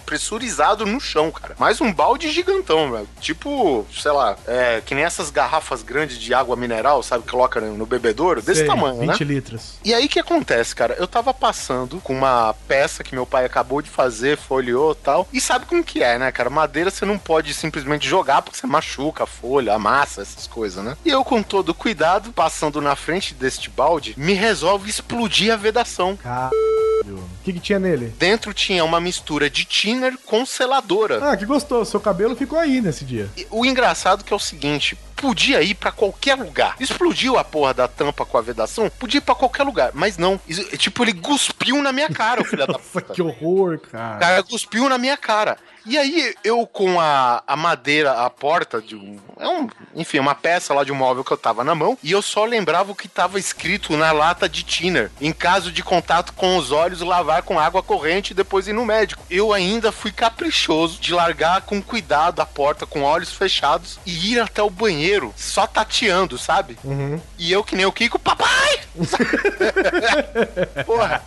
[0.05, 1.55] pressurizado no chão, cara.
[1.59, 3.07] Mais um balde gigantão, velho.
[3.19, 7.23] Tipo, sei lá, é, que nem essas garrafas grandes de água mineral, sabe?
[7.23, 9.33] Que coloca no bebedouro, desse Sei, tamanho, 20 né?
[9.33, 9.75] litros.
[9.83, 10.95] E aí o que acontece, cara?
[10.97, 15.27] Eu tava passando com uma peça que meu pai acabou de fazer, folheou e tal.
[15.31, 16.49] E sabe como que é, né, cara?
[16.49, 20.97] Madeira você não pode simplesmente jogar porque você machuca a folha, amassa, essas coisas, né?
[21.05, 26.15] E eu, com todo cuidado, passando na frente deste balde, me resolve explodir a vedação.
[26.17, 26.51] Caralho.
[27.03, 28.13] O que, que tinha nele?
[28.17, 31.31] Dentro tinha uma mistura de thinner com seladora.
[31.31, 31.89] Ah, que gostoso.
[31.89, 33.29] Seu cabelo ficou aí nesse dia.
[33.35, 36.75] E O engraçado que é o seguinte, podia ir pra qualquer lugar.
[36.79, 40.39] Explodiu a porra da tampa com a vedação, podia ir pra qualquer lugar, mas não.
[40.47, 43.13] Isso- tipo, ele cuspiu na minha cara, o filho da puta.
[43.13, 44.17] que horror, O cara.
[44.17, 45.57] cara cuspiu na minha cara.
[45.83, 49.67] E aí eu com a, a madeira, a porta de um, é um.
[49.95, 51.97] Enfim, uma peça lá de um móvel que eu tava na mão.
[52.03, 55.09] E eu só lembrava o que tava escrito na lata de Tiner.
[55.19, 58.85] Em caso de contato com os olhos, lavar com água corrente e depois ir no
[58.85, 59.23] médico.
[59.27, 64.39] Eu ainda fui caprichoso de largar com cuidado a porta com olhos fechados e ir
[64.39, 65.01] até o banheiro
[65.35, 66.77] só tateando, sabe?
[67.37, 68.79] E eu que nem o Kiko, papai!
[70.85, 71.21] Porra.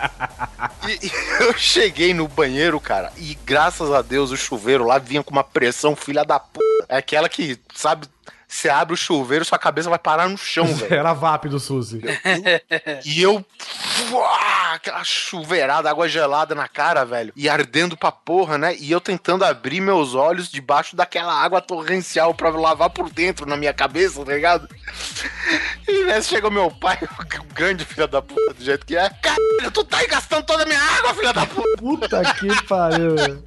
[0.89, 1.13] E, e
[1.43, 5.45] eu cheguei no banheiro, cara, e graças a Deus o chuveiro lá vinha com uma
[5.45, 6.61] pressão filha da p.
[6.89, 8.07] É aquela que, sabe,
[8.47, 10.95] você abre o chuveiro, sua cabeça vai parar no chão, velho.
[10.95, 12.01] Era VAP do Suzy.
[13.05, 13.45] E eu.
[14.11, 17.33] Uá, aquela chuveirada, água gelada na cara, velho.
[17.37, 18.77] E ardendo pra porra, né?
[18.79, 23.57] E eu tentando abrir meus olhos debaixo daquela água torrencial pra lavar por dentro na
[23.57, 24.69] minha cabeça, tá ligado?
[25.87, 26.99] E nessa chegou meu pai,
[27.39, 29.11] o grande filho da puta, do jeito que é.
[29.11, 31.77] Caralho, tu tá aí gastando toda a minha água, filha da puta!
[31.77, 33.15] Puta que pariu.
[33.15, 33.43] velho.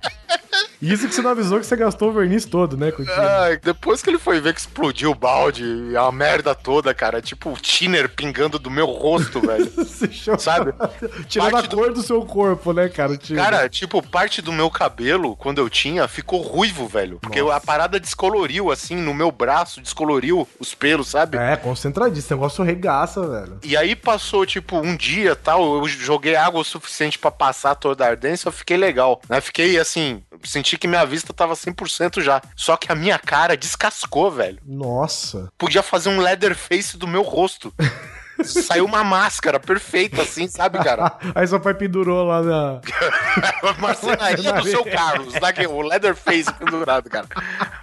[0.79, 2.93] Isso que você não avisou que você gastou o verniz todo, né?
[3.17, 5.63] Ai, depois que ele foi ver que explodiu o balde,
[5.97, 9.65] a merda toda, cara, tipo o thinner pingando do meu rosto, velho.
[9.75, 10.07] Você
[10.37, 10.73] Sabe?
[11.27, 13.11] Tirando Parte a do- cor do seu corpo, né, cara?
[13.13, 13.39] o tiro.
[13.39, 17.19] Cara, tipo, parte do meu cabelo, quando eu tinha, ficou ruivo, velho.
[17.19, 17.55] Porque Nossa.
[17.55, 21.37] a parada descoloriu, assim, no meu braço, descoloriu os pelos, sabe?
[21.37, 22.17] É, concentradíssimo.
[22.27, 23.59] Esse negócio regaça, velho.
[23.63, 28.05] E aí passou, tipo, um dia tal, eu joguei água o suficiente pra passar toda
[28.05, 29.39] a ardência, eu fiquei legal, né?
[29.39, 32.41] Fiquei, assim, senti que minha vista tava 100% já.
[32.55, 34.59] Só que a minha cara descascou, velho.
[34.65, 35.49] Nossa.
[35.57, 37.73] Podia fazer um leatherface do meu rosto.
[38.43, 41.13] Saiu uma máscara perfeita, assim, sabe, cara?
[41.35, 42.81] Aí seu pai pendurou lá na.
[43.79, 47.27] Marcenaria do seu Carlos, daqui, o Leatherface pendurado, cara.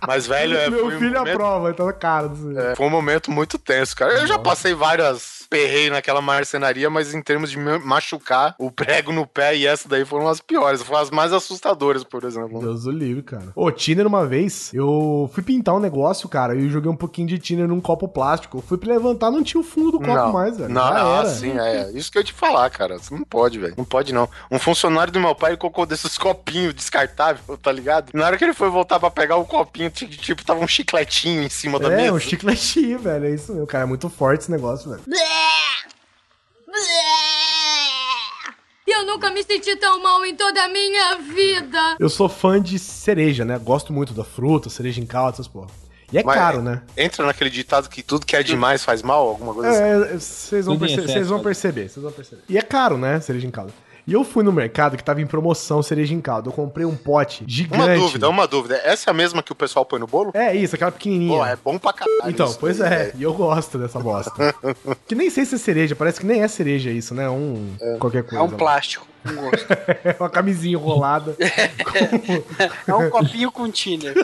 [0.06, 2.30] Mas, velho, é, Meu foi, um filho momento, aprova, tá na cara.
[2.56, 4.12] É, foi um momento muito tenso, cara.
[4.12, 9.12] Eu já passei várias perreios naquela marcenaria, mas em termos de me machucar o prego
[9.12, 12.60] no pé, e essa daí foram as piores, foram as mais assustadoras, por exemplo.
[12.60, 13.46] Deus do livre, cara.
[13.54, 17.28] Ô, Tiner, uma vez, eu fui pintar um negócio, cara, e eu joguei um pouquinho
[17.28, 18.58] de Tiner num copo plástico.
[18.58, 20.68] Eu fui pra levantar, não tinha o fundo do copo mais, velho.
[20.72, 21.28] Não, não, era.
[21.28, 21.90] assim, é.
[21.92, 22.98] Isso que eu ia te falar, cara.
[22.98, 23.74] Você não pode, velho.
[23.76, 24.28] Não pode, não.
[24.50, 28.10] Um funcionário do meu pai ele colocou desses copinhos descartáveis, tá ligado?
[28.14, 31.48] Na hora que ele foi voltar pra pegar o copinho, tipo, tava um chicletinho em
[31.48, 32.12] cima da É, mesa.
[32.12, 33.26] um chicletinho, velho.
[33.26, 33.84] É isso mesmo, cara.
[33.84, 35.02] É muito forte esse negócio, velho.
[38.86, 41.96] Eu nunca me senti tão mal em toda a minha vida.
[41.98, 43.58] Eu sou fã de cereja, né?
[43.58, 45.68] Gosto muito da fruta, cereja em calda, essas porra.
[46.12, 46.82] E é Mas caro, né?
[46.96, 49.82] Entra naquele ditado que tudo que é demais faz mal, alguma coisa assim.
[49.82, 52.42] É, vocês vão, perce- vão perceber, vocês vão perceber.
[52.48, 53.72] E é caro, né, cereja em calda.
[54.06, 56.48] E eu fui no mercado que tava em promoção cereja em calda.
[56.48, 57.82] Eu comprei um pote gigante.
[57.82, 58.76] Uma dúvida, uma dúvida.
[58.84, 60.30] Essa é a mesma que o pessoal põe no bolo?
[60.34, 61.38] É isso, aquela pequenininha.
[61.38, 62.30] Pô, é bom pra caralho.
[62.30, 64.54] Então, isso pois daí, é, e eu gosto dessa bosta.
[65.08, 67.28] que nem sei se é cereja, parece que nem é cereja isso, né?
[67.30, 68.44] Um qualquer É coisa.
[68.44, 69.66] um plástico com gosto.
[69.72, 71.34] É uma camisinha enrolada.
[72.86, 74.14] É um copinho com tiner.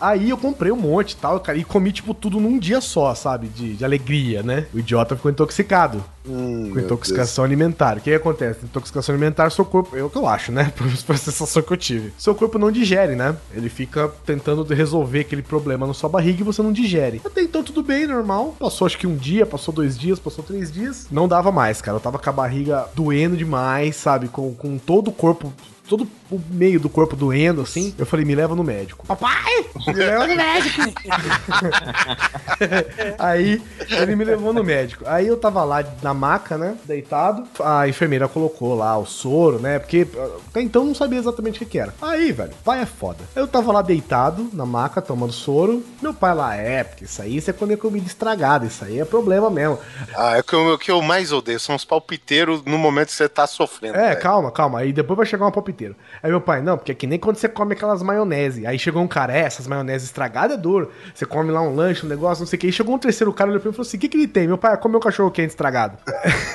[0.00, 3.14] Aí eu comprei um monte e tal, cara, e comi, tipo, tudo num dia só,
[3.14, 3.48] sabe?
[3.48, 4.66] De, de alegria, né?
[4.72, 6.04] O idiota ficou intoxicado.
[6.26, 7.98] Hum, com intoxicação alimentar.
[7.98, 8.64] O que, que acontece?
[8.64, 9.96] Intoxicação alimentar, seu corpo.
[9.96, 10.72] É o que eu acho, né?
[10.76, 12.12] Por sensação que eu tive.
[12.16, 13.36] Seu corpo não digere, né?
[13.52, 17.20] Ele fica tentando resolver aquele problema na sua barriga e você não digere.
[17.24, 18.56] Até então tudo bem, normal.
[18.58, 21.06] Passou acho que um dia, passou dois dias, passou três dias.
[21.10, 21.96] Não dava mais, cara.
[21.96, 24.28] Eu tava com a barriga doendo demais, sabe?
[24.28, 25.52] Com, com todo o corpo.
[25.86, 27.94] Todo o meio do corpo doendo, assim.
[27.98, 29.06] Eu falei, me leva no médico.
[29.06, 29.66] Papai!
[29.86, 30.80] Me leva no médico!
[33.18, 35.04] Aí ele me levou no médico.
[35.06, 36.76] Aí eu tava lá na maca, né?
[36.84, 37.44] Deitado.
[37.62, 39.78] A enfermeira colocou lá o soro, né?
[39.78, 40.06] Porque
[40.48, 41.94] até então eu não sabia exatamente o que, que era.
[42.00, 43.18] Aí, velho, pai é foda.
[43.36, 45.84] Eu tava lá deitado na maca, tomando soro.
[46.00, 48.64] Meu pai lá, é, porque isso aí você come comida estragada.
[48.64, 49.78] Isso aí é problema mesmo.
[50.16, 53.08] Ah, é o que eu, o que eu mais odeio são os palpiteiros no momento
[53.08, 53.98] que você tá sofrendo.
[53.98, 54.20] É, velho.
[54.20, 54.78] calma, calma.
[54.78, 55.73] Aí depois vai chegar uma palpiteira.
[56.22, 58.66] Aí meu pai, não, porque é que nem quando você come aquelas maionese.
[58.66, 60.90] Aí chegou um cara, é, essas maionese estragadas é duro.
[61.14, 62.66] Você come lá um lanche, um negócio, não sei o que.
[62.66, 64.28] Aí chegou um terceiro cara, olhou pra mim e falou assim: o que, que ele
[64.28, 64.46] tem?
[64.46, 65.98] Meu pai, comeu um cachorro quente estragado.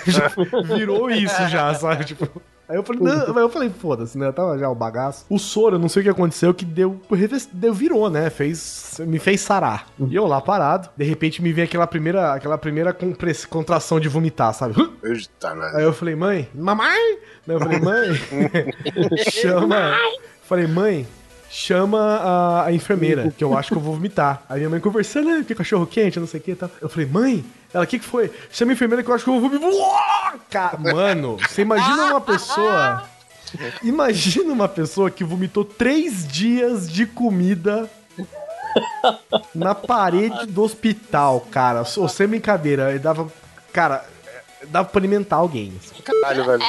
[0.07, 0.31] já
[0.75, 2.05] virou isso já, sabe?
[2.05, 2.29] Tipo.
[2.69, 4.31] Aí eu falei, não, aí eu falei, foda-se, né?
[4.31, 5.25] Tava já o bagaço.
[5.27, 7.01] O soro, eu não sei o que aconteceu, que deu,
[7.51, 8.29] deu virou, né?
[8.29, 9.87] Fez, me fez sarar.
[9.99, 14.07] E eu lá parado, de repente me vem aquela primeira, aquela primeira compress- contração de
[14.07, 14.75] vomitar, sabe?
[15.03, 15.71] Eita, né?
[15.73, 17.17] Aí eu falei, mãe, mamãe?
[17.47, 18.09] Daí eu falei, mãe,
[19.31, 19.97] chama.
[20.43, 21.07] Falei, mãe,
[21.49, 24.43] chama a, a enfermeira, que eu acho que eu vou vomitar.
[24.47, 25.43] Aí minha mãe conversando, né?
[25.45, 26.69] Que cachorro quente, não sei o que e tal.
[26.79, 27.43] Eu falei, mãe,
[27.73, 28.31] ela, o que, que foi?
[28.51, 30.79] Chama a enfermeira que eu acho que eu vou vomitar.
[30.79, 33.03] Mano, você imagina uma pessoa.
[33.81, 37.89] Imagina uma pessoa que vomitou três dias de comida
[39.55, 41.83] na parede do hospital, cara.
[41.97, 43.27] Ou sem brincadeira, ele dava.
[43.73, 44.05] Cara,
[44.67, 45.73] dava pra alimentar alguém.
[45.79, 46.01] assim.
[46.03, 46.63] Caralho, velho.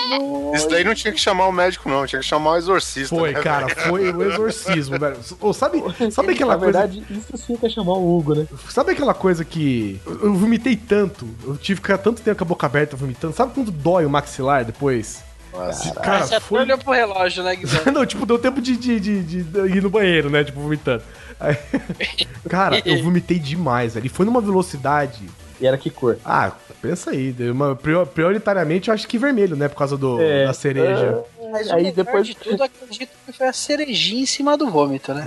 [0.54, 2.06] Isso daí não tinha que chamar o médico, não.
[2.06, 3.14] Tinha que chamar o exorcista.
[3.14, 3.80] Foi, né, cara, velho?
[3.88, 5.16] foi o exorcismo, velho.
[5.54, 6.78] Sabe, sabe aquela Na coisa.
[6.86, 8.46] verdade, isso sim que é chamar o Hugo, né?
[8.68, 10.00] Sabe aquela coisa que.
[10.06, 13.34] Eu eu vomitei tanto, eu tive que ficar tanto tempo com a boca aberta vomitando.
[13.34, 15.22] Sabe quando dói o maxilar depois?
[15.52, 15.92] Nossa.
[15.94, 16.60] Cara, Você até foi.
[16.60, 17.80] olhou pro relógio, né, Guizão?
[17.92, 19.38] Não, tipo, deu tempo de, de, de, de
[19.76, 20.44] ir no banheiro, né?
[20.44, 21.02] Tipo, vomitando.
[21.40, 21.56] Aí-
[22.48, 24.06] Cara, eu vomitei demais, velho.
[24.06, 25.20] E foi numa velocidade.
[25.60, 26.18] E era que cor?
[26.24, 27.34] Ah, pensa aí.
[27.50, 29.68] Uma, prior- prioritariamente eu acho que vermelho, né?
[29.68, 30.46] Por causa do, É.
[30.46, 31.22] da cereja.
[31.52, 35.12] Mas Aí o depois- de tudo, acredito que foi a cerejinha em cima do vômito,
[35.12, 35.24] né?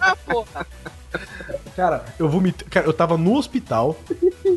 [0.00, 0.66] ah, porra.
[1.76, 2.66] Cara, eu vomitei.
[2.68, 3.96] Cara, eu tava no hospital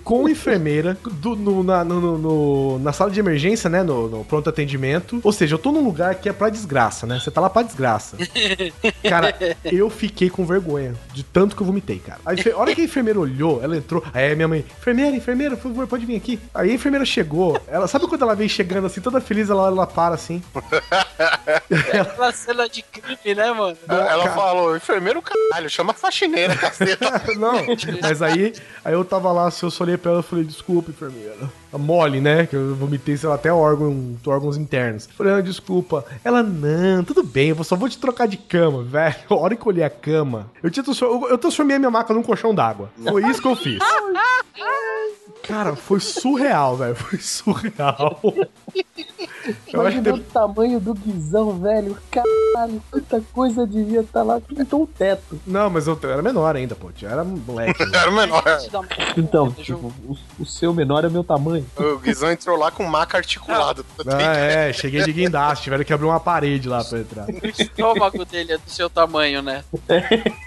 [0.04, 3.84] com enfermeira do- no- na, no- no- no- na sala de emergência, né?
[3.84, 5.20] No, no pronto atendimento.
[5.24, 7.20] Ou seja, eu tô num lugar que é pra desgraça, né?
[7.20, 8.18] Você tá lá pra desgraça.
[9.08, 9.34] Cara,
[9.66, 12.20] eu fiquei com vergonha de tanto que eu vomitei, cara.
[12.26, 14.04] A, a hora que a enfermeira olhou, ela entrou.
[14.14, 16.40] Aí minha mãe, enfermeira, enfermeira, por favor, pode vir aqui.
[16.54, 17.60] Aí a enfermeira chegou.
[17.68, 20.42] Ela sabe quando ela vem chegando assim, toda feliz, ela, ela para assim.
[21.72, 23.78] Aquela cena de crime, né, mano?
[23.88, 24.32] Ela cara.
[24.32, 27.05] falou, enfermeiro, caralho, chama a faxineira, caceta.
[27.40, 27.54] Não,
[28.02, 28.54] mas aí,
[28.84, 31.36] aí eu tava lá, assim, eu só olhei pra ela e falei, desculpa, enfermeira.
[31.74, 32.46] A mole, né?
[32.46, 35.08] Que eu vomitei, sei lá, até órgão, órgãos internos.
[35.18, 36.06] Falei, ah, desculpa.
[36.24, 39.16] Ela, não, tudo bem, eu só vou te trocar de cama, velho.
[39.30, 42.14] A hora que eu olhei a cama, eu, tinha eu- eu transformei a minha maca
[42.14, 42.90] num colchão d'água.
[43.04, 43.80] Foi isso que eu fiz.
[45.48, 46.96] Cara, foi surreal, velho.
[46.96, 48.20] Foi surreal.
[48.24, 48.42] Eu
[49.44, 51.98] acho que Imagina o de- tamanho do guizão, velho.
[52.10, 54.40] Caralho, quanta coisa devia estar lá.
[54.42, 55.40] Pintou o teto.
[55.46, 56.90] Não, mas eu, eu era menor ainda, pô.
[57.02, 57.86] Eu era moleque.
[57.86, 57.98] né?
[57.98, 58.44] Era o menor.
[59.18, 61.66] Então, tipo, o, o seu menor é meu tamanho.
[61.78, 63.86] O Guizão entrou lá com maca articulado.
[64.08, 65.66] Ah, é, cheguei de guindaste.
[65.66, 67.28] Tiveram que abrir uma parede lá pra entrar.
[67.30, 69.64] O estômago dele é do seu tamanho, né?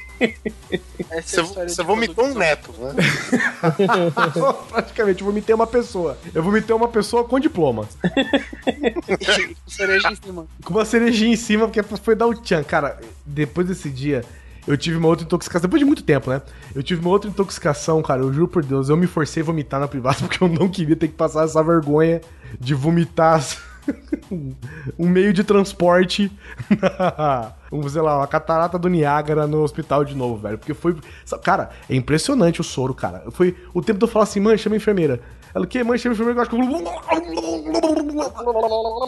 [1.10, 2.94] Essa é Você, de vomitou um neto, né?
[4.68, 6.18] Praticamente, eu vomitei uma pessoa.
[6.34, 7.88] Eu vomitei uma pessoa com diploma.
[9.18, 9.54] guizão.
[9.66, 10.46] Cereja em cima.
[10.64, 12.62] Com uma cerejinha em cima, porque foi dar o tchan.
[12.62, 14.24] Cara, depois desse dia,
[14.66, 15.62] eu tive uma outra intoxicação.
[15.62, 16.42] Depois de muito tempo, né?
[16.74, 18.20] Eu tive uma outra intoxicação, cara.
[18.20, 20.94] Eu juro por Deus, eu me forcei a vomitar na privada porque eu não queria
[20.94, 22.20] ter que passar essa vergonha
[22.60, 23.42] de vomitar
[24.98, 26.30] um meio de transporte.
[27.72, 30.58] um, sei lá, uma catarata do Niágara no hospital de novo, velho.
[30.58, 30.96] Porque foi.
[31.42, 33.24] Cara, é impressionante o soro, cara.
[33.30, 35.20] Foi o tempo de eu falar assim, mãe, chama a enfermeira.
[35.54, 35.82] Ela, o que?
[35.82, 36.56] Mãe, chama a enfermeira, eu acho que.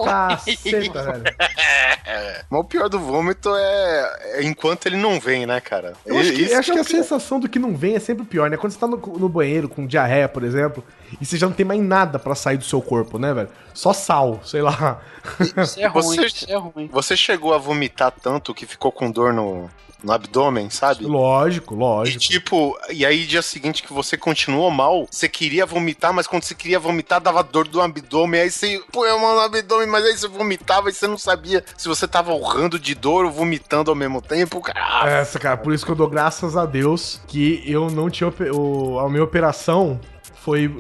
[0.04, 1.24] Caceta, velho.
[2.50, 5.92] Mas o pior do vômito é, é enquanto ele não vem, né, cara?
[6.04, 8.00] Eu acho que, eu acho é que o a sensação do que não vem é
[8.00, 8.56] sempre o pior, né?
[8.56, 10.84] Quando você tá no, no banheiro com diarreia, por exemplo,
[11.20, 13.48] e você já não tem mais nada pra sair do seu corpo, né, velho?
[13.72, 15.00] Só sal, sei lá.
[15.38, 16.88] Isso é ruim, Você- isso é ruim.
[16.92, 19.70] Você chegou a vomitar tanto que ficou com dor no,
[20.02, 21.04] no abdômen, sabe?
[21.04, 22.18] Lógico, E lógico.
[22.18, 26.54] tipo, e aí dia seguinte que você continuou mal, você queria vomitar, mas quando você
[26.54, 30.16] queria vomitar dava dor do abdômen, aí você põe a mão no abdômen, mas aí
[30.16, 33.94] você vomitava e você não sabia se você tava urrando de dor ou vomitando ao
[33.94, 35.08] mesmo tempo, cara.
[35.10, 38.32] Essa, cara, por isso que eu dou graças a Deus que eu não tinha.
[38.54, 40.00] O, a minha operação
[40.42, 40.70] foi,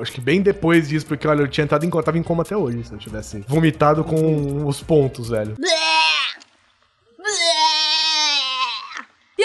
[0.00, 2.42] acho que bem depois disso, porque olha, eu tinha entrado em coma, tava em coma
[2.42, 5.56] até hoje, se eu tivesse vomitado com os pontos, velho.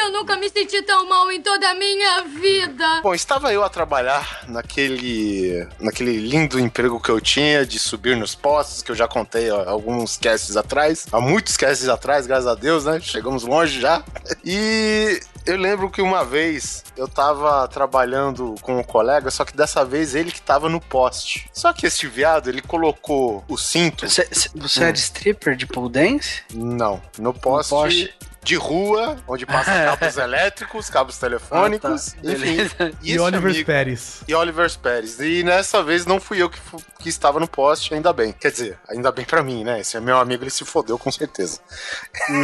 [0.03, 2.99] Eu nunca me senti tão mal em toda a minha vida.
[3.01, 8.35] Bom, estava eu a trabalhar naquele, naquele lindo emprego que eu tinha de subir nos
[8.35, 12.53] postos, que eu já contei ó, alguns casts atrás, há muitos casts atrás, graças a
[12.53, 12.99] Deus, né?
[12.99, 14.03] Chegamos longe já.
[14.43, 19.85] E eu lembro que uma vez eu tava trabalhando com um colega, só que dessa
[19.85, 21.49] vez ele que tava no poste.
[21.53, 24.09] Só que esse viado, ele colocou o cinto.
[24.09, 26.41] Você, você é de stripper de pole dance?
[26.53, 27.69] Não, no poste.
[27.69, 28.13] poste.
[28.43, 32.31] De rua, onde passa cabos elétricos, cabos telefônicos, Ah, tá.
[32.33, 32.97] enfim.
[33.01, 34.21] E, Oliver amigo- Pérez.
[34.27, 35.19] e Oliver Pérez.
[35.19, 36.59] E nessa vez não fui eu que,
[36.99, 38.33] que estava no poste, ainda bem.
[38.33, 39.79] Quer dizer, ainda bem pra mim, né?
[39.79, 41.59] Esse é meu amigo, ele se fodeu com certeza.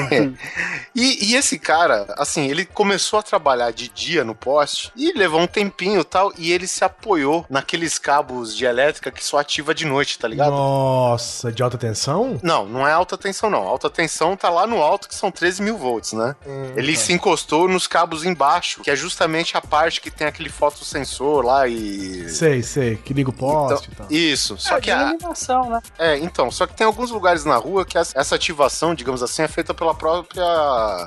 [0.95, 5.39] e, e esse cara, assim, ele começou a trabalhar de dia no poste e levou
[5.41, 9.73] um tempinho e tal, e ele se apoiou naqueles cabos de elétrica que só ativa
[9.73, 10.51] de noite, tá ligado?
[10.51, 12.39] Nossa, de alta tensão?
[12.43, 13.67] Não, não é alta tensão, não.
[13.67, 16.35] Alta tensão tá lá no alto, que são 13 mil volts, né?
[16.75, 21.43] Ele se encostou nos cabos embaixo, que é justamente a parte que tem aquele fotossensor
[21.45, 22.29] lá e.
[22.29, 24.07] Sei, sei, que liga o poste Então, e tal.
[24.11, 24.57] isso.
[24.57, 25.81] Só É, que a, iluminação, né?
[25.97, 29.41] é, então, só que tem alguns lugares na rua que essa essa ativação, digamos assim,
[29.43, 30.43] é feita pela própria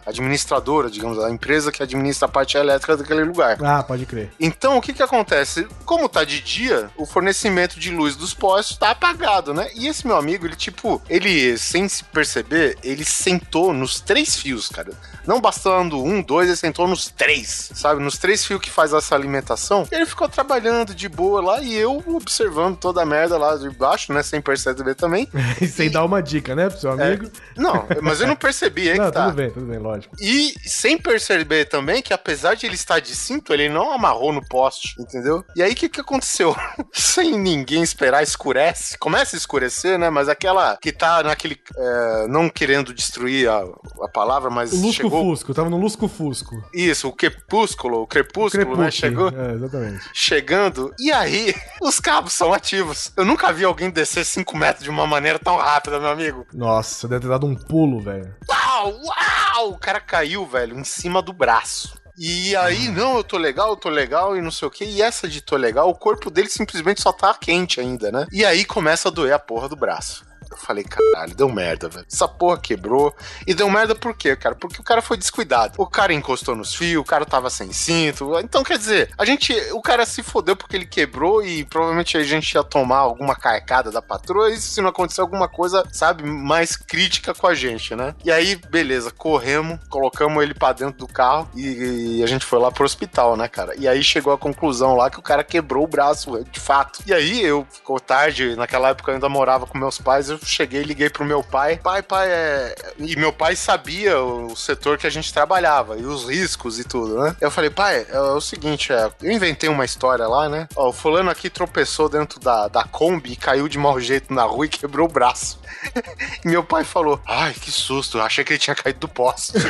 [0.06, 3.58] administradora, digamos, a empresa que administra a parte elétrica daquele lugar.
[3.62, 4.32] Ah, pode crer.
[4.40, 5.66] Então, o que que acontece?
[5.84, 9.68] Como tá de dia, o fornecimento de luz dos postes tá apagado, né?
[9.74, 14.68] E esse meu amigo, ele tipo, ele sem se perceber, ele sentou nos três fios.
[14.72, 14.90] Cara.
[15.26, 18.02] Não bastando um, dois, ele sentou nos três, sabe?
[18.02, 19.86] Nos três fios que faz essa alimentação.
[19.90, 23.70] E ele ficou trabalhando de boa lá e eu observando toda a merda lá de
[23.70, 24.22] baixo, né?
[24.22, 25.28] Sem perceber também.
[25.60, 27.30] E sem dar uma dica, né, pro seu amigo?
[27.56, 29.26] Não, mas eu não percebi, aí Não, que tá.
[29.26, 30.16] tudo bem, tudo bem, lógico.
[30.20, 34.44] E sem perceber também que apesar de ele estar de cinto, ele não amarrou no
[34.46, 35.44] poste, entendeu?
[35.54, 36.56] E aí o que, que aconteceu?
[36.92, 38.96] sem ninguém esperar, escurece.
[38.98, 40.10] Começa a escurecer, né?
[40.10, 41.60] Mas aquela que tá naquele.
[41.76, 43.62] é, não querendo destruir a,
[44.02, 45.24] a palavra, mas O Lusco chegou.
[45.24, 46.62] Fusco, tava no Lusco Fusco.
[46.72, 48.90] Isso, o crepúsculo, o crepúsculo, né?
[48.90, 49.28] Chegou.
[49.28, 50.04] É, exatamente.
[50.12, 53.12] Chegando, e aí os cabos são ativos.
[53.16, 56.46] Eu nunca vi alguém descer 5 metros de uma maneira tão rápida, meu amigo.
[56.52, 58.34] Nossa, deve ter dado um pulo, velho.
[58.48, 59.70] Uau, uau!
[59.70, 62.00] O cara caiu, velho, em cima do braço.
[62.16, 64.84] E aí, não, eu tô legal, eu tô legal e não sei o que.
[64.84, 68.26] E essa de tô legal, o corpo dele simplesmente só tá quente ainda, né?
[68.30, 70.24] E aí começa a doer a porra do braço.
[70.52, 72.06] Eu falei, caralho, deu merda, velho.
[72.10, 73.14] Essa porra quebrou.
[73.46, 74.54] E deu merda por quê, cara?
[74.54, 75.74] Porque o cara foi descuidado.
[75.78, 78.38] O cara encostou nos fios, o cara tava sem cinto.
[78.40, 79.52] Então, quer dizer, a gente.
[79.72, 83.90] O cara se fodeu porque ele quebrou e provavelmente a gente ia tomar alguma carcada
[83.90, 84.50] da patroa.
[84.50, 88.14] E se não acontecer alguma coisa, sabe, mais crítica com a gente, né?
[88.24, 92.58] E aí, beleza, corremos, colocamos ele pra dentro do carro e, e a gente foi
[92.58, 93.74] lá pro hospital, né, cara?
[93.76, 97.00] E aí chegou a conclusão lá que o cara quebrou o braço, de fato.
[97.06, 100.82] E aí eu, ficou tarde, naquela época eu ainda morava com meus pais, eu cheguei,
[100.82, 101.78] liguei pro meu pai.
[101.82, 102.74] Pai, pai, é.
[102.98, 107.18] E meu pai sabia o setor que a gente trabalhava e os riscos e tudo,
[107.22, 107.36] né?
[107.40, 110.68] Eu falei, pai, é, o seguinte, é, eu inventei uma história lá, né?
[110.76, 114.42] Ó, o fulano aqui tropeçou dentro da, da Kombi e caiu de mau jeito na
[114.44, 115.60] rua e quebrou o braço.
[116.44, 119.52] e meu pai falou, ai, que susto, eu achei que ele tinha caído do poste.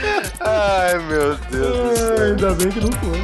[0.60, 2.24] ai, meu Deus céu.
[2.24, 3.20] Ainda bem que não foi.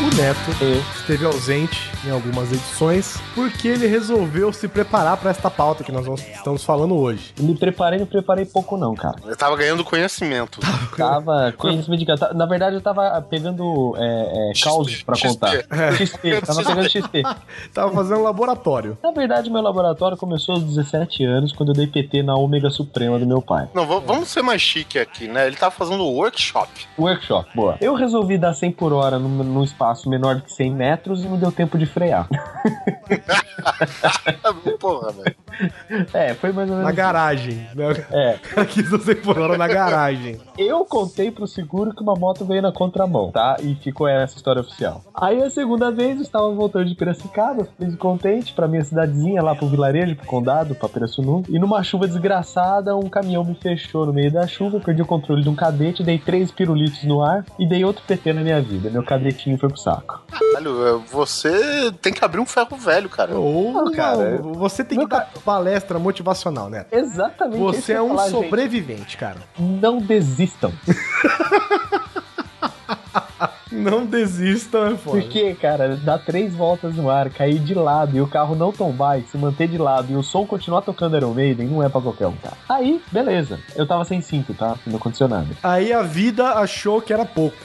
[0.00, 0.50] O Neto
[0.96, 6.04] esteve ausente em algumas edições porque ele resolveu se preparar para esta pauta que nós
[6.04, 7.32] vamos- estamos falando hoje.
[7.38, 9.16] Me preparei, não preparei pouco não, cara.
[9.24, 10.60] Eu tava ganhando conhecimento.
[10.96, 12.34] Tava conhecimento de.
[12.36, 15.52] Na verdade, eu tava pegando é, é, causos pra contar.
[15.96, 17.22] XP, tava pegando XP.
[17.72, 18.96] Tava fazendo laboratório.
[19.02, 23.18] Na verdade, meu laboratório começou aos 17 anos, quando eu dei PT na Ômega Suprema
[23.18, 23.68] do meu pai.
[23.74, 25.46] Não, va- vamos ser mais chique aqui, né?
[25.46, 26.68] Ele tava fazendo workshop.
[26.98, 27.76] Workshop, boa.
[27.80, 31.28] Eu resolvi dar 100 por hora num, num espaço menor do que 100 metros e
[31.28, 32.26] não deu tempo de frear.
[34.80, 35.36] Porra, velho.
[36.12, 36.90] É, foi mais ou menos.
[36.90, 37.66] Na garagem.
[37.74, 37.84] Né?
[38.10, 38.38] É.
[38.60, 40.40] Aqui você hora na garagem.
[40.58, 43.56] Eu contei pro seguro que uma moto veio na contramão, tá?
[43.60, 45.02] E ficou essa história oficial.
[45.14, 49.42] Aí a segunda vez eu estava voltando de Piracicaba, feliz e contente, pra minha cidadezinha,
[49.42, 51.48] lá pro vilarejo, pro condado, pra Pirassununga.
[51.48, 55.42] E numa chuva desgraçada, um caminhão me fechou no meio da chuva, perdi o controle
[55.42, 58.90] de um cadete, dei três pirulitos no ar e dei outro PT na minha vida.
[58.90, 60.22] Meu cadetinho foi pro saco.
[60.30, 63.36] Caralho, você tem que abrir um ferro velho, cara.
[63.36, 65.14] Ou, Não, cara, você tem que
[65.44, 66.86] palestra motivacional, né?
[66.90, 67.58] Exatamente.
[67.60, 68.44] Você é um falar, gente.
[68.44, 69.40] sobrevivente, cara.
[69.58, 70.72] Não desistam.
[73.72, 75.20] Não desista, é foda.
[75.20, 79.18] Porque, cara, dar três voltas no ar, cair de lado e o carro não tombar
[79.18, 82.00] e se manter de lado e o som continuar tocando Iron Maiden não é pra
[82.00, 82.56] qualquer um, cara.
[82.68, 83.58] Aí, beleza.
[83.74, 84.76] Eu tava sem cinto, tá?
[84.86, 85.48] Não aconteceu nada.
[85.62, 87.56] Aí a vida achou que era pouco.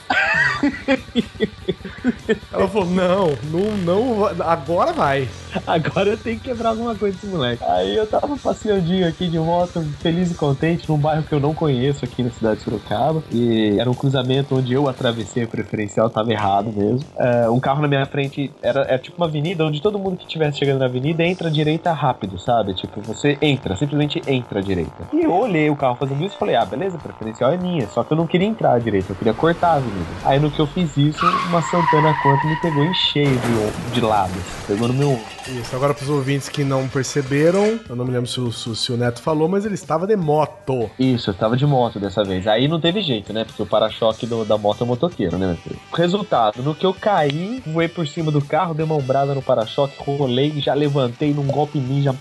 [2.52, 5.28] Ela falou: não, não, não, agora vai.
[5.66, 7.62] Agora eu tenho que quebrar alguma coisa desse moleque.
[7.64, 11.54] Aí eu tava passeandinho aqui de moto, feliz e contente, num bairro que eu não
[11.54, 13.22] conheço aqui na cidade de Sorocaba.
[13.30, 17.06] E era um cruzamento onde eu atravessei a preferencial, tava errado mesmo.
[17.18, 20.24] É, um carro na minha frente era, era tipo uma avenida onde todo mundo que
[20.24, 22.74] estivesse chegando na avenida entra à direita rápido, sabe?
[22.74, 25.08] Tipo, você entra, simplesmente entra à direita.
[25.12, 27.86] E eu olhei o carro fazendo isso e falei, ah, beleza, a preferencial é minha.
[27.88, 30.06] Só que eu não queria entrar à direita, eu queria cortar a avenida.
[30.24, 34.00] Aí no que eu fiz isso, uma Santana Quanto me pegou em cheio de, de
[34.00, 34.32] lado.
[34.66, 35.24] Pegou no meu ombro.
[35.48, 38.96] Isso, agora pros ouvintes que não perceberam, eu não me lembro se o, se o-
[38.96, 40.90] Neto falou, mas ele estava de moto.
[40.98, 42.46] Isso, eu tava de moto dessa vez.
[42.46, 43.44] Aí não teve jeito, né?
[43.44, 45.46] Porque o para-choque da moto é motoqueiro, né,
[45.92, 49.94] Resultado, no que eu caí, voei por cima do carro, dei uma ombrada no para-choque,
[50.02, 52.14] rolei, já levantei num golpe ninja.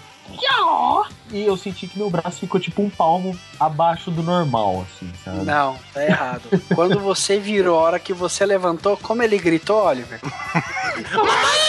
[1.32, 5.46] E eu senti que meu braço ficou tipo um palmo abaixo do normal, assim, sabe?
[5.46, 6.42] Não, tá errado.
[6.74, 10.20] Quando você virou, a hora que você levantou, como ele gritou, Oliver?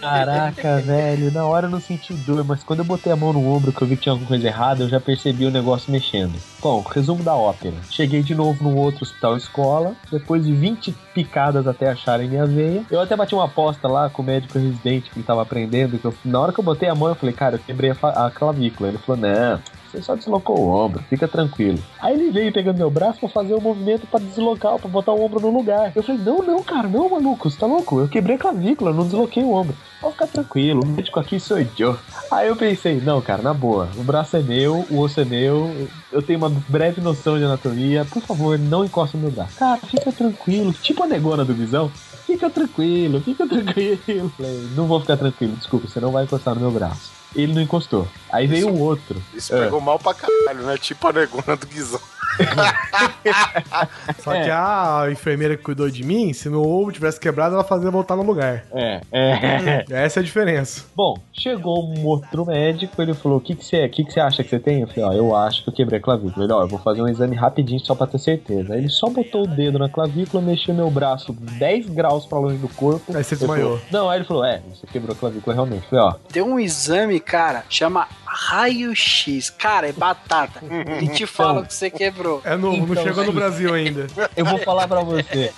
[0.00, 3.46] Caraca, velho, na hora eu não senti dor, mas quando eu botei a mão no
[3.46, 6.38] ombro que eu vi que tinha alguma coisa errada, eu já percebi o negócio mexendo.
[6.60, 7.76] Bom, resumo da ópera.
[7.90, 12.84] Cheguei de novo no outro hospital escola, depois de 20 picadas até acharem minha veia.
[12.90, 16.04] Eu até bati uma aposta lá com o médico residente que ele tava aprendendo, que
[16.04, 18.30] eu- na hora que eu botei a mão, eu falei, cara, eu quebrei a, a
[18.30, 18.88] clavícula.
[18.88, 19.60] Ele falou, não,
[19.94, 21.78] você só deslocou o ombro, fica tranquilo.
[22.00, 25.24] Aí ele veio pegando meu braço pra fazer o movimento pra deslocar, pra botar o
[25.24, 25.92] ombro no lugar.
[25.94, 28.00] Eu falei, não, não, cara, não, maluco, você tá louco?
[28.00, 29.76] Eu quebrei a clavícula, não desloquei o ombro.
[30.00, 31.96] Pode ficar tranquilo, o médico aqui sou eu.
[32.30, 35.88] Aí eu pensei, não, cara, na boa, o braço é meu, o osso é meu,
[36.12, 39.56] eu tenho uma breve noção de anatomia, por favor, não encosta no meu braço.
[39.56, 41.90] Cara, fica tranquilo, tipo a negona do Visão.
[42.26, 44.32] Fica tranquilo, fica tranquilo.
[44.36, 47.12] Falei, não vou ficar tranquilo, desculpa, você não vai encostar no meu braço.
[47.34, 48.06] Ele não encostou.
[48.30, 49.20] Aí veio o outro.
[49.34, 49.64] Isso É.
[49.64, 50.76] pegou mal pra caralho, né?
[50.78, 52.00] Tipo a negona do Guizão.
[54.18, 54.44] Só É.
[54.44, 58.16] que a enfermeira que cuidou de mim, se meu ovo tivesse quebrado, ela fazia voltar
[58.16, 58.64] no lugar.
[58.72, 59.84] É, é.
[60.04, 60.84] Essa é a diferença.
[60.94, 63.86] Bom, chegou um outro médico, ele falou: O que, que você é?
[63.86, 64.80] O que, que você acha que você tem?
[64.80, 66.44] Eu falei: Ó, eu acho que eu quebrei a clavícula.
[66.44, 68.74] Ele, ó, eu vou fazer um exame rapidinho só pra ter certeza.
[68.74, 72.56] Aí ele só botou o dedo na clavícula, mexeu meu braço 10 graus pra longe
[72.58, 73.16] do corpo.
[73.16, 73.78] Aí você desmaiou.
[73.78, 75.84] falei, Não, aí ele falou: É, você quebrou a clavícula realmente.
[75.84, 79.50] Eu falei: Ó, Tem um exame, cara, chama raio-x.
[79.50, 80.60] Cara, é batata.
[80.62, 82.42] Ele te fala o que você quebrou.
[82.44, 83.32] É novo, não Então, chegou no.
[83.32, 84.06] Brasil ainda.
[84.36, 85.52] eu vou falar pra você.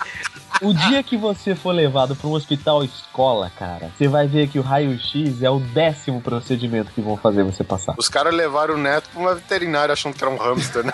[0.61, 4.57] O dia que você for levado pra um hospital escola, cara, você vai ver que
[4.57, 7.93] o raio-x é o décimo procedimento que vão fazer você passar.
[7.97, 10.93] Os caras levaram o neto pra uma veterinária achando que era um hamster, né?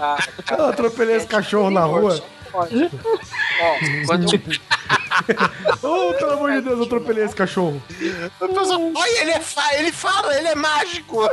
[0.00, 0.18] Ah,
[0.58, 2.20] Eu atropelei esse cachorro na rua.
[2.52, 2.90] Pode.
[3.60, 4.26] Ó, quando
[5.82, 7.82] Oh, pelo amor de Deus, eu atropelei esse cachorro.
[8.40, 11.22] A pessoa, Olha, ele, é fa ele fala, ele é mágico.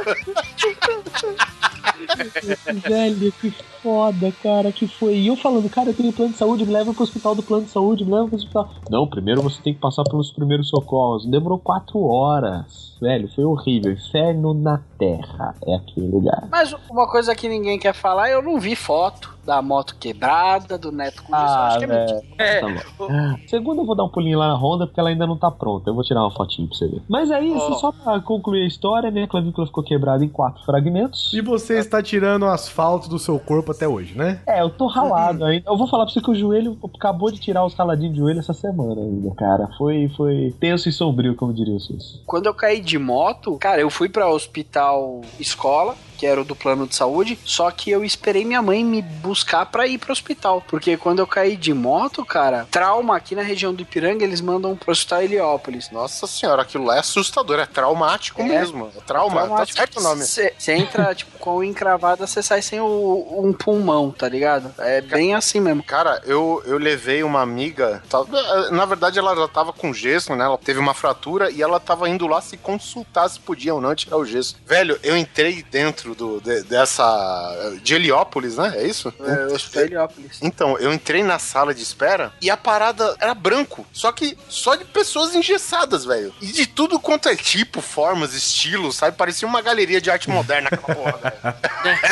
[2.87, 5.15] Velho, que foda, cara, que foi.
[5.15, 7.65] E eu falando, cara, eu tenho plano de saúde, me leva pro hospital do plano
[7.65, 8.69] de saúde, me leva pro hospital.
[8.89, 11.25] Não, primeiro você tem que passar pelos primeiros socorros.
[11.25, 12.97] Demorou quatro horas.
[13.01, 13.93] Velho, foi horrível.
[13.93, 16.47] Inferno na terra é aquele lugar.
[16.51, 20.91] Mas uma coisa que ninguém quer falar, eu não vi foto da moto quebrada, do
[20.91, 21.45] neto com isso.
[21.45, 22.21] Eu acho que é mentira.
[22.61, 23.07] Tá bom.
[23.47, 25.89] Segundo, eu vou dar um pulinho lá na Honda porque ela ainda não tá pronta.
[25.89, 27.01] Eu vou tirar uma fotinho pra você ver.
[27.07, 27.75] Mas é isso, Ó.
[27.75, 31.33] só pra concluir a história, minha clavícula ficou quebrada em quatro fragmentos.
[31.33, 34.41] E você está tirando asfalto do seu corpo até hoje, né?
[34.47, 35.69] É, eu tô ralado ainda.
[35.69, 38.39] Eu vou falar pra você que o joelho acabou de tirar os raladinhos de joelho
[38.39, 39.69] essa semana ainda, cara.
[39.77, 42.21] Foi, foi tenso e sombrio, como diria o Sus.
[42.25, 46.55] Quando eu caí de moto, cara, eu fui pra hospital escola, que era o do
[46.55, 50.61] plano de saúde, só que eu esperei minha mãe me buscar pra ir pro hospital.
[50.67, 54.75] Porque quando eu caí de moto, cara, trauma aqui na região do Ipiranga, eles mandam
[54.75, 55.89] pro hospital Heliópolis.
[55.91, 58.45] Nossa senhora, aquilo lá é assustador, é traumático É.
[58.45, 58.91] mesmo.
[58.97, 60.23] É trauma, tá certo o nome.
[60.25, 64.73] Você entra, tipo, com o encravada, você sai sem o, um pulmão, tá ligado?
[64.79, 65.81] É bem assim mesmo.
[65.83, 68.03] Cara, eu, eu levei uma amiga.
[68.09, 68.25] tá-
[68.71, 70.43] na verdade, ela já tava com gesso, né?
[70.43, 73.95] Ela teve uma fratura e ela tava indo lá se consultar se podia ou não
[73.95, 74.55] tirar o gesso.
[74.65, 77.79] Velho, eu entrei dentro do, de- dessa.
[77.81, 78.73] de Heliópolis, né?
[78.75, 79.13] É isso?
[79.19, 80.39] É, hospital Heliópolis.
[80.41, 83.85] Então, eu entrei na sala de espera e a parada era branco.
[83.93, 86.33] Só que só de pessoas engessadas, velho.
[86.41, 89.15] E de tudo quanto é tipo, formas, estilos, sabe?
[89.17, 91.55] Parecia uma galeria de arte moderna aquela porra, velho.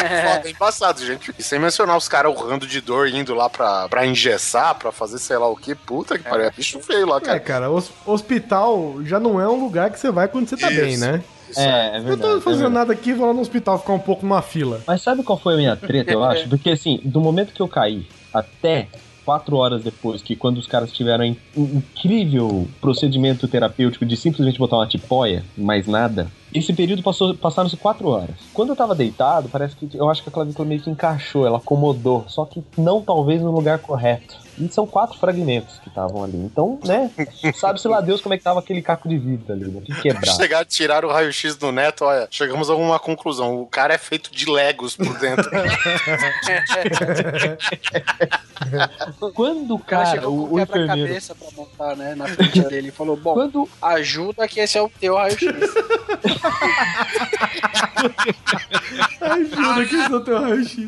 [0.07, 1.33] É foda, é embaçado, gente.
[1.37, 5.19] E sem mencionar os caras urrando de dor indo lá pra, pra engessar, pra fazer
[5.19, 5.75] sei lá o que.
[5.75, 6.45] Puta que pariu.
[6.45, 7.39] É bicho feio lá, É, cara.
[7.39, 10.81] cara, hos- hospital já não é um lugar que você vai quando você tá Isso.
[10.81, 11.21] bem, né?
[11.49, 12.21] Isso É, é Eu verdade.
[12.21, 12.73] tô é fazendo verdade.
[12.73, 14.81] nada aqui, vou lá no hospital ficar um pouco numa fila.
[14.87, 16.47] Mas sabe qual foi a minha treta, eu acho?
[16.49, 18.87] Porque assim, do momento que eu caí até
[19.25, 21.25] quatro horas depois, que quando os caras tiveram
[21.57, 27.75] um incrível procedimento terapêutico de simplesmente botar uma tipóia, mais nada, esse período passou, passaram-se
[27.75, 28.37] quatro horas.
[28.53, 31.57] Quando eu tava deitado, parece que eu acho que a clavícula meio que encaixou, ela
[31.57, 34.46] acomodou, só que não talvez no lugar correto.
[34.59, 36.37] E são quatro fragmentos que estavam ali.
[36.37, 37.11] Então, né?
[37.55, 39.81] Sabe-se lá Deus como é que tava aquele caco de vidro ali, né?
[39.85, 40.27] Que quebrado.
[40.37, 43.61] Chegar, tirar o raio-x do neto, olha, chegamos a uma conclusão.
[43.61, 45.49] O cara é feito de legos por dentro.
[49.33, 52.87] Quando o cara cara, chegou o, com o quebra-cabeça pra montar, né, na frente dele.
[52.89, 55.47] e Falou, bom, Quando ajuda que esse é o teu raio-x.
[59.21, 60.87] Ajuda que isso é o teu raio-x.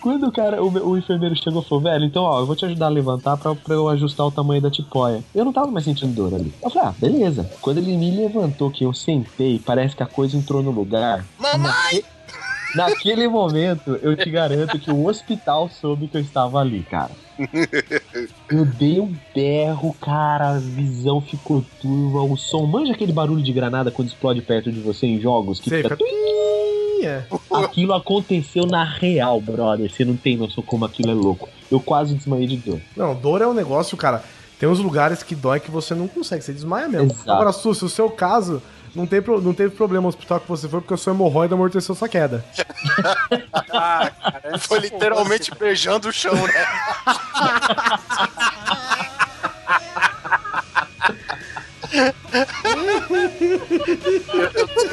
[0.00, 2.64] Quando o cara, o, o enfermeiro chegou e falou, velho, então ó, eu vou te
[2.64, 5.22] ajudar a levantar pra, pra eu ajustar o tamanho da tipóia.
[5.34, 6.52] Eu não tava mais sentindo dor ali.
[6.62, 7.50] Eu falei, ah, beleza.
[7.60, 11.24] Quando ele me levantou, que eu sentei, parece que a coisa entrou no lugar.
[11.38, 12.04] Mamãe!
[12.74, 17.10] Naquele momento, eu te garanto que o hospital soube que eu estava ali, cara.
[18.50, 22.66] Eu dei um berro, cara, a visão ficou turva, o som.
[22.66, 25.96] Manja aquele barulho de granada quando explode perto de você em jogos que Sei, fica
[25.96, 26.10] fica...
[27.04, 27.24] É.
[27.52, 29.90] Aquilo aconteceu na real, brother.
[29.90, 31.48] Você não tem noção como aquilo é louco.
[31.70, 32.80] Eu quase desmaiei de dor.
[32.96, 34.22] Não, dor é um negócio, cara,
[34.58, 37.12] Tem uns lugares que dói que você não consegue, você desmaia mesmo.
[37.12, 37.30] Exato.
[37.30, 38.60] Agora, Su, se o seu caso,
[38.94, 41.54] não, tem, pro- não teve problema no hospital que você foi, porque o seu hemorroida
[41.54, 42.44] amorteceu sua queda.
[43.70, 46.42] Ah, cara, Foi literalmente beijando o chão, né?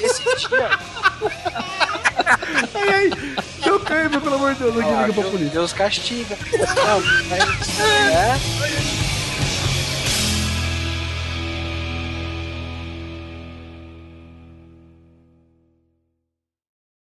[0.02, 0.70] Esse dia.
[2.74, 3.10] Ai, ai,
[3.64, 5.50] deu cãibra, pelo amor de Deus, não liga pra polícia.
[5.50, 6.38] Deus castiga.
[6.54, 8.36] Não, mas, é,